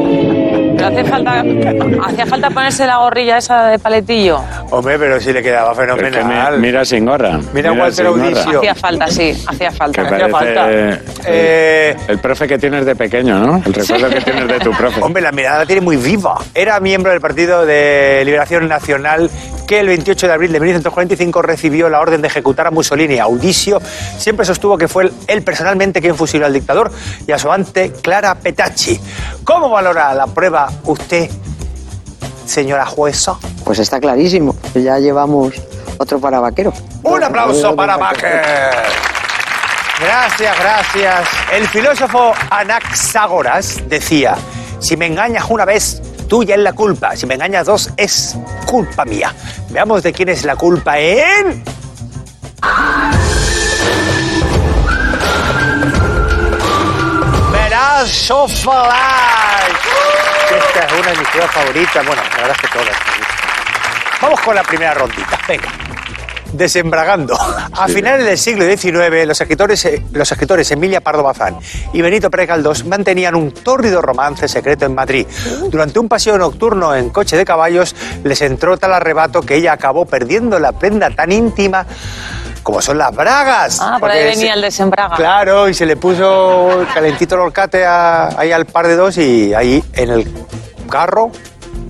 Pero 0.89 0.99
hace 0.99 1.09
falta, 1.09 1.43
hacía 2.05 2.25
falta 2.25 2.49
ponerse 2.49 2.85
la 2.85 2.97
gorrilla 2.97 3.37
esa 3.37 3.67
de 3.67 3.79
paletillo. 3.79 4.41
Hombre, 4.71 4.97
pero 4.99 5.19
si 5.19 5.31
le 5.33 5.41
quedaba 5.41 5.71
Es 5.71 5.77
que 5.79 5.85
fenomenal. 5.85 6.55
mi- 6.55 6.67
mira 6.67 6.85
sin 6.85 7.05
gorra. 7.05 7.39
Mira 7.53 7.71
Walter 7.71 7.93
sin 7.93 8.05
gorra. 8.07 8.23
Audicio. 8.27 8.59
Hacía 8.59 8.75
falta, 8.75 9.07
sí, 9.07 9.43
hacía 9.47 9.69
Que 9.69 9.75
falta. 9.75 10.01
hacía 10.03 10.29
falta. 10.29 10.69
el- 10.71 10.99
Eh, 11.27 11.95
el 12.07 12.19
profe 12.19 12.47
que 12.47 12.57
tienes 12.57 12.85
de 12.85 12.95
pequeño, 12.95 13.39
¿no? 13.39 13.61
El 13.65 13.73
recuerdo 13.73 14.09
que 14.09 14.21
tienes 14.21 14.47
de 14.47 14.59
tu 14.59 14.71
profe. 14.71 15.01
Hombre, 15.01 15.21
la 15.21 15.31
mirada 15.31 15.59
la 15.59 15.65
tiene 15.65 15.81
muy 15.81 15.97
viva. 15.97 16.37
Era 16.53 16.79
miembro 16.79 17.11
del 17.11 17.21
Partido 17.21 17.65
de 17.65 18.21
Liberación 18.25 18.67
Nacional 18.67 19.29
que 19.67 19.79
el 19.79 19.87
28 19.87 20.27
de 20.27 20.33
abril 20.33 20.51
de 20.51 20.59
1945 20.59 21.41
recibió 21.41 21.89
la 21.89 21.99
orden 21.99 22.21
de 22.21 22.27
ejecutar 22.27 22.67
a 22.67 22.71
Mussolini. 22.71 23.17
Audicio 23.17 23.81
siempre 24.17 24.45
sostuvo 24.45 24.77
que 24.77 24.87
fue 24.87 25.05
él, 25.05 25.13
él 25.27 25.41
personalmente 25.41 26.01
quien 26.01 26.15
fusiló 26.15 26.45
al 26.45 26.53
dictador 26.53 26.91
y 27.25 27.31
a 27.31 27.39
su 27.39 27.51
ante 27.51 27.91
Clara 27.91 28.35
Petacci. 28.35 28.99
¿Cómo 29.43 29.69
valora 29.69 30.13
la 30.13 30.27
prueba 30.27 30.67
usted, 30.83 31.29
señora 32.45 32.85
jueza? 32.85 33.37
Pues 33.63 33.79
está 33.79 33.99
clarísimo. 33.99 34.55
Ya 34.75 34.99
llevamos 34.99 35.53
otro 35.97 36.19
para 36.19 36.39
vaquero. 36.39 36.73
Un 37.03 37.23
aplauso 37.23 37.75
para 37.75 37.97
Baker. 37.97 38.41
Gracias, 39.99 40.59
gracias. 40.59 41.29
El 41.53 41.67
filósofo 41.67 42.33
Anaxágoras 42.49 43.81
decía, 43.87 44.35
si 44.79 44.97
me 44.97 45.05
engañas 45.05 45.45
una 45.49 45.63
vez, 45.63 46.01
tuya 46.27 46.55
es 46.55 46.61
la 46.61 46.73
culpa. 46.73 47.15
Si 47.15 47.25
me 47.25 47.35
engañas 47.35 47.65
dos, 47.65 47.89
es 47.95 48.35
culpa 48.65 49.05
mía. 49.05 49.33
Veamos 49.69 50.03
de 50.03 50.11
quién 50.11 50.29
es 50.29 50.43
la 50.43 50.55
culpa 50.55 50.99
en... 50.99 51.63
Verás 57.51 58.31
of 58.31 58.65
Life. 58.65 59.64
Esta 60.55 60.85
es 60.85 60.93
una 60.93 61.11
de 61.11 61.17
mis 61.17 61.27
pruebas 61.27 61.51
favoritas. 61.51 62.05
Bueno, 62.05 62.21
la 62.23 62.37
verdad 62.37 62.55
es 62.55 62.61
que 62.61 62.77
todas. 62.77 62.95
Vamos 64.21 64.39
con 64.39 64.55
la 64.55 64.63
primera 64.63 64.93
rondita. 64.93 65.37
Venga. 65.47 65.67
Desembragando. 66.53 67.37
A 67.73 67.87
finales 67.89 68.25
del 68.25 68.37
siglo 68.37 68.63
XIX, 68.63 69.27
los 69.27 69.41
escritores, 69.41 69.83
eh, 69.83 70.01
los 70.13 70.31
escritores 70.31 70.71
Emilia 70.71 71.01
Pardo 71.01 71.23
Bazán 71.23 71.57
y 71.91 72.01
Benito 72.01 72.31
Pérez 72.31 72.47
Galdós 72.47 72.85
mantenían 72.85 73.35
un 73.35 73.51
tórrido 73.51 74.01
romance 74.01 74.47
secreto 74.47 74.85
en 74.85 74.95
Madrid. 74.95 75.27
Durante 75.69 75.99
un 75.99 76.07
paseo 76.07 76.37
nocturno 76.37 76.95
en 76.95 77.09
coche 77.09 77.35
de 77.35 77.43
caballos, 77.43 77.93
les 78.23 78.41
entró 78.41 78.77
tal 78.77 78.93
arrebato 78.93 79.41
que 79.41 79.55
ella 79.55 79.73
acabó 79.73 80.05
perdiendo 80.05 80.57
la 80.57 80.71
prenda 80.71 81.09
tan 81.09 81.33
íntima 81.33 81.85
como 82.65 82.81
son 82.81 82.97
las 82.97 83.15
bragas. 83.15 83.77
Ah, 83.79 83.97
por 83.99 84.09
ahí 84.09 84.23
venía 84.23 84.47
se- 84.47 84.53
el 84.53 84.61
desembraga. 84.61 85.15
Claro, 85.15 85.69
y 85.69 85.75
se 85.75 85.85
le 85.85 85.95
puso 85.97 86.83
calentito 86.95 87.35
el 87.35 87.41
horcate 87.41 87.85
a- 87.85 88.29
ahí 88.39 88.51
al 88.51 88.65
par 88.65 88.87
de 88.87 88.95
dos 88.95 89.19
y 89.19 89.53
ahí 89.53 89.83
en 89.93 90.09
el 90.09 90.27
carro, 90.89 91.29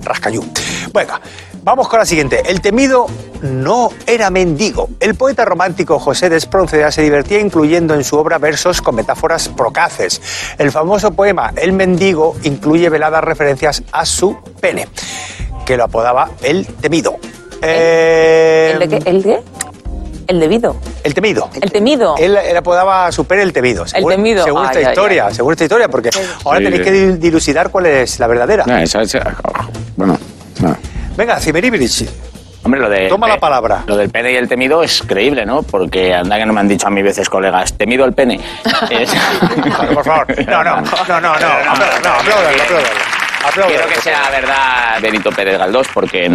rascayú. 0.02 0.44
Venga, 0.92 1.18
vamos 1.62 1.88
con 1.88 1.98
la 1.98 2.04
siguiente. 2.04 2.42
El 2.50 2.60
temido 2.60 3.06
no 3.40 3.88
era 4.06 4.28
mendigo. 4.28 4.90
El 5.00 5.14
poeta 5.14 5.46
romántico 5.46 5.98
José 5.98 6.28
de 6.28 6.36
Espronceda 6.36 6.92
se 6.92 7.00
divertía 7.00 7.40
incluyendo 7.40 7.94
en 7.94 8.04
su 8.04 8.18
obra 8.18 8.36
versos 8.36 8.82
con 8.82 8.96
metáforas 8.96 9.48
procaces. 9.48 10.20
El 10.58 10.70
famoso 10.72 11.10
poema 11.12 11.52
El 11.56 11.72
mendigo 11.72 12.36
incluye 12.42 12.90
veladas 12.90 13.24
referencias 13.24 13.82
a 13.92 14.04
su 14.04 14.36
pene, 14.60 14.88
que 15.64 15.78
lo 15.78 15.84
apodaba 15.84 16.28
el 16.42 16.66
temido. 16.66 17.16
Eh, 17.62 18.72
¿El 18.74 18.78
de 18.78 18.88
qué? 19.00 19.10
¿El 19.10 19.22
de? 19.22 19.42
El 20.26 20.40
debido. 20.40 20.76
el 21.04 21.14
temido. 21.14 21.48
El 21.60 21.70
temido. 21.70 22.14
Él, 22.18 22.36
él 22.36 22.56
apodaba 22.56 23.06
a 23.06 23.12
su 23.12 23.24
pene 23.26 23.42
el 23.42 23.52
temido. 23.52 23.86
Según, 23.86 24.10
temido. 24.12 24.44
Según 24.44 24.64
esta 24.64 24.78
Ay, 24.78 24.84
historia, 24.86 25.26
ay. 25.28 25.34
según 25.34 25.52
esta 25.52 25.64
historia, 25.64 25.88
porque 25.88 26.10
ahora 26.44 26.58
Sí. 26.58 26.64
tenéis 26.64 26.82
que 26.82 26.92
dil- 26.92 27.18
dilucidar 27.18 27.70
cuál 27.70 27.86
es 27.86 28.18
la 28.18 28.26
verdadera. 28.26 28.64
No, 28.66 28.76
esa 28.78 29.02
es- 29.02 29.16
bueno, 29.96 30.18
no. 30.60 30.76
Venga, 31.16 31.38
Cimeribirich. 31.40 32.08
Hombre, 32.64 32.80
lo 32.80 32.88
de. 32.88 33.08
Toma 33.08 33.28
la 33.28 33.38
palabra. 33.38 33.84
Lo 33.86 33.96
del 33.96 34.10
pene 34.10 34.32
y 34.32 34.36
el 34.36 34.48
temido 34.48 34.82
es 34.82 35.00
creíble, 35.06 35.46
¿no? 35.46 35.62
Porque 35.62 36.12
anda 36.12 36.36
que 36.36 36.44
no 36.44 36.52
me 36.52 36.58
han 36.60 36.66
dicho 36.66 36.88
a 36.88 36.90
mí 36.90 37.00
veces 37.00 37.30
colegas, 37.30 37.72
temido 37.74 38.04
el 38.04 38.12
pene. 38.12 38.40
Es- 38.90 39.14
Por 39.94 40.04
favor. 40.04 40.26
No, 40.48 40.64
no, 40.64 40.80
no, 40.80 40.80
no, 40.80 40.84
no. 40.84 40.96
Apláudalo, 40.98 41.20
no, 41.20 41.34
apláudalo, 41.34 42.16
apláudalo. 42.18 42.88
Apláudalo. 43.46 43.66
Quiero 43.68 43.86
que 43.88 44.00
sea 44.00 44.28
verdad 44.30 45.00
Benito 45.00 45.30
Pérez 45.30 45.56
Galdós 45.56 45.86
porque 45.94 46.28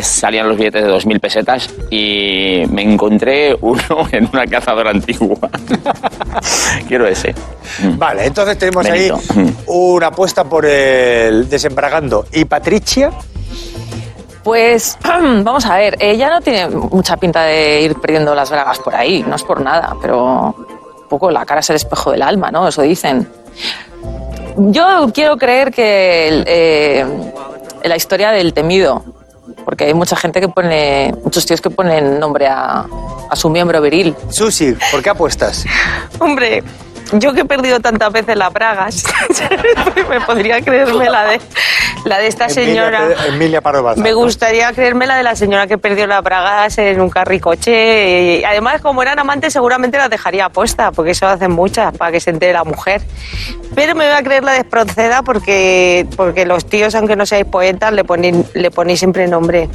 salían 0.00 0.48
los 0.48 0.56
billetes 0.56 0.84
de 0.84 0.90
2.000 0.90 1.20
pesetas 1.20 1.70
y 1.90 2.62
me 2.70 2.82
encontré 2.82 3.56
uno 3.60 3.82
en 4.12 4.28
una 4.32 4.46
cazadora 4.46 4.90
antigua. 4.90 5.50
Quiero 6.88 7.06
ese. 7.06 7.34
Mm. 7.82 7.98
Vale, 7.98 8.26
entonces 8.26 8.56
tenemos 8.58 8.88
Benito. 8.88 9.20
ahí 9.36 9.54
una 9.66 10.06
apuesta 10.08 10.44
por 10.44 10.64
el 10.66 11.48
desembragando. 11.48 12.26
¿Y 12.32 12.44
Patricia? 12.44 13.10
Pues 14.42 14.98
vamos 15.04 15.66
a 15.66 15.76
ver, 15.76 15.96
ella 16.00 16.30
no 16.30 16.40
tiene 16.40 16.68
mucha 16.68 17.16
pinta 17.16 17.42
de 17.44 17.82
ir 17.82 17.94
perdiendo 18.00 18.34
las 18.34 18.50
bragas 18.50 18.78
por 18.78 18.94
ahí, 18.94 19.22
no 19.26 19.36
es 19.36 19.42
por 19.42 19.60
nada, 19.60 19.94
pero 20.00 20.54
un 20.56 21.08
poco 21.08 21.30
la 21.30 21.44
cara 21.44 21.60
es 21.60 21.70
el 21.70 21.76
espejo 21.76 22.10
del 22.12 22.22
alma, 22.22 22.50
¿no? 22.50 22.66
Eso 22.66 22.82
dicen. 22.82 23.28
Yo 24.56 25.10
quiero 25.14 25.38
creer 25.38 25.70
que 25.72 26.42
eh, 26.46 27.06
la 27.84 27.96
historia 27.96 28.32
del 28.32 28.52
temido, 28.52 29.02
porque 29.64 29.84
hay 29.84 29.94
mucha 29.94 30.16
gente 30.16 30.40
que 30.40 30.48
pone, 30.48 31.14
muchos 31.24 31.46
tíos 31.46 31.60
que 31.60 31.70
ponen 31.70 32.18
nombre 32.20 32.46
a, 32.46 32.86
a 33.30 33.36
su 33.36 33.48
miembro 33.50 33.80
viril. 33.80 34.14
Susi, 34.30 34.76
¿por 34.90 35.02
qué 35.02 35.10
apuestas? 35.10 35.64
Hombre, 36.18 36.62
yo 37.12 37.32
que 37.34 37.42
he 37.42 37.44
perdido 37.44 37.80
tantas 37.80 38.12
veces 38.12 38.36
las 38.36 38.52
bragas, 38.52 39.04
me 40.08 40.20
podría 40.20 40.60
creerme 40.62 41.10
la 41.10 41.24
de, 41.24 41.40
la 42.04 42.18
de 42.18 42.26
esta 42.26 42.48
señora. 42.48 43.04
Emilia, 43.28 43.60
Emilia 43.60 43.94
Me 43.96 44.12
gustaría 44.14 44.72
creerme 44.72 45.06
la 45.06 45.16
de 45.16 45.22
la 45.22 45.36
señora 45.36 45.66
que 45.66 45.78
perdió 45.78 46.06
las 46.06 46.22
bragas 46.22 46.78
en 46.78 47.00
un 47.00 47.10
carricoche. 47.10 48.38
Y 48.40 48.44
además, 48.44 48.80
como 48.80 49.02
eran 49.02 49.18
amantes, 49.18 49.52
seguramente 49.52 49.98
las 49.98 50.10
dejaría 50.10 50.48
puesta, 50.48 50.92
porque 50.92 51.10
eso 51.10 51.26
hacen 51.26 51.52
muchas 51.52 51.96
para 51.96 52.12
que 52.12 52.20
se 52.20 52.30
entere 52.30 52.54
la 52.54 52.64
mujer. 52.64 53.02
Pero 53.74 53.94
me 53.94 54.06
voy 54.06 54.14
a 54.14 54.22
creer 54.22 54.44
la 54.44 54.52
de 54.52 54.58
Espronceda 54.60 55.22
porque, 55.22 56.06
porque 56.16 56.46
los 56.46 56.66
tíos, 56.66 56.94
aunque 56.94 57.16
no 57.16 57.26
seáis 57.26 57.44
poetas, 57.44 57.92
le 57.92 58.04
ponéis, 58.04 58.36
le 58.54 58.70
ponéis 58.70 58.98
siempre 58.98 59.26
nombre. 59.28 59.68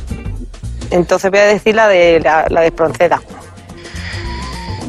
Entonces 0.90 1.30
voy 1.30 1.40
a 1.40 1.46
decir 1.46 1.76
la 1.76 1.88
de, 1.88 2.20
la, 2.20 2.46
la 2.50 2.62
de 2.62 2.68
Espronceda. 2.68 3.22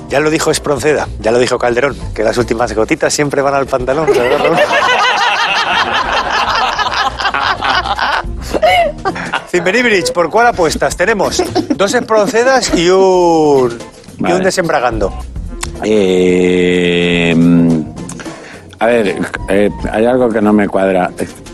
Ya 0.08 0.20
lo 0.20 0.30
dijo 0.30 0.50
Espronceda, 0.50 1.06
ya 1.20 1.30
lo 1.30 1.38
dijo 1.38 1.58
Calderón, 1.58 1.96
que 2.14 2.22
las 2.22 2.38
últimas 2.38 2.74
gotitas 2.74 3.12
siempre 3.12 3.42
van 3.42 3.54
al 3.54 3.66
pantalón. 3.66 4.06
¿verdad, 4.06 4.58
¿por 10.14 10.30
cuál 10.30 10.46
apuestas? 10.46 10.96
Tenemos 10.96 11.42
dos 11.76 11.92
Esproncedas 11.94 12.72
y 12.74 12.88
un, 12.88 13.78
y 14.18 14.32
un 14.32 14.42
desembragando. 14.42 15.12
Eh, 15.84 17.36
a 18.78 18.86
ver, 18.86 19.16
eh, 19.48 19.70
hay 19.92 20.06
algo 20.06 20.28
que 20.28 20.40
no 20.40 20.52
me 20.52 20.68
cuadra. 20.68 21.10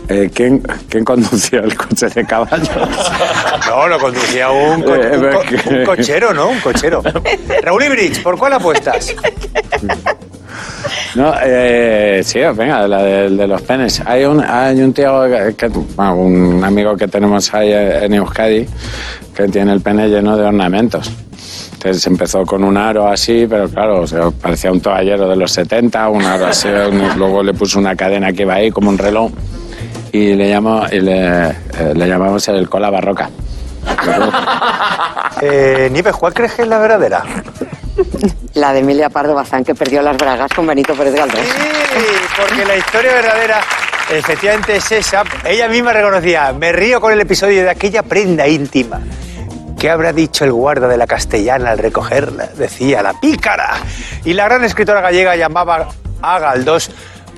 Eh, 0.07 0.29
¿quién, 0.33 0.61
¿Quién 0.89 1.03
condució 1.03 1.63
el 1.63 1.75
coche 1.75 2.07
de 2.09 2.25
caballos? 2.25 2.69
No, 3.75 3.87
lo 3.87 3.99
conducía 3.99 4.49
un, 4.51 4.81
co- 4.83 4.95
Eh, 4.95 5.17
un 5.17 5.29
co- 5.31 5.41
que- 5.41 5.69
un 5.79 5.85
cochero, 5.85 6.33
¿no? 6.33 6.49
Un 6.49 6.59
cochero. 6.59 7.01
Raúl 7.63 7.83
Ibrich, 7.83 8.23
¿por 8.23 8.37
cuál 8.37 8.53
apuestas? 8.53 9.13
No, 11.15 11.33
eh, 11.43 12.21
sí, 12.23 12.39
venga, 12.55 12.87
la 12.87 13.01
de, 13.03 13.29
de 13.29 13.47
los 13.47 13.61
penes. 13.61 14.01
Hay 14.05 14.25
un, 14.25 14.41
hay 14.43 14.81
un 14.81 14.93
tío, 14.93 15.23
que, 15.23 15.55
que- 15.55 15.67
bueno, 15.95 16.15
un 16.15 16.63
amigo 16.63 16.95
que 16.97 17.07
tenemos 17.07 17.53
ahí 17.53 17.71
en 17.73 18.13
Euskadi 18.13 18.65
que 19.35 19.47
tiene 19.47 19.73
el 19.73 19.81
pene 19.81 20.07
lleno 20.07 20.35
de 20.37 20.43
ornamentos. 20.45 21.11
Entonces 21.73 22.05
empezó 22.07 22.45
con 22.45 22.63
un 22.63 22.77
aro 22.77 23.07
así, 23.07 23.45
pero 23.49 23.69
claro, 23.69 24.01
o 24.01 24.07
sea, 24.07 24.31
parecía 24.31 24.71
un 24.71 24.81
toallero 24.81 25.29
de 25.29 25.35
los 25.35 25.51
70, 25.51 26.09
un 26.09 26.23
aro 26.23 26.47
así, 26.47 26.67
un- 26.91 27.17
luego 27.17 27.43
le 27.43 27.53
puso 27.53 27.79
una 27.79 27.95
cadena 27.95 28.31
que 28.33 28.41
iba 28.43 28.55
ahí 28.55 28.71
como 28.71 28.89
un 28.89 28.97
reloj 28.97 29.31
y 30.11 30.33
le, 30.33 30.49
llamó, 30.49 30.83
y 30.91 30.99
le, 31.01 31.47
eh, 31.49 31.53
le 31.93 32.07
llamamos 32.07 32.47
el 32.47 32.67
cola 32.69 32.89
barroca. 32.89 33.29
Eh, 35.41 35.89
Nieves, 35.91 36.15
¿cuál 36.15 36.33
crees 36.33 36.53
que 36.53 36.61
es 36.61 36.67
la 36.67 36.79
verdadera? 36.79 37.23
La 38.53 38.73
de 38.73 38.79
Emilia 38.79 39.09
Pardo 39.09 39.35
Bazán, 39.35 39.63
que 39.63 39.75
perdió 39.75 40.01
las 40.01 40.17
bragas 40.17 40.51
con 40.53 40.65
Benito 40.65 40.93
Pérez 40.93 41.13
Galdós. 41.13 41.39
Sí, 41.39 42.03
porque 42.37 42.65
la 42.65 42.77
historia 42.77 43.13
verdadera 43.13 43.61
efectivamente 44.09 44.77
es 44.77 44.91
esa. 44.91 45.23
Ella 45.43 45.67
misma 45.67 45.93
reconocía, 45.93 46.53
me 46.53 46.71
río 46.71 47.01
con 47.01 47.11
el 47.11 47.21
episodio 47.21 47.63
de 47.63 47.69
aquella 47.69 48.03
prenda 48.03 48.47
íntima. 48.47 49.01
¿Qué 49.77 49.89
habrá 49.89 50.13
dicho 50.13 50.45
el 50.45 50.51
guarda 50.51 50.87
de 50.87 50.97
la 50.97 51.05
castellana 51.05 51.71
al 51.71 51.77
recogerla? 51.77 52.47
Decía 52.55 53.03
la 53.03 53.19
pícara. 53.19 53.77
Y 54.23 54.33
la 54.33 54.45
gran 54.45 54.63
escritora 54.63 55.01
gallega 55.01 55.35
llamaba 55.35 55.89
a 56.21 56.39
Galdós 56.39 56.89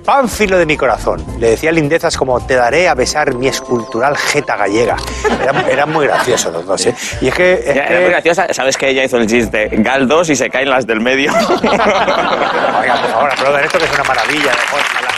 pánfilo 0.07 0.57
de 0.57 0.65
mi 0.65 0.77
corazón. 0.77 1.21
Le 1.37 1.49
decía 1.49 1.69
lindezas 1.73 2.15
como 2.15 2.39
te 2.39 2.55
daré 2.55 2.87
a 2.87 2.93
besar 2.95 3.33
mi 3.35 3.49
escultural 3.49 4.15
jeta 4.15 4.55
gallega. 4.55 4.95
Eran, 5.43 5.69
eran 5.69 5.91
muy 5.91 6.07
graciosos 6.07 6.53
los 6.53 6.65
dos, 6.65 6.85
¿eh? 6.85 6.95
Y 7.19 7.27
es 7.27 7.33
que... 7.33 7.53
es 7.55 7.65
Era 7.75 7.87
que- 7.89 7.99
muy 7.99 8.09
graciosa. 8.11 8.47
¿Sabes 8.53 8.77
que 8.77 8.87
ella 8.89 9.03
hizo 9.03 9.17
el 9.17 9.27
chiste? 9.27 9.67
Galdos 9.73 10.29
y 10.29 10.37
se 10.37 10.49
caen 10.49 10.69
las 10.69 10.87
del 10.87 11.01
medio. 11.01 11.33
Oiga, 11.61 13.01
por 13.01 13.09
favor, 13.11 13.31
aplaudan 13.33 13.65
esto 13.65 13.77
que 13.79 13.83
es 13.85 13.91
una 13.95 14.03
maravilla. 14.05 14.51
Malanga. 14.71 15.16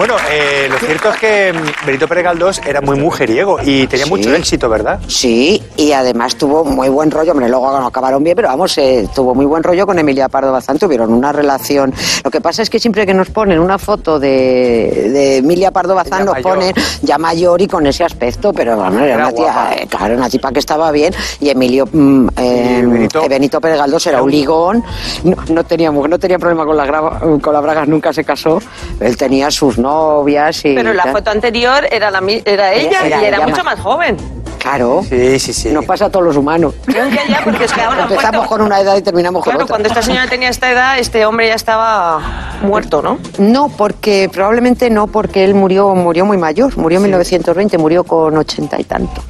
Bueno, 0.00 0.16
eh, 0.30 0.66
lo 0.70 0.78
cierto 0.78 1.10
es 1.10 1.16
que 1.18 1.52
mm, 1.52 1.84
Benito 1.86 2.08
Pérez 2.08 2.24
Galdós 2.24 2.58
era 2.64 2.80
muy 2.80 2.98
mujeriego 2.98 3.58
y 3.62 3.86
tenía 3.86 4.06
Sí. 4.06 4.10
mucho 4.10 4.34
éxito, 4.34 4.66
¿verdad? 4.70 4.98
Sí, 5.06 5.62
y 5.76 5.92
además 5.92 6.36
tuvo 6.36 6.64
muy 6.64 6.88
buen 6.88 7.10
rollo, 7.10 7.32
hombre, 7.32 7.50
luego 7.50 7.70
no 7.78 7.86
acabaron 7.86 8.24
bien, 8.24 8.34
pero 8.34 8.48
vamos, 8.48 8.78
eh, 8.78 9.06
tuvo 9.14 9.34
muy 9.34 9.44
buen 9.44 9.62
rollo 9.62 9.86
con 9.86 9.98
Emilia 9.98 10.30
Pardo 10.30 10.52
Bazán, 10.52 10.78
tuvieron 10.78 11.12
una 11.12 11.32
relación. 11.32 11.92
Lo 12.24 12.30
que 12.30 12.40
pasa 12.40 12.62
es 12.62 12.70
que 12.70 12.78
siempre 12.80 13.04
que 13.04 13.12
nos 13.12 13.28
ponen 13.28 13.58
una 13.58 13.76
foto 13.76 14.18
de, 14.18 15.10
de 15.12 15.36
Emilia 15.36 15.70
Pardo 15.70 15.94
Bazán 15.94 16.24
nos 16.24 16.38
ponen 16.38 16.72
ya 17.02 17.18
mayor 17.18 17.60
y 17.60 17.66
con 17.66 17.86
ese 17.86 18.02
aspecto, 18.02 18.54
pero 18.54 18.78
vamos, 18.78 19.02
era, 19.02 19.14
Era 19.16 19.28
una 19.28 19.32
tía, 19.34 19.70
eh, 19.82 19.86
claro, 19.86 20.14
una 20.16 20.30
tipa 20.30 20.50
que 20.50 20.60
estaba 20.60 20.90
bien, 20.92 21.12
y 21.40 21.50
Emilio, 21.50 21.86
mm, 21.92 22.28
eh, 22.38 22.80
Y 22.82 22.86
Benito- 22.86 23.22
eh, 23.22 23.28
Benito 23.28 23.60
Pérez 23.60 23.76
Galdós 23.76 24.06
era 24.06 24.22
un 24.22 24.30
ligón, 24.30 24.82
no, 25.24 25.36
no 25.50 25.64
tenía, 25.64 25.90
no 25.92 26.18
tenía 26.18 26.38
problema 26.38 26.64
con, 26.64 26.74
las 26.78 26.88
grava- 26.88 27.38
con 27.38 27.52
las 27.52 27.62
bragas, 27.62 27.86
nunca 27.86 28.14
se 28.14 28.24
casó, 28.24 28.62
él 28.98 29.14
tenía 29.18 29.50
sus 29.50 29.76
novias 29.90 30.64
y... 30.64 30.74
Pero 30.74 30.92
la 30.92 31.04
tal. 31.04 31.12
foto 31.12 31.30
anterior 31.30 31.86
era, 31.90 32.10
la, 32.10 32.20
mi- 32.20 32.42
era 32.44 32.72
ella 32.72 33.06
Era 33.06 33.20
y 33.20 33.24
era 33.24 33.36
ella 33.38 33.46
mucho 33.46 33.64
más- 33.64 33.76
más 33.76 33.80
joven. 33.80 34.16
Claro, 34.58 35.02
Sí, 35.08 35.38
sí, 35.38 35.52
sí. 35.54 35.70
nos 35.70 35.86
pasa 35.86 36.04
a 36.06 36.10
todos 36.10 36.22
los 36.26 36.36
humanos. 36.36 36.74
Creo 36.84 37.08
que 37.08 37.16
ya, 37.30 37.40
porque 37.42 37.64
es 37.64 37.72
que 37.72 37.80
ahora 37.80 38.02
Empezamos 38.02 38.46
con 38.46 38.60
una 38.60 38.78
edad 38.80 38.94
y 38.96 39.00
terminamos 39.02 39.42
con 39.42 39.52
Claro, 39.52 39.64
otra. 39.64 39.72
cuando 39.72 39.88
esta 39.88 40.02
señora 40.02 40.26
tenía 40.28 40.50
esta 40.50 40.70
edad, 40.70 40.98
este 40.98 41.24
hombre 41.24 41.48
ya 41.48 41.54
estaba 41.54 42.20
muerto, 42.62 43.00
¿no? 43.00 43.18
No, 43.38 43.68
porque 43.70 44.28
probablemente 44.30 44.90
no, 44.90 45.06
porque 45.06 45.44
él 45.44 45.54
murió 45.54 45.94
murió 45.94 46.26
muy 46.26 46.36
mayor, 46.36 46.76
murió 46.76 46.98
en 46.98 47.04
1920, 47.04 47.78
murió 47.78 48.04
con 48.04 48.36
ochenta 48.36 48.78
y 48.78 48.84
tantos, 48.84 49.24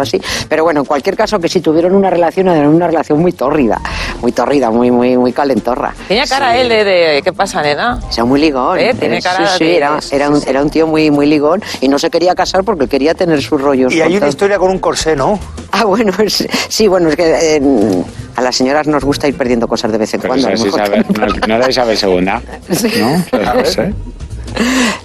así. 0.00 0.20
Pero 0.48 0.64
bueno, 0.64 0.80
en 0.80 0.86
cualquier 0.86 1.16
caso 1.16 1.38
que 1.38 1.48
si 1.48 1.60
tuvieron 1.60 1.94
una 1.94 2.10
relación, 2.10 2.48
era 2.48 2.68
una 2.68 2.86
relación 2.86 3.18
muy 3.20 3.32
tórrida, 3.32 3.80
muy 4.20 4.32
tórrida, 4.32 4.70
muy 4.70 4.90
muy 4.90 5.16
muy 5.16 5.32
calentorra. 5.32 5.94
Tenía 6.08 6.26
cara 6.26 6.56
él 6.56 6.68
de, 6.68 6.84
de- 6.84 7.22
¿Qué 7.22 7.32
pasa, 7.32 7.62
nena? 7.62 8.00
O 8.08 8.12
sea, 8.12 8.24
muy 8.24 8.40
ligón. 8.40 8.78
Eh, 8.78 8.94
tiene 8.98 9.16
Sí, 9.20 9.22
cara 9.28 9.46
sí, 9.56 9.64
de- 9.64 9.76
era, 9.76 9.98
era, 10.10 10.30
un, 10.30 10.40
era 10.46 10.62
un 10.62 10.70
tío 10.70 10.86
muy, 10.86 11.10
muy 11.10 11.26
ligón 11.26 11.62
y 11.80 11.88
no 11.88 11.98
se 11.98 12.10
quería 12.10 12.34
casar 12.34 12.64
porque 12.64 12.86
quería 12.88 13.14
tener 13.14 13.40
sus 13.42 13.60
rollos. 13.60 13.92
Y 13.92 14.00
hay 14.00 14.16
una 14.16 14.28
historia 14.28 14.58
con 14.58 14.70
un 14.70 14.78
corsé, 14.78 15.16
¿no? 15.16 15.38
Ah, 15.70 15.84
bueno, 15.84 16.12
es- 16.18 16.46
sí, 16.68 16.88
bueno, 16.88 17.08
es 17.08 17.16
que 17.16 17.56
eh, 17.56 17.62
a 18.36 18.42
las 18.42 18.56
señoras 18.56 18.86
nos 18.86 19.04
gusta 19.04 19.28
ir 19.28 19.36
perdiendo 19.36 19.66
cosas 19.68 19.92
de 19.92 19.98
vez 19.98 20.12
en 20.14 20.20
Pero 20.20 20.34
cuando. 20.34 20.48
a 20.48 20.52
no, 20.52 21.46
no 21.48 21.54
era 21.56 21.70
Isabel 21.70 21.98
II, 22.00 22.76
Sí. 22.76 22.92
¿no? 23.00 23.10
No. 23.38 23.62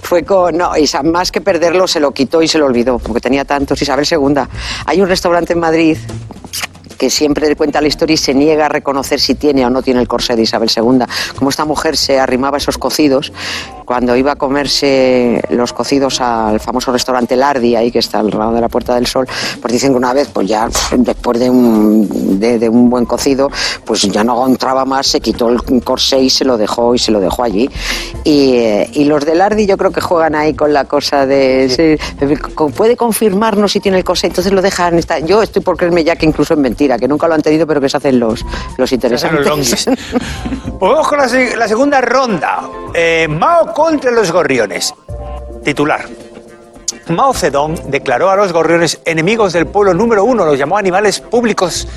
Fue 0.02 0.24
con. 0.24 0.58
No, 0.58 0.78
y 0.78 0.88
más 1.04 1.32
que 1.32 1.42
perderlo, 1.42 1.88
se 1.88 2.00
lo 2.00 2.12
quitó 2.12 2.42
y 2.42 2.48
se 2.48 2.58
lo 2.58 2.66
olvidó, 2.66 3.00
porque 3.00 3.20
tenía 3.20 3.46
tantos. 3.46 3.82
Isabel 3.82 4.06
II. 4.10 4.44
Hay 4.86 5.02
un 5.02 5.08
restaurante 5.08 5.54
en 5.54 5.60
Madrid 5.60 5.98
que 6.98 7.10
siempre 7.10 7.56
cuenta 7.56 7.82
la 7.82 7.88
historia 7.88 8.14
y 8.16 8.18
se 8.18 8.34
niega 8.34 8.66
a 8.66 8.70
reconocer 8.70 9.20
si 9.20 9.36
tiene 9.36 9.66
o 9.66 9.70
no 9.70 9.82
tiene 9.82 10.00
el 10.02 10.08
corsé 10.08 10.36
de 10.36 10.42
Isabel 10.44 10.70
II. 10.76 11.00
Como 11.38 11.50
esta 11.50 11.66
mujer 11.66 11.96
se 11.98 12.20
arrimaba 12.20 12.58
esos 12.58 12.78
cocidos, 12.78 13.32
cuando 13.86 14.16
iba 14.18 14.34
a 14.34 14.36
comerse 14.36 15.42
los 15.50 15.72
cocidos 15.74 16.20
al 16.20 16.60
famoso 16.60 16.92
restaurante 16.92 17.36
Lardi, 17.36 17.76
ahí 17.76 17.92
que 17.92 18.00
está 18.00 18.20
al 18.20 18.30
lado 18.30 18.54
de 18.54 18.62
la 18.62 18.68
Puerta 18.70 18.96
del 18.96 19.08
Sol, 19.08 19.28
pues 19.62 19.72
dicen 19.72 19.92
que 19.92 19.98
una 19.98 20.14
vez, 20.14 20.28
pues 20.34 20.48
ya 20.48 20.68
después 20.98 21.40
de 21.40 21.50
un, 21.50 22.38
de, 22.40 22.60
de 22.60 22.68
un 22.70 22.90
buen 22.90 23.06
cocido, 23.06 23.50
pues 23.86 24.02
ya 24.04 24.24
no 24.24 24.46
entraba 24.46 24.84
más, 24.86 25.08
se 25.08 25.22
quitó 25.22 25.50
el 25.50 25.62
corsé 25.84 26.20
y 26.20 26.30
se 26.30 26.44
lo 26.44 26.58
dejó 26.58 26.96
y 26.96 27.00
se 27.00 27.12
lo 27.12 27.20
dejó 27.20 27.44
allí. 27.44 27.70
Y, 28.24 28.56
eh, 28.58 28.90
y 28.94 29.06
los 29.06 29.26
de 29.26 29.36
Lardi 29.36 29.66
yo 29.66 29.78
creo 29.78 29.92
que 29.92 30.02
juegan 30.02 30.36
ahí 30.36 30.54
con 30.54 30.74
la 30.74 30.86
cosa 30.86 31.26
de... 31.26 31.70
sí, 31.70 32.28
puede 32.76 32.98
confirmarnos 32.98 33.72
si 33.72 33.80
tiene 33.80 33.98
el 33.98 34.04
corsé, 34.04 34.28
entonces 34.28 34.52
lo 34.52 34.62
dejan... 34.62 34.98
estar- 35.00 35.24
yo 35.26 35.42
estoy 35.42 35.62
por 35.62 35.78
creerme 35.78 36.04
ya 36.04 36.16
que 36.16 36.26
incluso 36.26 36.54
es 36.54 36.60
mentira, 36.60 36.87
que 36.96 37.08
nunca 37.08 37.28
lo 37.28 37.34
han 37.34 37.42
tenido, 37.42 37.66
pero 37.66 37.82
que 37.82 37.90
se 37.90 37.98
hacen 37.98 38.20
los, 38.20 38.46
los 38.78 38.92
interesantes. 38.92 39.90
Pues 40.80 40.92
vamos 40.92 41.08
con 41.08 41.18
la, 41.18 41.26
la 41.56 41.68
segunda 41.68 42.02
ronda. 42.02 42.70
Eh, 42.94 43.28
Mao 43.28 43.74
contra 43.74 44.12
los 44.12 44.32
gorriones. 44.32 44.94
Titular. 45.64 46.06
Mao 47.10 47.34
Zedong 47.34 47.90
declaró 47.90 48.30
a 48.30 48.36
los 48.36 48.54
gorriones 48.54 49.00
enemigos 49.04 49.54
del 49.54 49.66
pueblo 49.66 49.96
número 49.96 50.24
uno, 50.24 50.46
los 50.46 50.58
llamó 50.58 50.78
animales 50.78 51.20
públicos 51.20 51.88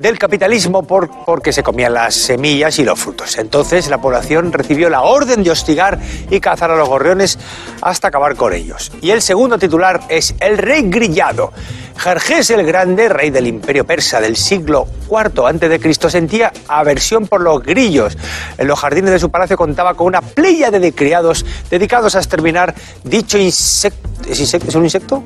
del 0.00 0.18
capitalismo 0.18 0.82
por- 0.82 1.10
porque 1.26 1.52
se 1.52 1.62
comían 1.62 1.92
las 1.92 2.14
semillas 2.14 2.78
y 2.78 2.84
los 2.84 2.98
frutos. 2.98 3.36
Entonces 3.36 3.88
la 3.90 3.98
población 4.00 4.50
recibió 4.50 4.88
la 4.88 5.02
orden 5.02 5.42
de 5.42 5.50
hostigar 5.50 5.98
y 6.30 6.40
cazar 6.40 6.70
a 6.70 6.76
los 6.76 6.88
gorriones 6.88 7.38
hasta 7.82 8.08
acabar 8.08 8.34
con 8.34 8.54
ellos. 8.54 8.90
Y 9.02 9.10
el 9.10 9.20
segundo 9.20 9.58
titular 9.58 10.00
es 10.08 10.34
El 10.40 10.56
rey 10.56 10.82
grillado. 10.86 11.52
Jerjes 11.98 12.48
el 12.48 12.64
Grande, 12.64 13.10
rey 13.10 13.28
del 13.28 13.46
imperio 13.46 13.84
persa 13.84 14.22
del 14.22 14.34
siglo 14.36 14.86
IV 15.10 15.46
a.C., 15.46 16.08
sentía 16.10 16.50
aversión 16.66 17.26
por 17.26 17.42
los 17.42 17.62
grillos. 17.62 18.16
En 18.56 18.68
los 18.68 18.78
jardines 18.78 19.10
de 19.10 19.18
su 19.18 19.28
palacio 19.30 19.58
contaba 19.58 19.92
con 19.92 20.06
una 20.06 20.22
playa 20.22 20.70
de 20.70 20.94
criados 20.94 21.44
dedicados 21.68 22.14
a 22.16 22.20
exterminar 22.20 22.74
dicho 23.04 23.36
insecto. 23.36 24.08
¿Es, 24.26 24.40
insecto? 24.40 24.68
¿Es 24.70 24.74
un 24.76 24.84
insecto? 24.84 25.22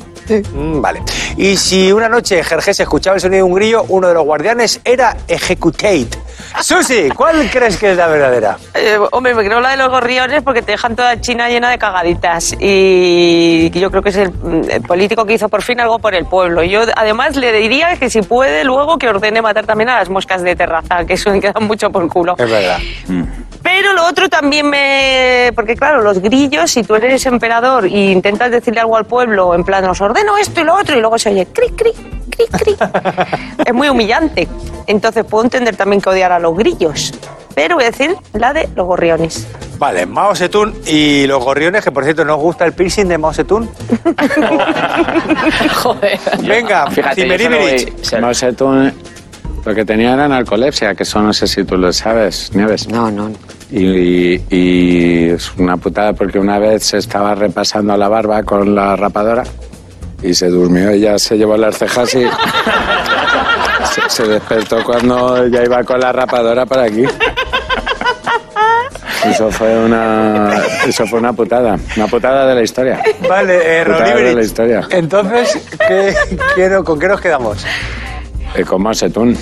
Mm, 0.52 0.80
vale. 0.80 1.02
Y 1.36 1.56
si 1.56 1.92
una 1.92 2.08
noche 2.08 2.42
Jerjes 2.42 2.80
escuchaba 2.80 3.16
el 3.16 3.20
sonido 3.20 3.44
de 3.44 3.50
un 3.52 3.54
grillo, 3.54 3.84
uno 3.88 4.08
de 4.08 4.14
los 4.14 4.24
guardianes 4.24 4.63
era 4.84 5.16
Executate. 5.28 6.18
Susi, 6.60 7.08
¿cuál 7.10 7.50
crees 7.50 7.76
que 7.76 7.90
es 7.90 7.96
la 7.96 8.06
verdadera? 8.06 8.56
Eh, 8.74 8.98
hombre, 9.10 9.34
me 9.34 9.44
creo 9.44 9.60
la 9.60 9.70
de 9.70 9.76
los 9.76 9.88
gorriones 9.88 10.42
porque 10.42 10.62
te 10.62 10.72
dejan 10.72 10.94
toda 10.94 11.20
China 11.20 11.48
llena 11.48 11.68
de 11.70 11.78
cagaditas. 11.78 12.54
Y 12.58 13.70
yo 13.70 13.90
creo 13.90 14.02
que 14.02 14.10
es 14.10 14.16
el, 14.16 14.32
el 14.70 14.82
político 14.82 15.24
que 15.24 15.34
hizo 15.34 15.48
por 15.48 15.62
fin 15.62 15.80
algo 15.80 15.98
por 15.98 16.14
el 16.14 16.26
pueblo. 16.26 16.62
Yo 16.62 16.82
además 16.96 17.36
le 17.36 17.52
diría 17.52 17.96
que 17.96 18.08
si 18.08 18.22
puede 18.22 18.64
luego 18.64 18.98
que 18.98 19.08
ordene 19.08 19.42
matar 19.42 19.66
también 19.66 19.90
a 19.90 19.98
las 19.98 20.08
moscas 20.08 20.42
de 20.42 20.54
terraza, 20.54 21.04
que 21.04 21.14
eso 21.14 21.30
me 21.30 21.40
queda 21.40 21.60
mucho 21.60 21.90
por 21.90 22.08
culo. 22.08 22.34
Es 22.38 22.50
verdad. 22.50 22.78
Pero 23.64 23.94
lo 23.94 24.06
otro 24.06 24.28
también 24.28 24.68
me... 24.68 25.50
Porque 25.54 25.74
claro, 25.74 26.02
los 26.02 26.20
grillos, 26.20 26.70
si 26.70 26.82
tú 26.82 26.94
eres 26.96 27.24
emperador 27.24 27.86
e 27.86 28.12
intentas 28.12 28.50
decirle 28.50 28.80
algo 28.80 28.96
al 28.96 29.06
pueblo, 29.06 29.54
en 29.54 29.64
plan, 29.64 29.84
os 29.86 30.00
ordeno 30.02 30.36
esto 30.36 30.60
y 30.60 30.64
lo 30.64 30.74
otro, 30.74 30.96
y 30.96 31.00
luego 31.00 31.18
se 31.18 31.30
oye 31.30 31.46
cri, 31.46 31.70
cri, 31.70 31.92
cri, 32.28 32.44
cri. 32.46 32.76
es 33.66 33.72
muy 33.72 33.88
humillante. 33.88 34.46
Entonces 34.86 35.24
puedo 35.24 35.44
entender 35.44 35.76
también 35.76 36.00
que 36.00 36.10
odiar 36.10 36.32
a 36.32 36.38
los 36.38 36.56
grillos. 36.56 37.12
Pero 37.54 37.76
voy 37.76 37.84
a 37.84 37.90
decir 37.90 38.16
la 38.32 38.52
de 38.52 38.68
los 38.74 38.86
gorriones. 38.86 39.46
Vale, 39.78 40.06
Mao 40.06 40.34
Zedong 40.34 40.72
y 40.86 41.26
los 41.26 41.42
gorriones, 41.44 41.84
que 41.84 41.92
por 41.92 42.04
cierto, 42.04 42.24
¿nos 42.24 42.38
gusta 42.38 42.64
el 42.64 42.72
piercing 42.72 43.06
de 43.06 43.18
Mao 43.18 43.32
Zedong? 43.32 43.68
Joder. 45.82 46.18
Venga, 46.46 46.90
Fíjate, 46.90 47.28
yo 47.28 47.36
solo 48.02 48.26
voy- 48.26 48.34
sé, 48.34 48.52
tú... 48.52 48.90
Lo 49.64 49.74
que 49.74 49.84
tenía 49.86 50.12
era 50.12 50.28
narcolepsia, 50.28 50.94
que 50.94 51.04
eso 51.04 51.22
no 51.22 51.32
sé 51.32 51.46
si 51.46 51.64
tú 51.64 51.78
lo 51.78 51.90
sabes, 51.90 52.50
Nieves. 52.54 52.86
No, 52.88 53.10
no. 53.10 53.30
Y, 53.70 54.34
y 54.54 55.30
es 55.30 55.50
una 55.56 55.78
putada 55.78 56.12
porque 56.12 56.38
una 56.38 56.58
vez 56.58 56.84
se 56.84 56.98
estaba 56.98 57.34
repasando 57.34 57.96
la 57.96 58.08
barba 58.08 58.42
con 58.42 58.74
la 58.74 58.94
rapadora 58.94 59.44
y 60.22 60.34
se 60.34 60.48
durmió 60.48 60.94
y 60.94 61.00
ya 61.00 61.18
se 61.18 61.38
llevó 61.38 61.56
las 61.56 61.78
cejas 61.78 62.14
y 62.14 62.24
se, 63.94 64.10
se 64.10 64.28
despertó 64.28 64.82
cuando 64.84 65.46
ya 65.46 65.62
iba 65.62 65.82
con 65.84 66.00
la 66.00 66.12
rapadora 66.12 66.66
para 66.66 66.84
aquí. 66.84 67.04
Eso 69.24 69.50
fue 69.50 69.74
una 69.76 70.62
eso 70.86 71.06
fue 71.06 71.18
una 71.18 71.32
putada, 71.32 71.78
una 71.96 72.06
putada 72.06 72.46
de 72.46 72.54
la 72.54 72.62
historia. 72.62 73.00
Vale, 73.26 73.80
eh, 73.80 73.84
Putada 73.84 74.16
de 74.16 74.34
la 74.34 74.42
historia. 74.42 74.86
Entonces, 74.90 75.66
¿qué, 75.88 76.14
quiero, 76.54 76.84
¿con 76.84 76.98
qué 76.98 77.08
nos 77.08 77.20
quedamos? 77.20 77.64
Eh, 78.54 78.64
con 78.64 78.94
Zedong. 78.94 79.34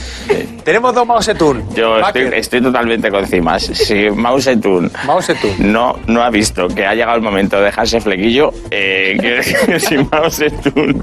Tenemos 0.64 0.94
dos 0.94 1.06
Mao 1.06 1.20
Zedong. 1.22 1.74
Yo 1.74 1.98
estoy, 1.98 2.60
totalmente 2.62 3.10
con 3.10 3.26
cimas. 3.26 3.62
Si 3.64 4.08
Mao 4.10 4.40
Zedong 4.40 4.90
Mao 5.06 5.20
Zedong. 5.20 5.58
no, 5.58 5.96
no 6.06 6.22
ha 6.22 6.30
visto 6.30 6.68
que 6.68 6.86
ha 6.86 6.94
llegado 6.94 7.16
el 7.16 7.22
momento 7.22 7.56
de 7.58 7.64
dejarse 7.64 8.00
flequillo, 8.00 8.52
eh, 8.70 9.16
quiero 9.18 9.36
decir 9.36 9.56
que 9.66 9.80
si 9.80 9.98
Mao 9.98 10.30
Zedong 10.30 11.02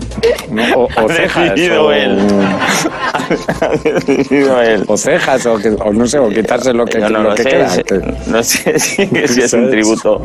No, 0.51 0.63
o, 0.75 0.83
o 0.85 0.89
ha 0.95 1.07
cejas 1.13 1.49
decidido 1.51 1.85
o, 1.87 1.91
él, 1.91 2.17
ha 3.13 3.69
decidido 4.07 4.61
él. 4.61 4.83
o 4.87 4.97
cejas 4.97 5.45
o, 5.45 5.57
que- 5.57 5.69
o 5.69 5.91
no 5.93 6.07
sé, 6.07 6.19
o 6.19 6.29
quitarse 6.29 6.73
lo 6.73 6.85
que, 6.85 6.99
Yo 7.01 7.09
no 7.09 7.19
lo 7.23 7.29
lo 7.31 7.35
que 7.35 7.43
sé, 7.43 7.49
queda. 7.49 7.69
si- 7.69 7.83
que- 7.83 8.01
no 8.27 8.43
sé 8.43 8.79
si, 8.79 9.07
si 9.27 9.41
es 9.41 9.53
un 9.53 9.69
tributo 9.69 10.21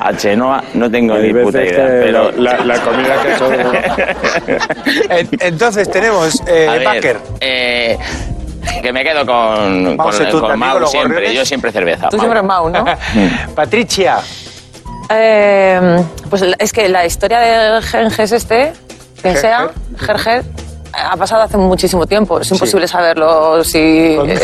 a 0.00 0.16
Chenoa, 0.16 0.62
no 0.74 0.90
tengo 0.90 1.14
Hay 1.14 1.32
ni 1.32 1.42
puta 1.42 1.62
idea. 1.62 1.86
Pero 1.86 2.30
la, 2.32 2.64
la 2.64 2.80
comida 2.80 3.16
que. 3.22 4.58
En- 5.10 5.28
Entonces 5.40 5.90
tenemos 5.90 6.40
eh, 6.46 6.66
A 6.68 6.72
ver, 6.74 6.84
Baker. 6.84 7.16
eh, 7.40 7.98
Que 8.82 8.92
me 8.92 9.02
quedo 9.04 9.24
con, 9.26 9.96
Mau 9.96 10.10
con, 10.10 10.40
con 10.40 10.58
Mau 10.58 10.86
siempre. 10.86 11.14
gorriones. 11.14 11.34
Yo 11.38 11.44
siempre 11.44 11.72
cerveza. 11.72 12.08
Tú 12.08 12.16
Mau. 12.16 12.24
siempre 12.26 12.42
Mau, 12.42 12.68
¿no? 12.70 12.84
Patricia, 13.54 14.18
Eh, 15.10 16.02
pues 16.28 16.44
es 16.58 16.72
que 16.72 16.88
la 16.88 17.06
historia 17.06 17.38
de 17.40 17.82
Genges 17.82 18.32
este, 18.32 18.72
quien 19.22 19.34
Gerger. 19.34 19.40
sea, 19.40 19.70
Gerger, 19.96 20.44
ha 20.98 21.16
pasado 21.16 21.42
hace 21.42 21.56
muchísimo 21.56 22.06
tiempo. 22.06 22.40
Es 22.40 22.50
imposible 22.50 22.86
saberlo 22.88 23.62
si... 23.64 23.78
eh, 23.78 24.38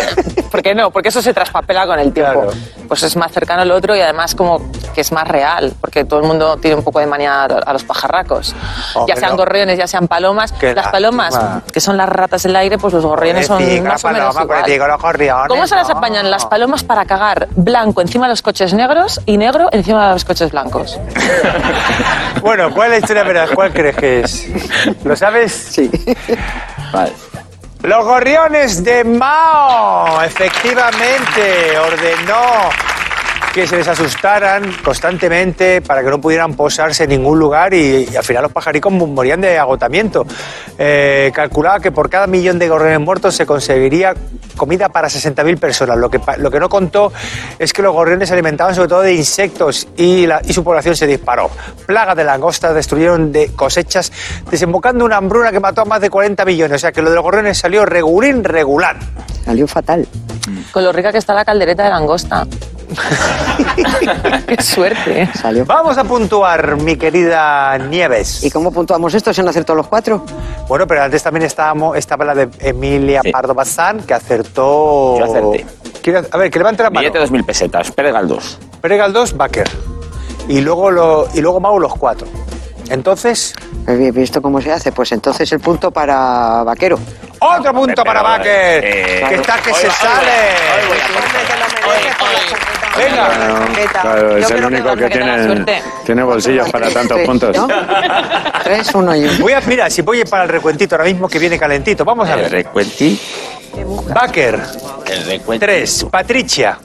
¿Por 0.50 0.62
qué 0.62 0.74
no? 0.74 0.90
Porque 0.90 1.08
eso 1.08 1.20
se 1.20 1.34
traspapela 1.34 1.86
con 1.86 1.98
el 1.98 2.12
tiempo. 2.12 2.42
Claro. 2.42 2.56
Pues 2.88 3.02
es 3.02 3.16
más 3.16 3.32
cercano 3.32 3.62
al 3.62 3.70
otro 3.72 3.96
y 3.96 4.00
además 4.00 4.34
como 4.34 4.60
que 4.94 5.00
es 5.00 5.10
más 5.10 5.26
real, 5.26 5.72
porque 5.80 6.04
todo 6.04 6.20
el 6.20 6.26
mundo 6.26 6.56
tiene 6.58 6.76
un 6.76 6.84
poco 6.84 7.00
de 7.00 7.06
manía 7.06 7.44
a 7.44 7.72
los 7.72 7.82
pajarracos. 7.82 8.54
Hombre, 8.94 9.14
ya 9.14 9.18
sean 9.20 9.32
no. 9.32 9.38
gorriones, 9.38 9.78
ya 9.78 9.86
sean 9.88 10.06
palomas. 10.06 10.52
Qué 10.52 10.74
las 10.74 10.88
palomas, 10.88 11.34
lástima. 11.34 11.62
que 11.72 11.80
son 11.80 11.96
las 11.96 12.08
ratas 12.08 12.42
del 12.44 12.54
aire, 12.54 12.78
pues 12.78 12.94
los 12.94 13.04
gorriones 13.04 13.46
son 13.46 13.58
Pobrecita, 13.58 13.88
más 13.88 14.04
o 14.04 14.08
menos 14.08 14.20
paloma, 14.20 14.42
igual. 14.44 14.58
pobrecita, 14.60 14.86
los 14.88 15.02
gorriones, 15.02 15.48
¿Cómo 15.48 15.66
se 15.66 15.74
las 15.74 15.88
no. 15.88 15.96
apañan 15.96 16.30
las 16.30 16.46
palomas 16.46 16.84
para 16.84 17.04
cagar 17.06 17.48
blanco 17.56 18.00
encima 18.02 18.26
de 18.26 18.30
los 18.32 18.42
coches 18.42 18.72
negros 18.74 19.20
y 19.26 19.36
negro 19.38 19.68
encima 19.72 20.06
de 20.08 20.12
los 20.12 20.24
coches 20.24 20.52
blancos? 20.52 21.00
bueno, 22.42 22.72
¿cuál 22.72 22.86
es 22.86 22.90
la 22.92 22.98
historia 22.98 23.24
veraz? 23.24 23.50
¿Cuál 23.54 23.72
crees 23.72 23.96
que 23.96 24.20
es? 24.20 24.46
¿Lo 25.04 25.16
sabes? 25.16 25.52
Sí. 25.52 25.90
Los 27.82 28.04
gorriones 28.04 28.82
de 28.82 29.04
Mao, 29.04 30.22
efectivamente, 30.22 31.78
ordenó 31.78 32.70
que 33.54 33.68
se 33.68 33.76
les 33.76 33.86
asustaran 33.86 34.64
constantemente 34.82 35.80
para 35.80 36.02
que 36.02 36.10
no 36.10 36.20
pudieran 36.20 36.54
posarse 36.54 37.04
en 37.04 37.10
ningún 37.10 37.38
lugar 37.38 37.72
y, 37.72 38.08
y 38.12 38.16
al 38.16 38.24
final 38.24 38.42
los 38.42 38.52
pajaricos 38.52 38.92
morían 38.92 39.40
de 39.40 39.56
agotamiento. 39.58 40.26
Eh, 40.76 41.30
calculaba 41.32 41.78
que 41.78 41.92
por 41.92 42.10
cada 42.10 42.26
millón 42.26 42.58
de 42.58 42.68
gorriones 42.68 42.98
muertos 42.98 43.36
se 43.36 43.46
conseguiría 43.46 44.12
comida 44.56 44.88
para 44.88 45.06
60.000 45.08 45.58
personas. 45.60 45.96
Lo 45.98 46.10
que, 46.10 46.20
lo 46.38 46.50
que 46.50 46.58
no 46.58 46.68
contó 46.68 47.12
es 47.56 47.72
que 47.72 47.80
los 47.82 47.92
gorriones 47.92 48.28
se 48.28 48.34
alimentaban 48.34 48.74
sobre 48.74 48.88
todo 48.88 49.02
de 49.02 49.14
insectos 49.14 49.86
y, 49.96 50.26
la- 50.26 50.40
y 50.44 50.52
su 50.52 50.64
población 50.64 50.96
se 50.96 51.06
disparó. 51.06 51.48
Plagas 51.86 52.16
de 52.16 52.24
langostas 52.24 52.74
destruyeron 52.74 53.30
de 53.30 53.52
cosechas, 53.54 54.10
desembocando 54.50 55.04
una 55.04 55.16
hambruna 55.18 55.52
que 55.52 55.60
mató 55.60 55.82
a 55.82 55.84
más 55.84 56.00
de 56.00 56.10
40 56.10 56.44
millones. 56.44 56.74
O 56.74 56.78
sea 56.80 56.90
que 56.90 57.02
lo 57.02 57.10
de 57.10 57.14
los 57.14 57.22
gorriones 57.22 57.56
salió 57.56 57.86
regulín 57.86 58.42
regular. 58.42 58.96
Salió 59.44 59.68
fatal. 59.68 60.08
Con 60.72 60.82
lo 60.82 60.92
rica 60.92 61.12
que 61.12 61.18
está 61.18 61.34
la 61.34 61.44
caldereta 61.44 61.84
de 61.84 61.90
langosta. 61.90 62.46
Qué 64.46 64.62
suerte. 64.62 65.22
¿eh? 65.22 65.30
Salió. 65.34 65.64
Vamos 65.64 65.96
a 65.98 66.04
puntuar, 66.04 66.76
mi 66.76 66.96
querida 66.96 67.76
Nieves. 67.78 68.42
¿Y 68.44 68.50
cómo 68.50 68.70
puntuamos 68.72 69.12
esto? 69.14 69.32
¿Se 69.32 69.40
han 69.40 69.48
acertado 69.48 69.76
los 69.76 69.86
cuatro? 69.88 70.24
Bueno, 70.68 70.86
pero 70.86 71.02
antes 71.02 71.22
también 71.22 71.44
estábamos, 71.46 71.96
estaba 71.96 72.24
la 72.24 72.34
de 72.34 72.48
Emilia 72.60 73.20
Sí. 73.22 73.30
Pardo 73.32 73.54
Bazán, 73.54 74.00
que 74.02 74.14
acertó. 74.14 75.18
Yo 75.18 75.24
acerté. 75.24 75.66
Quiero- 76.02 76.22
A 76.30 76.36
ver, 76.36 76.50
que 76.50 76.58
levante 76.58 76.82
la 76.82 76.90
mano. 76.90 77.00
Billete 77.00 77.18
de 77.18 77.24
2.000 77.26 77.44
pesetas. 77.44 77.90
Pérez 77.92 78.12
Galdós. 78.12 78.58
Pérez 78.80 78.98
Galdós, 78.98 79.36
Baker. 79.36 79.68
Y 80.48 80.60
luego, 80.60 80.90
lo, 80.90 81.28
y 81.32 81.40
luego 81.40 81.60
Mau 81.60 81.78
los 81.78 81.94
cuatro. 81.94 82.26
Entonces, 82.90 83.54
He 83.86 84.10
visto 84.12 84.40
cómo 84.40 84.62
se 84.62 84.72
hace. 84.72 84.92
Pues 84.92 85.12
entonces 85.12 85.50
el 85.52 85.60
punto 85.60 85.90
para 85.90 86.62
Vaquero. 86.64 86.98
otro 87.38 87.72
punto 87.74 88.02
para 88.02 88.22
Baker. 88.22 88.82
eh, 88.82 89.24
que 89.28 89.34
está 89.34 89.58
que 89.58 89.70
hoy 89.72 89.76
se 89.78 89.90
sale. 89.90 90.30
Venga. 92.96 93.66
Claro, 94.00 94.36
es 94.36 94.50
el 94.50 94.60
que 94.60 94.66
único 94.66 94.96
que 94.96 95.08
tiene, 96.04 96.22
bolsillos 96.22 96.70
para 96.70 96.90
tantos 96.90 97.16
Tres, 97.16 97.26
puntos. 97.28 97.56
¿no? 97.56 97.68
Tres, 98.64 98.94
uno 98.94 99.14
y 99.16 99.24
uno. 99.24 99.32
Voy 99.40 99.52
a, 99.52 99.60
mira, 99.62 99.90
si 99.90 100.02
voy 100.02 100.24
para 100.24 100.44
el 100.44 100.48
recuentito 100.48 100.94
ahora 100.94 101.04
mismo 101.04 101.28
que 101.28 101.38
viene 101.38 101.58
calentito. 101.58 102.04
Vamos 102.04 102.28
a 102.28 102.34
El 102.34 102.40
ver. 102.42 102.52
recuenti. 102.52 103.20
Baker, 104.14 104.60
El 105.06 105.24
recuenti. 105.26 105.66
3. 105.66 106.06
Patricia, 106.10 106.78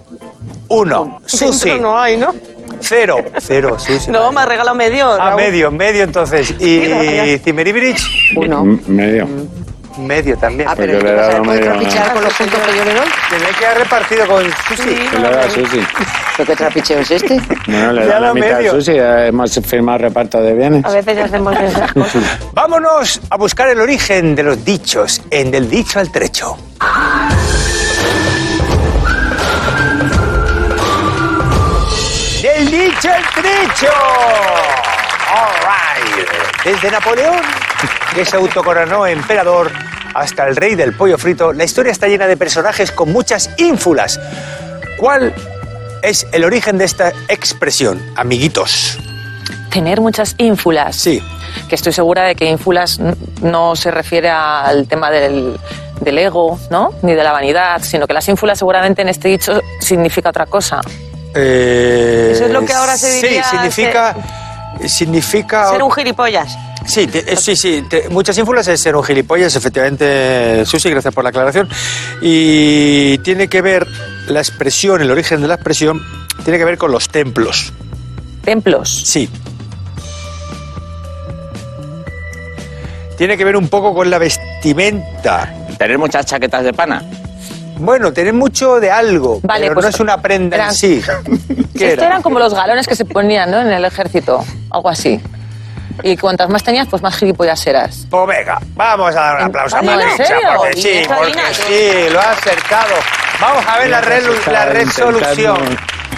1. 0.69 1.21
Susi, 1.25 1.79
no 1.79 1.99
hay, 1.99 2.17
¿no? 2.17 2.33
0. 2.81 3.17
0, 3.37 3.77
Susi. 3.79 4.09
No, 4.11 4.31
me 4.31 4.41
ha 4.41 4.45
regalado 4.45 4.75
medio. 4.75 5.11
Ah, 5.11 5.29
Raúl. 5.31 5.35
medio, 5.41 5.71
medio 5.71 6.03
entonces. 6.03 6.51
Y 6.59 7.37
Cimeribirich, 7.43 8.33
Uno. 8.35 8.61
M- 8.61 8.79
Medio. 8.87 9.27
Medio 9.99 10.37
también. 10.37 10.67
Ah, 10.69 10.73
pero 10.75 10.93
Porque 10.93 11.05
¿qué 11.05 11.11
le 11.13 11.17
he 11.17 11.21
dado 11.27 11.43
¿Puedes 11.43 11.59
medio- 11.61 11.71
trapichear 11.79 12.13
con 12.13 12.23
los 12.23 12.33
puntos 12.33 12.59
que 12.59 12.77
yo 12.77 12.85
le 12.85 12.93
doy? 12.93 13.07
Tiene 13.29 13.45
que 13.59 13.65
haber 13.65 13.77
repartido 13.79 14.27
con 14.27 14.43
Susi. 14.67 14.83
Sí, 14.83 15.07
¿Qué 15.11 15.19
le 15.19 15.29
da 15.29 15.49
Susi? 15.49 15.87
¿Pero 16.37 16.47
qué 16.47 16.55
trapicheo 16.55 16.99
es 16.99 17.11
este? 17.11 17.41
Bueno, 17.67 17.91
le 17.93 18.01
Ya 18.05 18.13
da 18.13 18.19
lo 18.19 18.25
la 18.27 18.33
mitad 18.33 18.57
medio. 18.57 18.71
a 18.71 18.75
Susi. 18.75 18.93
Hemos 18.97 19.59
firmado 19.65 19.97
reparto 19.99 20.41
de 20.41 20.53
bienes. 20.53 20.85
A 20.85 20.89
veces 20.91 21.15
ya 21.17 21.25
hacemos 21.25 21.55
esas 21.59 21.93
cosas. 21.93 22.23
Vámonos 22.53 23.21
a 23.29 23.37
buscar 23.37 23.67
el 23.69 23.79
origen 23.79 24.35
de 24.35 24.43
los 24.43 24.63
dichos 24.65 25.21
en 25.31 25.51
Del 25.51 25.69
dicho 25.69 25.99
al 25.99 26.11
trecho. 26.11 26.57
Del 32.41 32.71
dicho 32.71 33.09
al 33.13 33.23
trecho. 33.41 33.91
All 35.31 35.53
right. 35.65 36.27
Desde 36.63 36.91
Napoleón, 36.91 37.35
que 38.13 38.25
se 38.25 38.35
autocoronó 38.35 39.05
emperador, 39.07 39.71
hasta 40.13 40.47
el 40.47 40.55
rey 40.55 40.75
del 40.75 40.93
pollo 40.93 41.17
frito, 41.17 41.53
la 41.53 41.63
historia 41.63 41.91
está 41.91 42.07
llena 42.07 42.27
de 42.27 42.35
personajes 42.37 42.91
con 42.91 43.11
muchas 43.11 43.51
ínfulas. 43.57 44.19
¿Cuál 44.97 45.33
es 46.01 46.27
el 46.31 46.43
origen 46.43 46.77
de 46.77 46.85
esta 46.85 47.11
expresión, 47.27 48.01
amiguitos? 48.15 48.97
Tener 49.71 50.01
muchas 50.01 50.33
ínfulas. 50.37 50.95
Sí. 50.95 51.21
Que 51.67 51.75
estoy 51.75 51.93
segura 51.93 52.23
de 52.23 52.35
que 52.35 52.45
ínfulas 52.45 52.99
no 53.41 53.75
se 53.75 53.91
refiere 53.91 54.29
al 54.29 54.87
tema 54.87 55.11
del, 55.11 55.59
del 56.01 56.17
ego, 56.17 56.59
¿no? 56.71 56.91
Ni 57.03 57.13
de 57.13 57.23
la 57.23 57.31
vanidad, 57.31 57.81
sino 57.83 58.07
que 58.07 58.13
las 58.13 58.27
ínfulas 58.27 58.57
seguramente 58.57 59.01
en 59.03 59.09
este 59.09 59.27
dicho 59.27 59.61
significa 59.79 60.29
otra 60.29 60.47
cosa. 60.47 60.81
Eh, 61.35 62.31
Eso 62.33 62.45
es 62.45 62.51
lo 62.51 62.65
que 62.65 62.73
ahora 62.73 62.97
se 62.97 63.11
diría 63.11 63.43
Sí, 63.43 63.49
significa. 63.51 64.15
Significa. 64.87 65.69
Ser 65.71 65.83
un 65.83 65.91
gilipollas. 65.91 66.57
Sí, 66.89 67.07
te- 67.07 67.31
eh, 67.33 67.35
sí, 67.37 67.55
sí. 67.55 67.83
te- 67.89 68.09
muchas 68.09 68.37
ínfulas 68.37 68.67
es 68.67 68.81
ser 68.81 68.95
un 68.95 69.03
gilipollas, 69.03 69.55
efectivamente, 69.55 70.65
Susi, 70.65 70.89
gracias 70.89 71.13
por 71.13 71.23
la 71.23 71.29
aclaración. 71.29 71.69
Y 72.21 73.17
tiene 73.19 73.47
que 73.47 73.61
ver 73.61 73.85
la 74.27 74.39
expresión, 74.39 75.01
el 75.01 75.11
origen 75.11 75.41
de 75.41 75.47
la 75.47 75.53
expresión, 75.55 76.01
tiene 76.43 76.57
que 76.57 76.65
ver 76.65 76.77
con 76.77 76.91
los 76.91 77.07
templos. 77.09 77.71
Templos. 78.43 79.03
Sí. 79.05 79.29
Tiene 83.17 83.37
que 83.37 83.43
ver 83.43 83.55
un 83.57 83.67
poco 83.67 83.93
con 83.93 84.09
la 84.09 84.17
vestimenta. 84.17 85.53
Tener 85.77 85.97
muchas 85.97 86.25
chaquetas 86.25 86.63
de 86.63 86.73
pana. 86.73 87.03
Bueno, 87.77 88.11
tener 88.11 88.33
mucho 88.33 88.79
de 88.79 88.91
algo, 88.91 89.39
Vale, 89.43 89.61
pero 89.65 89.73
pues, 89.75 89.83
no 89.85 89.89
es 89.89 89.99
una 89.99 90.21
prenda 90.21 90.67
en 90.67 90.73
sí. 90.73 91.01
¿Qué 91.77 91.89
Esto 91.91 92.01
era? 92.01 92.07
eran 92.07 92.21
como 92.21 92.39
los 92.39 92.53
galones 92.53 92.87
que 92.87 92.95
se 92.95 93.05
ponían 93.05 93.51
¿no? 93.51 93.61
en 93.61 93.67
el 93.67 93.85
ejército, 93.85 94.43
algo 94.69 94.89
así. 94.89 95.19
Y 96.03 96.15
cuantas 96.17 96.49
más 96.49 96.63
tenías, 96.63 96.87
pues 96.87 97.01
más 97.01 97.17
gilipollas 97.17 97.65
eras. 97.67 98.07
Pues 98.09 98.27
venga, 98.27 98.59
vamos 98.75 99.15
a 99.15 99.19
dar 99.19 99.35
un 99.37 99.43
aplauso 99.43 99.75
a 99.77 99.79
¿En 99.79 99.85
Patricia, 99.85 100.25
serio? 100.25 100.49
porque 100.57 100.81
sí, 100.81 100.87
¿Y 100.87 100.97
esta 100.97 101.15
porque 101.17 101.39
sí, 101.53 102.13
lo 102.13 102.19
ha 102.19 102.31
acertado. 102.31 102.95
Vamos 103.41 103.65
a 103.65 103.77
ver 103.79 103.89
la, 103.89 104.01
resolución. 104.65 105.77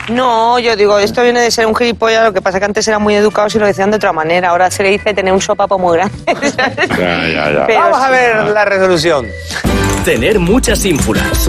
No, 0.09 0.59
yo 0.59 0.75
digo, 0.75 0.97
esto 0.99 1.23
viene 1.23 1.41
de 1.41 1.51
ser 1.51 1.67
un 1.67 1.75
gilipollas, 1.75 2.23
lo 2.23 2.33
que 2.33 2.41
pasa 2.41 2.59
que 2.59 2.65
antes 2.65 2.87
eran 2.87 3.01
muy 3.01 3.15
educados 3.15 3.53
y 3.55 3.59
lo 3.59 3.65
decían 3.65 3.91
de 3.91 3.97
otra 3.97 4.11
manera. 4.11 4.49
Ahora 4.49 4.71
se 4.71 4.83
le 4.83 4.89
dice 4.89 5.13
tener 5.13 5.33
un 5.33 5.41
sopapo 5.41 5.77
muy 5.77 5.97
grande. 5.97 6.15
¿sabes? 6.51 6.89
Ya, 6.89 7.27
ya, 7.27 7.51
ya. 7.51 7.67
Pero 7.67 7.79
Vamos 7.79 8.01
a 8.01 8.09
ver 8.09 8.35
la 8.47 8.65
resolución. 8.65 9.27
Tener 10.03 10.39
muchas 10.39 10.83
ínfulas. 10.85 11.47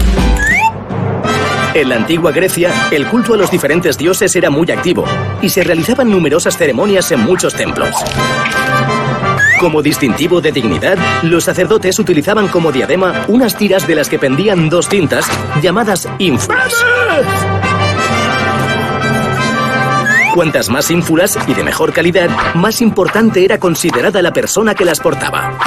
En 1.74 1.88
la 1.88 1.96
antigua 1.96 2.32
Grecia, 2.32 2.88
el 2.90 3.06
culto 3.06 3.32
a 3.32 3.36
los 3.38 3.50
diferentes 3.50 3.96
dioses 3.96 4.36
era 4.36 4.50
muy 4.50 4.70
activo 4.70 5.04
y 5.40 5.48
se 5.48 5.64
realizaban 5.64 6.10
numerosas 6.10 6.56
ceremonias 6.58 7.10
en 7.12 7.20
muchos 7.20 7.54
templos. 7.54 7.94
Como 9.58 9.80
distintivo 9.80 10.42
de 10.42 10.52
dignidad, 10.52 10.98
los 11.22 11.44
sacerdotes 11.44 11.98
utilizaban 11.98 12.48
como 12.48 12.72
diadema 12.72 13.24
unas 13.28 13.56
tiras 13.56 13.86
de 13.86 13.94
las 13.94 14.10
que 14.10 14.18
pendían 14.18 14.68
dos 14.68 14.88
cintas 14.88 15.24
llamadas 15.62 16.06
ínfulas. 16.18 16.74
Cuantas 20.34 20.68
más 20.68 20.90
ínfulas 20.90 21.38
y 21.46 21.54
de 21.54 21.62
mejor 21.62 21.92
calidad, 21.92 22.28
más 22.54 22.82
importante 22.82 23.44
era 23.44 23.58
considerada 23.58 24.20
la 24.20 24.32
persona 24.32 24.74
que 24.74 24.84
las 24.84 25.00
portaba. 25.00 25.58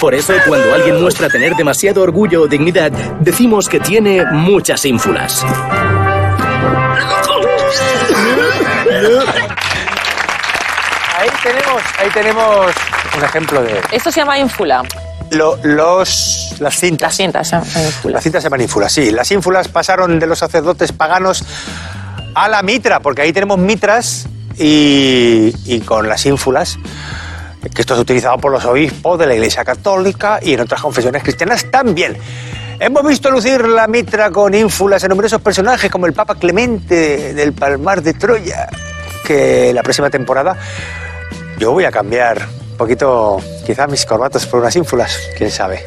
Por 0.00 0.14
eso, 0.14 0.34
cuando 0.46 0.74
alguien 0.74 1.00
muestra 1.00 1.28
tener 1.28 1.54
demasiado 1.54 2.02
orgullo 2.02 2.42
o 2.42 2.46
dignidad, 2.46 2.90
decimos 3.20 3.68
que 3.68 3.80
tiene 3.80 4.24
muchas 4.26 4.84
ínfulas. 4.84 5.44
Ahí 11.18 11.28
tenemos, 11.42 11.82
ahí 11.98 12.08
tenemos 12.12 12.66
un 13.16 13.24
ejemplo 13.24 13.62
de 13.62 13.80
Esto 13.92 14.10
se 14.12 14.20
llama 14.20 14.38
ínfula. 14.38 14.82
lo- 15.30 15.58
los 15.62 16.54
las 16.60 16.78
cintas. 16.78 17.02
Las 17.02 17.16
cintas 17.16 17.48
se 17.48 17.52
llaman 17.56 17.86
ínfulas. 17.86 18.14
Las 18.14 18.22
cintas 18.22 18.42
se 18.42 18.46
llaman 18.46 18.60
ínfulas, 18.60 18.92
sí. 18.92 19.10
Las 19.10 19.30
ínfulas 19.30 19.68
pasaron 19.68 20.18
de 20.18 20.26
los 20.26 20.38
sacerdotes 20.38 20.92
paganos 20.92 21.44
a 22.34 22.48
la 22.48 22.62
mitra, 22.62 23.00
porque 23.00 23.22
ahí 23.22 23.32
tenemos 23.32 23.58
mitras 23.58 24.26
y, 24.58 25.54
y 25.64 25.80
con 25.80 26.08
las 26.08 26.24
ínfulas. 26.26 26.78
Que 27.74 27.82
esto 27.82 27.94
es 27.94 28.00
utilizado 28.00 28.38
por 28.38 28.52
los 28.52 28.64
obispos 28.64 29.18
de 29.18 29.26
la 29.26 29.34
Iglesia 29.34 29.64
Católica 29.64 30.38
y 30.42 30.54
en 30.54 30.60
otras 30.60 30.80
confesiones 30.80 31.22
cristianas 31.22 31.66
también. 31.70 32.16
Hemos 32.78 33.06
visto 33.06 33.30
lucir 33.30 33.66
la 33.66 33.86
mitra 33.86 34.30
con 34.30 34.54
ínfulas 34.54 35.02
en 35.02 35.08
numerosos 35.08 35.40
personajes 35.40 35.90
como 35.90 36.06
el 36.06 36.12
Papa 36.12 36.34
Clemente 36.34 37.32
del 37.32 37.52
Palmar 37.52 38.02
de 38.02 38.14
Troya, 38.14 38.68
que 39.24 39.72
la 39.72 39.82
próxima 39.82 40.10
temporada 40.10 40.56
yo 41.58 41.72
voy 41.72 41.84
a 41.84 41.90
cambiar 41.90 42.46
un 42.70 42.76
poquito, 42.76 43.38
quizá 43.64 43.86
mis 43.86 44.04
corbatas 44.04 44.44
por 44.44 44.60
unas 44.60 44.76
ínfulas, 44.76 45.18
quién 45.38 45.50
sabe. 45.50 45.82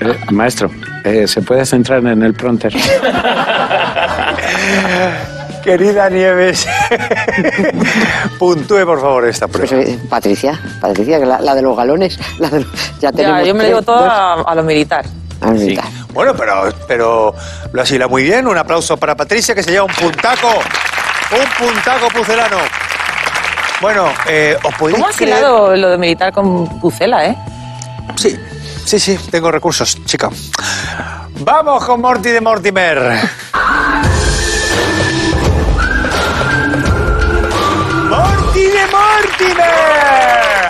Eh, 0.00 0.18
maestro, 0.30 0.70
eh, 1.04 1.26
¿se 1.26 1.40
puede 1.40 1.64
centrar 1.64 2.04
en 2.06 2.22
el 2.22 2.34
pronter? 2.34 2.74
Querida 5.66 6.08
Nieves, 6.08 6.64
puntúe 8.38 8.84
por 8.84 9.00
favor 9.00 9.24
esta 9.26 9.48
Pues, 9.48 9.68
prueba. 9.68 9.84
eh, 9.84 9.98
Patricia, 10.08 10.58
Patricia, 10.80 11.18
la, 11.18 11.40
la 11.40 11.54
de 11.54 11.62
los 11.62 11.76
galones. 11.76 12.18
La 12.38 12.48
de- 12.50 12.62
ya 13.00 13.10
Ya, 13.10 13.12
tenemos 13.12 13.46
yo 13.46 13.52
me 13.54 13.60
tres, 13.60 13.70
digo 13.70 13.82
todo 13.82 14.04
a, 14.04 14.42
a 14.42 14.54
lo 14.54 14.62
militar. 14.62 15.04
Militar. 15.50 15.84
Bueno, 16.14 16.34
pero, 16.34 16.72
pero 16.88 17.34
lo 17.72 17.82
has 17.82 17.90
hilado 17.90 18.08
muy 18.10 18.22
bien. 18.22 18.46
Un 18.46 18.56
aplauso 18.56 18.96
para 18.96 19.14
Patricia, 19.14 19.54
que 19.54 19.62
se 19.62 19.70
lleva 19.70 19.84
un 19.84 19.92
puntaco. 19.92 20.48
Un 20.48 21.66
puntaco 21.66 22.08
pucelano. 22.08 22.56
Bueno, 23.80 24.06
eh, 24.28 24.56
¿os 24.62 24.74
podéis 24.76 24.96
¿Cómo 24.98 25.08
has 25.08 25.16
creer- 25.16 25.28
hilado 25.38 25.76
lo 25.76 25.90
de 25.90 25.98
militar 25.98 26.32
con 26.32 26.80
Pucela, 26.80 27.26
eh? 27.26 27.36
Sí, 28.16 28.34
sí, 28.84 28.98
sí, 28.98 29.18
tengo 29.30 29.50
recursos, 29.52 30.02
chica. 30.06 30.30
Vamos 31.40 31.84
con 31.84 32.00
Morty 32.00 32.30
de 32.30 32.40
Mortimer. 32.40 33.20
Mortimer! 39.16 40.68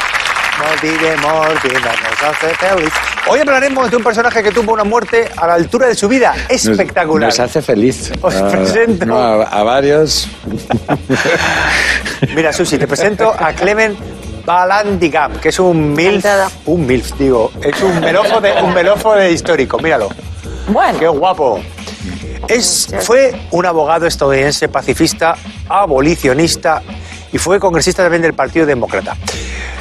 Morty 0.58 0.88
de 0.88 1.16
Mortimer 1.16 1.82
nos 1.82 2.22
hace 2.22 2.54
feliz. 2.54 2.92
Hoy 3.28 3.40
hablaremos 3.40 3.90
de 3.90 3.96
un 3.96 4.04
personaje 4.04 4.40
que 4.42 4.52
tuvo 4.52 4.72
una 4.72 4.84
muerte 4.84 5.28
a 5.36 5.46
la 5.48 5.54
altura 5.54 5.88
de 5.88 5.94
su 5.96 6.06
vida. 6.08 6.32
Espectacular. 6.48 7.28
Nos 7.28 7.40
hace 7.40 7.60
feliz. 7.60 8.12
Os 8.22 8.34
Ah, 8.36 8.48
presento. 8.48 9.04
no, 9.04 9.18
a, 9.18 9.42
a 9.42 9.62
varios. 9.64 10.28
Mira, 12.36 12.52
Susi, 12.52 12.78
te 12.78 12.86
presento 12.86 13.34
a 13.36 13.52
Clement 13.52 13.98
Balandigam, 14.44 15.32
que 15.40 15.48
es 15.48 15.58
un 15.58 15.92
MILF. 15.94 16.24
Un 16.66 16.86
MILF, 16.86 17.12
digo. 17.18 17.50
Es 17.62 17.82
un 17.82 17.98
melofo 18.00 18.40
de, 18.40 18.52
un 18.62 18.72
melofo 18.72 19.14
de 19.14 19.32
histórico, 19.32 19.78
míralo. 19.78 20.08
Bueno, 20.68 20.98
¡Qué 21.00 21.08
guapo! 21.08 21.60
Es, 22.48 22.88
fue 23.00 23.34
un 23.50 23.66
abogado 23.66 24.06
estadounidense 24.06 24.68
pacifista, 24.68 25.34
abolicionista 25.68 26.80
y 27.32 27.38
fue 27.38 27.58
congresista 27.60 28.02
también 28.02 28.22
del 28.22 28.34
Partido 28.34 28.66
Demócrata. 28.66 29.16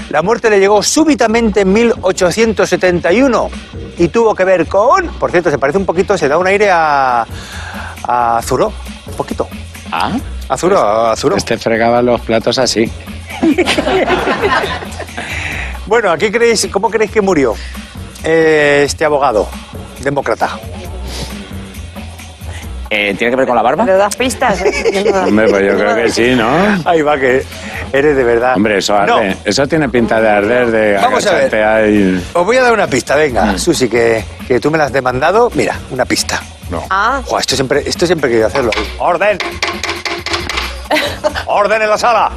La 0.09 0.21
muerte 0.21 0.49
le 0.49 0.59
llegó 0.59 0.81
súbitamente 0.83 1.61
en 1.61 1.73
1871 1.73 3.49
y 3.97 4.07
tuvo 4.09 4.35
que 4.35 4.43
ver 4.43 4.67
con... 4.67 5.07
Por 5.19 5.31
cierto, 5.31 5.49
se 5.49 5.57
parece 5.57 5.77
un 5.77 5.85
poquito, 5.85 6.17
se 6.17 6.27
da 6.27 6.37
un 6.37 6.47
aire 6.47 6.69
a, 6.71 7.25
a 8.03 8.39
Zuró, 8.43 8.71
un 9.07 9.13
poquito. 9.15 9.47
Ah, 9.91 10.11
A 10.49 10.57
Zuró, 10.57 10.79
a 11.07 11.15
Zuró. 11.15 11.35
Este 11.37 11.57
fregaba 11.57 12.01
los 12.01 12.21
platos 12.21 12.57
así. 12.59 12.89
Bueno, 15.87 16.11
¿a 16.11 16.17
qué 16.17 16.31
creéis, 16.31 16.67
¿cómo 16.71 16.89
creéis 16.89 17.11
que 17.11 17.21
murió 17.21 17.53
eh, 18.23 18.81
este 18.85 19.05
abogado 19.05 19.47
demócrata? 20.01 20.59
Eh, 22.89 23.15
¿tiene 23.17 23.31
que 23.31 23.35
ver 23.37 23.47
con 23.47 23.55
la 23.55 23.61
barba? 23.61 23.85
¿Le 23.85 23.93
das 23.93 24.15
pistas? 24.15 24.61
Hombre, 25.27 25.47
pues 25.49 25.65
yo 25.65 25.77
creo 25.77 25.95
que 25.95 26.09
sí, 26.09 26.35
¿no? 26.35 26.47
Ahí 26.85 27.01
va, 27.01 27.17
que 27.17 27.43
eres 27.91 28.15
de 28.15 28.23
verdad. 28.23 28.53
Hombre, 28.55 28.77
eso 28.77 28.93
No, 29.05 29.17
arde. 29.17 29.37
Eso 29.43 29.67
tiene 29.67 29.89
pinta 29.89 30.21
de 30.21 30.29
arder, 30.29 30.71
de 30.71 30.93
Vamos 31.01 31.25
a 31.27 31.33
ver. 31.33 31.55
ahí. 31.55 32.23
Os 32.33 32.45
voy 32.45 32.57
a 32.57 32.61
dar 32.63 32.73
una 32.73 32.87
pista, 32.87 33.15
venga, 33.15 33.57
Susi, 33.57 33.89
que, 33.89 34.23
que 34.47 34.59
tú 34.59 34.71
me 34.71 34.77
la 34.77 34.85
has 34.85 34.93
demandado. 34.93 35.51
Mira, 35.55 35.75
una 35.91 36.05
pista. 36.05 36.41
No. 36.69 36.83
Ah, 36.89 37.21
Joder, 37.25 37.41
esto 37.41 37.55
siempre, 37.55 37.83
esto 37.85 38.05
siempre 38.05 38.29
he 38.29 38.31
querido 38.31 38.47
hacerlo. 38.47 38.71
¡Orden! 38.99 39.37
¡Orden 41.47 41.81
en 41.81 41.89
la 41.89 41.97
sala! 41.97 42.31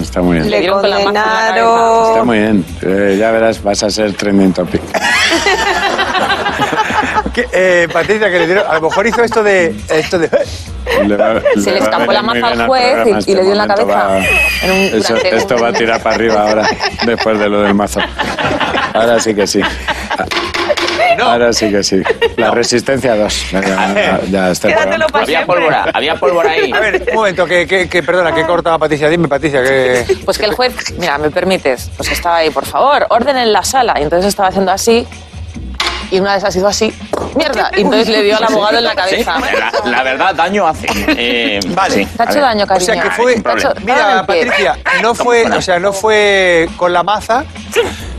Está 0.00 0.22
muy 0.22 0.36
bien. 0.38 0.50
le 0.50 0.60
dieron 0.60 0.80
con 0.80 0.88
la 0.88 0.96
maza 1.00 1.08
en 1.08 1.14
la 1.14 1.20
Está 1.20 1.62
condenaron. 1.62 2.26
muy 2.26 2.38
bien. 2.38 2.64
Eh, 2.82 3.16
ya 3.18 3.30
verás, 3.32 3.62
vas 3.62 3.82
a 3.82 3.90
ser 3.90 4.12
trending 4.14 4.52
topic. 4.52 4.80
¿Qué, 7.32 7.48
eh, 7.52 7.88
Patricia, 7.92 8.30
que 8.30 8.38
le 8.40 8.46
dieron, 8.46 8.64
a 8.68 8.74
lo 8.74 8.80
mejor 8.82 9.06
hizo 9.06 9.22
esto 9.22 9.42
de... 9.42 9.74
Esto 9.88 10.18
de 10.18 10.28
Le 11.06 11.16
va- 11.16 11.40
Se 11.62 11.70
le 11.72 11.78
escapó 11.78 12.12
la 12.12 12.22
maza 12.22 12.46
al 12.48 12.66
juez 12.66 13.06
y- 13.06 13.10
y 13.10 13.12
este 13.18 13.34
le 13.34 13.42
dio 13.42 13.52
en 13.52 13.58
la 13.58 13.66
cabeza. 13.66 13.86
va- 13.86 14.18
En 14.62 14.70
un- 14.70 14.98
Eso- 15.00 15.16
esto 15.16 15.56
un- 15.56 15.62
va 15.62 15.68
a 15.68 15.72
tirar 15.72 16.02
para 16.02 16.16
arriba 16.16 16.48
ahora, 16.48 16.68
después 17.04 17.38
de 17.38 17.48
lo 17.48 17.62
del 17.62 17.74
mazo. 17.74 18.00
Ahora 18.94 19.20
sí 19.20 19.34
que 19.34 19.46
sí. 19.46 19.60
Ahora 21.22 21.52
sí 21.52 21.70
que 21.70 21.82
sí. 21.82 22.02
La 22.36 22.50
resistencia 22.50 23.14
2. 23.14 23.50
Ya, 23.52 24.20
ya 24.30 24.50
está. 24.50 24.68
Había 25.12 25.44
pólvora, 25.46 25.86
había 25.92 26.14
pólvora 26.16 26.50
ahí. 26.52 26.72
A 26.72 26.80
ver, 26.80 27.04
un 27.08 27.14
momento, 27.14 27.46
que, 27.46 27.66
que, 27.66 27.88
que 27.88 28.02
perdona, 28.02 28.32
que 28.34 28.44
cortaba 28.44 28.78
Patricia. 28.78 29.08
Dime, 29.08 29.28
Patricia, 29.28 29.62
que... 29.62 30.04
Pues 30.24 30.38
que 30.38 30.46
el 30.46 30.54
juez, 30.54 30.74
mira, 30.98 31.18
me 31.18 31.30
permites, 31.30 31.90
pues 31.96 32.10
estaba 32.10 32.38
ahí, 32.38 32.50
por 32.50 32.64
favor, 32.64 33.06
orden 33.10 33.36
en 33.36 33.52
la 33.52 33.62
sala. 33.62 33.94
Y 33.98 34.02
entonces 34.02 34.28
estaba 34.28 34.48
haciendo 34.48 34.72
así, 34.72 35.06
y 36.10 36.18
una 36.20 36.34
vez 36.34 36.44
ha 36.44 36.50
sido 36.50 36.68
así, 36.68 36.92
mierda. 37.36 37.70
Y 37.76 37.82
entonces 37.82 38.08
le 38.08 38.22
dio 38.22 38.36
al 38.36 38.44
abogado 38.44 38.78
en 38.78 38.84
la 38.84 38.90
Sí, 38.90 38.96
cabeza. 39.24 39.34
la, 39.84 39.90
la 39.90 40.02
verdad, 40.02 40.34
daño 40.34 40.66
hace. 40.66 40.86
Eh, 41.16 41.60
Vale. 41.68 41.94
sí, 41.94 42.06
Te 42.16 42.22
ha 42.22 42.26
hecho 42.30 42.40
daño, 42.40 42.64
O 42.64 42.66
cariño. 42.66 42.92
sea 42.94 43.02
que 43.02 43.10
fue... 43.10 43.34
hecho- 43.34 43.72
Mira. 43.84 44.24
Patricia, 44.26 44.78
no 45.02 45.14
fue, 45.14 45.44
o 45.44 45.62
sea, 45.62 45.78
no 45.78 45.92
fue 45.92 46.68
con 46.76 46.92
la 46.92 47.02
maza, 47.02 47.44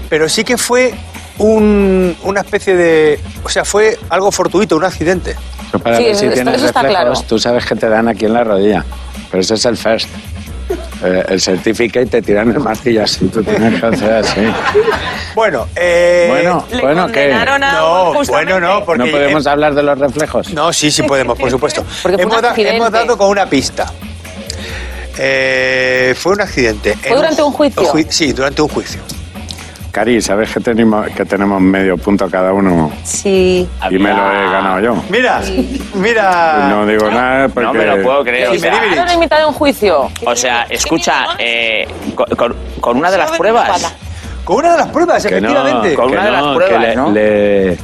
pero 0.09 0.27
sí 0.29 0.43
que 0.43 0.57
fue 0.57 0.93
un- 1.37 2.15
una 2.23 2.41
especie 2.41 2.75
de... 2.75 3.19
O 3.43 3.49
sea, 3.49 3.65
fue 3.65 3.97
algo 4.09 4.31
fortuito, 4.31 4.75
un 4.75 4.83
accidente. 4.85 5.35
Para 5.83 5.97
Sí, 5.97 6.03
ver 6.03 6.15
si 6.15 6.25
esto- 6.25 6.33
tienes 6.35 6.55
eso 6.55 6.65
está 6.67 6.81
reflejos, 6.81 7.19
claro. 7.19 7.27
tú 7.27 7.39
sabes 7.39 7.65
que 7.65 7.75
te 7.75 7.87
dan 7.89 8.07
aquí 8.07 8.25
en 8.25 8.33
la 8.33 8.43
rodilla. 8.43 8.83
Pero 9.29 9.41
ese 9.41 9.53
es 9.55 9.65
el 9.65 9.77
first. 9.77 10.09
Eh, 11.03 11.23
el 11.29 11.41
certificate 11.41 12.05
te 12.05 12.21
tiran 12.21 12.49
el 12.51 12.59
martillo 12.59 13.03
así, 13.03 13.27
tú 13.27 13.43
tienes 13.43 13.79
que 13.79 13.85
hacer 13.87 14.13
así. 14.13 14.41
Bueno, 15.35 15.67
eh... 15.75 16.27
Bueno, 16.29 16.65
Le 16.71 16.81
bueno, 16.81 17.07
¿qué? 17.07 17.33
a 17.33 17.57
No, 17.57 18.13
bueno, 18.27 18.59
no, 18.59 18.85
porque... 18.85 19.03
¿No 19.05 19.11
podemos 19.11 19.47
hablar 19.47 19.73
de 19.73 19.83
los 19.83 19.97
reflejos? 19.97 20.53
No, 20.53 20.71
sí, 20.71 20.91
sí 20.91 21.03
podemos, 21.03 21.37
por 21.39 21.49
supuesto. 21.49 21.83
Porque 22.03 22.17
fue 22.17 22.25
un 22.25 22.31
hemos, 22.31 22.41
da- 22.41 22.49
accidente. 22.49 22.77
hemos 22.77 22.91
dado 22.91 23.17
con 23.17 23.29
una 23.29 23.45
pista. 23.47 23.91
Eh, 25.17 26.15
fue 26.17 26.33
un 26.33 26.41
accidente. 26.41 26.95
¿Fue 26.95 27.15
durante 27.15 27.41
un 27.43 27.51
juicio? 27.51 27.83
ju- 27.83 28.07
sí, 28.09 28.31
durante 28.33 28.61
un 28.61 28.67
juicio. 28.69 29.01
Cari, 29.91 30.21
¿sabes 30.21 30.53
que 30.53 30.61
tenemos, 30.61 31.05
que 31.09 31.25
tenemos 31.25 31.59
medio 31.59 31.97
punto 31.97 32.29
cada 32.29 32.53
uno? 32.53 32.91
Sí. 33.03 33.67
Y 33.89 33.99
me 33.99 34.13
lo 34.13 34.31
he 34.31 34.49
ganado 34.49 34.79
yo. 34.79 35.03
Mira, 35.09 35.41
mira. 35.95 36.67
No 36.69 36.85
digo 36.85 37.11
nada 37.11 37.49
porque... 37.49 37.67
No 37.67 37.73
me 37.73 37.85
lo 37.85 38.01
puedo 38.01 38.23
creer. 38.23 38.49
O 38.49 38.57
sea. 38.57 38.73
Ahora 38.73 39.03
han 39.03 39.13
invitado 39.15 39.45
a 39.45 39.47
un 39.49 39.53
juicio. 39.53 40.09
O 40.25 40.35
sea, 40.35 40.63
escucha, 40.69 41.35
eh, 41.37 41.85
con, 42.79 42.97
una 42.97 43.11
de 43.11 43.17
las 43.17 43.31
pruebas. 43.31 43.97
Con 44.45 44.57
una 44.57 44.71
de 44.71 44.77
las 44.77 44.87
pruebas, 44.87 45.23
no, 45.23 45.29
efectivamente. 45.29 45.93
Con 45.93 46.11
una 46.11 46.23
de 46.23 46.31
las 46.31 46.43
no, 46.45 46.55
pruebas, 46.55 46.81
que 46.81 46.87
le, 46.87 46.95
¿no? 46.95 47.11
le- 47.11 47.77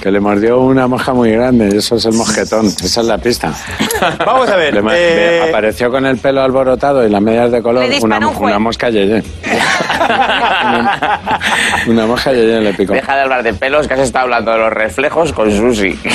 que 0.00 0.10
le 0.10 0.20
mordió 0.20 0.60
una 0.60 0.86
mosca 0.86 1.12
muy 1.12 1.32
grande, 1.32 1.76
eso 1.76 1.96
es 1.96 2.04
el 2.06 2.12
mosquetón, 2.12 2.66
esa 2.66 3.00
es 3.00 3.06
la 3.06 3.18
pista. 3.18 3.52
Vamos 4.26 4.48
a 4.48 4.56
ver. 4.56 4.74
Le 4.74 4.80
eh, 4.80 5.40
le 5.42 5.48
apareció 5.48 5.90
con 5.90 6.06
el 6.06 6.18
pelo 6.18 6.42
alborotado 6.42 7.06
y 7.06 7.10
las 7.10 7.20
medias 7.20 7.50
de 7.50 7.62
color 7.62 7.84
una, 8.02 8.18
un 8.18 8.34
juez. 8.34 8.50
una 8.50 8.58
mosca 8.58 8.90
yeye. 8.90 9.22
una, 9.44 11.20
una 11.86 12.06
mosca 12.06 12.32
yeye 12.32 12.60
le 12.60 12.74
picó. 12.74 12.94
Deja 12.94 13.14
de 13.16 13.22
hablar 13.22 13.42
de 13.42 13.54
pelos, 13.54 13.88
que 13.88 13.94
has 13.94 14.00
estado 14.00 14.24
hablando 14.24 14.52
de 14.52 14.58
los 14.58 14.72
reflejos 14.72 15.32
con 15.32 15.50
Susi. 15.50 15.98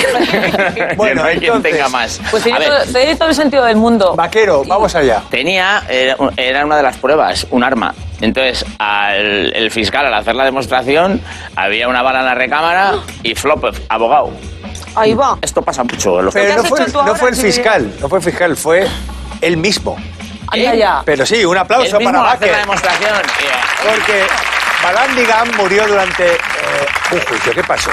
Bueno, 0.96 1.14
Que 1.14 1.16
no 1.16 1.24
hay 1.24 1.38
quien 1.40 1.62
tenga 1.62 1.90
más. 1.90 2.20
Pues 2.30 2.44
tiene 2.44 2.66
todo, 2.66 2.84
tiene 2.94 3.16
todo 3.16 3.30
el 3.30 3.36
sentido 3.36 3.66
del 3.66 3.78
mundo. 3.78 4.16
Vaquero, 4.16 4.64
vamos 4.66 4.96
allá. 4.96 5.22
tenía, 5.30 5.84
era, 5.90 6.16
era 6.38 6.66
una 6.66 6.78
de 6.78 6.84
las 6.84 6.98
pruebas, 6.98 7.48
un 7.52 7.64
arma. 7.64 7.94
Entonces, 8.24 8.66
al, 8.80 9.54
el 9.54 9.70
fiscal, 9.70 10.06
al 10.06 10.14
hacer 10.14 10.34
la 10.34 10.46
demostración, 10.46 11.20
había 11.58 11.90
una 11.90 12.02
bala 12.02 12.20
en 12.20 12.26
la 12.26 12.34
recámara 12.34 12.94
y 13.22 13.36
flop, 13.36 13.76
abogado. 13.90 14.32
Ahí 14.96 15.14
va. 15.14 15.38
Esto 15.42 15.62
pasa 15.62 15.84
mucho. 15.84 16.20
en 16.20 16.26
los 16.26 16.34
Pero 16.34 16.56
no 16.56 16.64
fue, 16.64 16.80
no 16.88 17.16
fue 17.16 17.30
el 17.32 17.36
fiscal, 17.36 17.94
no 18.00 18.08
fue 18.08 18.20
el 18.20 18.24
fiscal, 18.24 18.56
fue 18.56 18.88
él 19.42 19.58
mismo. 19.58 19.98
Anda 20.48 20.74
ya. 20.74 21.02
Pero 21.04 21.26
sí, 21.26 21.44
un 21.44 21.58
aplauso 21.58 22.00
para 22.00 22.22
Vaquer. 22.22 22.52
la 22.54 22.58
demostración. 22.60 23.22
Porque 23.86 24.24
Balandigan 24.82 25.58
murió 25.58 25.86
durante 25.86 26.26
eh, 26.26 26.38
un 27.12 27.20
juicio. 27.20 27.52
¿Qué 27.54 27.64
pasó? 27.66 27.92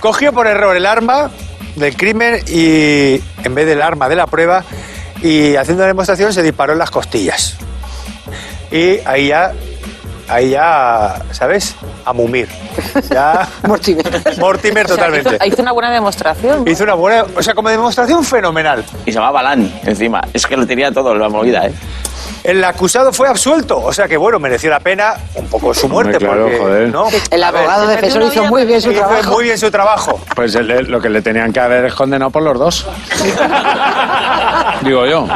Cogió 0.00 0.32
por 0.32 0.46
error 0.46 0.74
el 0.74 0.86
arma 0.86 1.30
del 1.76 1.94
crimen 1.94 2.42
y 2.48 3.20
en 3.44 3.54
vez 3.54 3.66
del 3.66 3.82
arma 3.82 4.08
de 4.08 4.16
la 4.16 4.26
prueba 4.26 4.64
y 5.22 5.56
haciendo 5.56 5.82
la 5.82 5.88
demostración 5.88 6.32
se 6.32 6.42
disparó 6.42 6.72
en 6.72 6.78
las 6.78 6.90
costillas. 6.90 7.58
Y 8.70 8.98
ahí 9.04 9.28
ya, 9.28 9.52
ahí 10.28 10.50
ya, 10.50 11.20
¿sabes? 11.32 11.74
A 12.04 12.12
mumir. 12.12 12.48
Ya, 13.10 13.48
Mortimer. 13.66 14.04
Mortimer 14.38 14.84
O 14.84 14.88
sea, 14.88 14.96
totalmente. 14.96 15.36
hizo, 15.36 15.44
hizo 15.46 15.62
una 15.62 15.72
buena 15.72 15.90
demostración. 15.90 16.66
Hizo 16.68 16.84
una 16.84 16.94
buena, 16.94 17.24
o 17.36 17.42
sea, 17.42 17.54
como 17.54 17.68
demostración 17.68 18.24
fenomenal. 18.24 18.84
Y 19.04 19.12
se 19.12 19.18
llamaba 19.18 19.42
Balán 19.42 19.72
encima. 19.84 20.20
Es 20.32 20.46
que 20.46 20.56
lo 20.56 20.66
tenía 20.66 20.92
todo, 20.92 21.14
la 21.14 21.28
movida, 21.28 21.66
¿eh? 21.66 21.72
El 22.44 22.62
acusado 22.64 23.12
fue 23.12 23.28
absuelto, 23.28 23.78
o 23.78 23.92
sea 23.92 24.08
que 24.08 24.16
bueno, 24.16 24.38
mereció 24.38 24.70
la 24.70 24.80
pena 24.80 25.14
un 25.34 25.46
poco 25.46 25.74
su 25.74 25.88
muerte. 25.88 26.16
Hombre, 26.16 26.26
claro, 26.28 26.42
porque, 26.44 26.58
joder. 26.58 26.88
¿no? 26.88 27.08
El 27.08 27.40
ver, 27.40 27.44
abogado 27.44 27.86
defensor 27.86 28.22
hizo 28.22 28.44
muy 28.46 28.64
bien 28.64 28.80
su 28.80 28.90
hizo 28.92 29.00
trabajo. 29.00 29.32
muy 29.32 29.44
bien 29.44 29.58
su 29.58 29.70
trabajo. 29.70 30.20
Pues 30.34 30.54
el- 30.54 30.90
lo 30.90 31.00
que 31.00 31.08
le 31.10 31.20
tenían 31.22 31.52
que 31.52 31.60
haber 31.60 31.84
es 31.86 31.94
condenado 31.94 32.30
por 32.30 32.42
los 32.42 32.58
dos. 32.58 32.86
Digo 34.82 35.06
yo. 35.06 35.26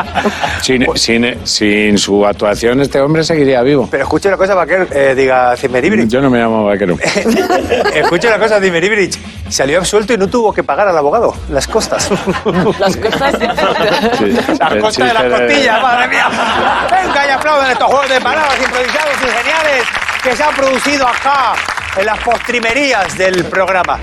Sin, 0.63 0.87
sin, 0.97 1.47
sin 1.47 1.99
su 1.99 2.25
actuación, 2.27 2.81
este 2.81 3.01
hombre 3.01 3.23
seguiría 3.25 3.63
vivo. 3.63 3.89
Pero 3.91 4.05
escuche 4.05 4.29
una 4.29 4.37
cosa, 4.39 4.55
Vaquer, 4.55 4.89
eh, 4.91 5.15
diga 5.15 5.55
Zimmeribridge. 5.57 6.09
Yo 6.09 6.21
no 6.23 6.31
me 6.31 6.39
llamo 6.39 6.65
vaquero. 6.65 6.97
escuche 7.95 8.29
una 8.29 8.39
cosa, 8.39 8.61
Zimmeribridge. 8.61 9.19
Salió 9.55 9.79
absuelto 9.79 10.13
y 10.13 10.19
no 10.19 10.27
tuvo 10.27 10.53
que 10.53 10.65
pagar 10.65 10.89
al 10.89 10.99
abogado 10.99 11.33
las 11.49 11.69
costas. 11.69 12.11
Las 12.81 12.97
costas. 12.97 13.35
Sí, 14.19 14.27
Las 14.59 14.75
costas 14.83 15.23
de 15.23 15.29
de- 15.29 15.31
costillas, 15.31 15.81
madre 15.81 16.09
mía. 16.09 16.29
Venga 16.91 17.27
y 17.27 17.31
aplauden 17.31 17.71
estos 17.71 17.87
juegos 17.87 18.09
de 18.09 18.21
palabras 18.21 18.57
improvisados 18.61 19.13
y 19.23 19.27
geniales 19.39 19.85
que 20.25 20.35
se 20.37 20.43
han 20.43 20.55
producido 20.57 21.07
acá 21.07 21.53
en 21.97 22.05
las 22.07 22.19
postrimerías 22.19 23.17
del 23.17 23.45
programa. 23.45 24.01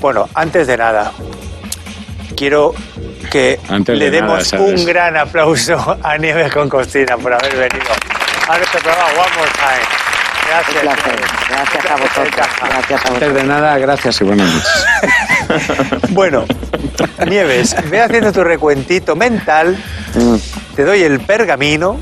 Bueno, 0.00 0.28
antes 0.34 0.66
de 0.66 0.76
nada, 0.76 1.12
quiero 2.36 2.74
que 3.30 3.60
Antes 3.68 3.96
le 3.96 4.10
de 4.10 4.20
nada, 4.20 4.38
demos 4.38 4.52
un 4.54 4.84
gran 4.84 5.16
aplauso 5.16 5.96
a 6.02 6.16
Nieves 6.18 6.52
con 6.52 6.68
Costina 6.68 7.16
por 7.18 7.32
haber 7.32 7.54
venido 7.54 7.92
a 8.48 8.56
nuestro 8.56 8.80
programa 8.80 9.10
One 9.10 9.36
More 9.38 9.50
Time. 9.52 9.86
Gracias. 10.50 10.76
Un 10.76 10.82
placer. 10.82 11.20
Gracias 11.48 11.86
a 11.86 11.96
vosotros. 11.96 12.46
Gracias 12.60 12.60
a 12.60 13.08
Antes 13.08 13.10
vosotros. 13.20 13.34
de 13.34 13.44
nada, 13.44 13.78
gracias 13.78 14.20
y 14.20 14.24
buenas 14.24 14.48
noches. 14.54 14.86
Bueno, 16.10 16.44
Nieves, 17.26 17.74
ve 17.90 18.00
haciendo 18.00 18.32
tu 18.32 18.42
recuentito 18.44 19.16
mental, 19.16 19.76
te 20.76 20.84
doy 20.84 21.02
el 21.02 21.20
pergamino 21.20 21.98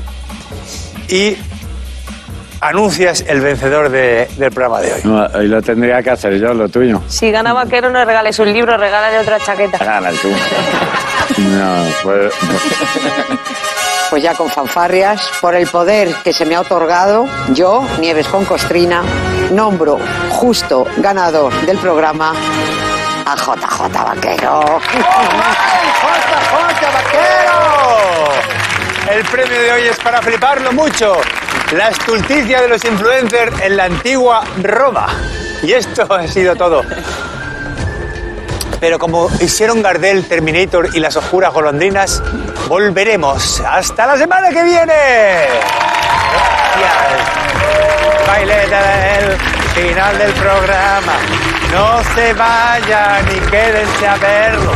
y 1.07 1.35
anuncias 2.61 3.23
el 3.27 3.41
vencedor 3.41 3.89
de- 3.89 4.27
del 4.37 4.51
programa 4.51 4.81
de 4.81 4.93
hoy. 4.93 5.01
No, 5.03 5.25
hoy 5.33 5.47
lo 5.47 5.61
tendría 5.61 6.03
que 6.03 6.09
hacer 6.11 6.37
yo, 6.39 6.53
lo 6.53 6.69
tuyo. 6.69 7.01
Si 7.07 7.31
gana 7.31 7.53
Vaquero, 7.53 7.89
no 7.89 7.99
le 7.99 8.05
regales 8.05 8.37
un 8.39 8.51
libro, 8.53 8.77
regálale 8.77 9.17
otra 9.19 9.39
chaqueta. 9.39 9.77
Gana 9.83 10.09
tú. 10.21 10.29
No, 11.37 11.83
pues, 12.03 12.33
Pues 14.09 14.23
ya 14.23 14.33
con 14.33 14.49
fanfarrias, 14.49 15.29
por 15.39 15.53
el 15.53 15.67
poder 15.67 16.13
que 16.23 16.33
se 16.33 16.43
me 16.45 16.55
ha 16.55 16.61
otorgado, 16.61 17.27
yo, 17.49 17.85
Nieves 17.99 18.27
con 18.27 18.43
Costrina, 18.43 19.03
nombro 19.51 19.99
justo 20.31 20.87
ganador 20.97 21.53
del 21.65 21.77
programa 21.77 22.33
a 23.25 23.35
JJ 23.35 23.93
Vaquero. 23.93 24.61
¡JJ 24.61 25.03
Vaquero! 26.93 27.59
El 29.11 29.23
premio 29.25 29.61
de 29.61 29.71
hoy 29.71 29.87
es 29.87 29.97
para 29.99 30.21
fliparlo 30.21 30.71
mucho. 30.71 31.17
La 31.73 31.89
estulticia 31.89 32.61
de 32.61 32.67
los 32.67 32.83
influencers 32.83 33.59
en 33.61 33.77
la 33.77 33.85
antigua 33.85 34.43
Roma. 34.63 35.07
Y 35.61 35.73
esto 35.73 36.11
ha 36.11 36.27
sido 36.27 36.55
todo. 36.55 36.83
Pero 38.79 38.97
como 38.97 39.29
hicieron 39.41 39.81
Gardel, 39.81 40.25
Terminator 40.27 40.95
y 40.95 40.99
las 40.99 41.15
oscuras 41.15 41.53
golondrinas, 41.53 42.23
volveremos. 42.67 43.59
¡Hasta 43.61 44.07
la 44.07 44.17
semana 44.17 44.49
que 44.49 44.63
viene! 44.63 44.93
Gracias. 46.79 48.27
Baileta 48.27 48.81
del 48.81 49.37
final 49.73 50.17
del 50.17 50.31
programa. 50.33 51.17
No 51.71 52.03
se 52.15 52.33
vayan 52.33 53.27
y 53.27 53.39
quédense 53.49 54.07
a 54.07 54.15
verlo. 54.17 54.71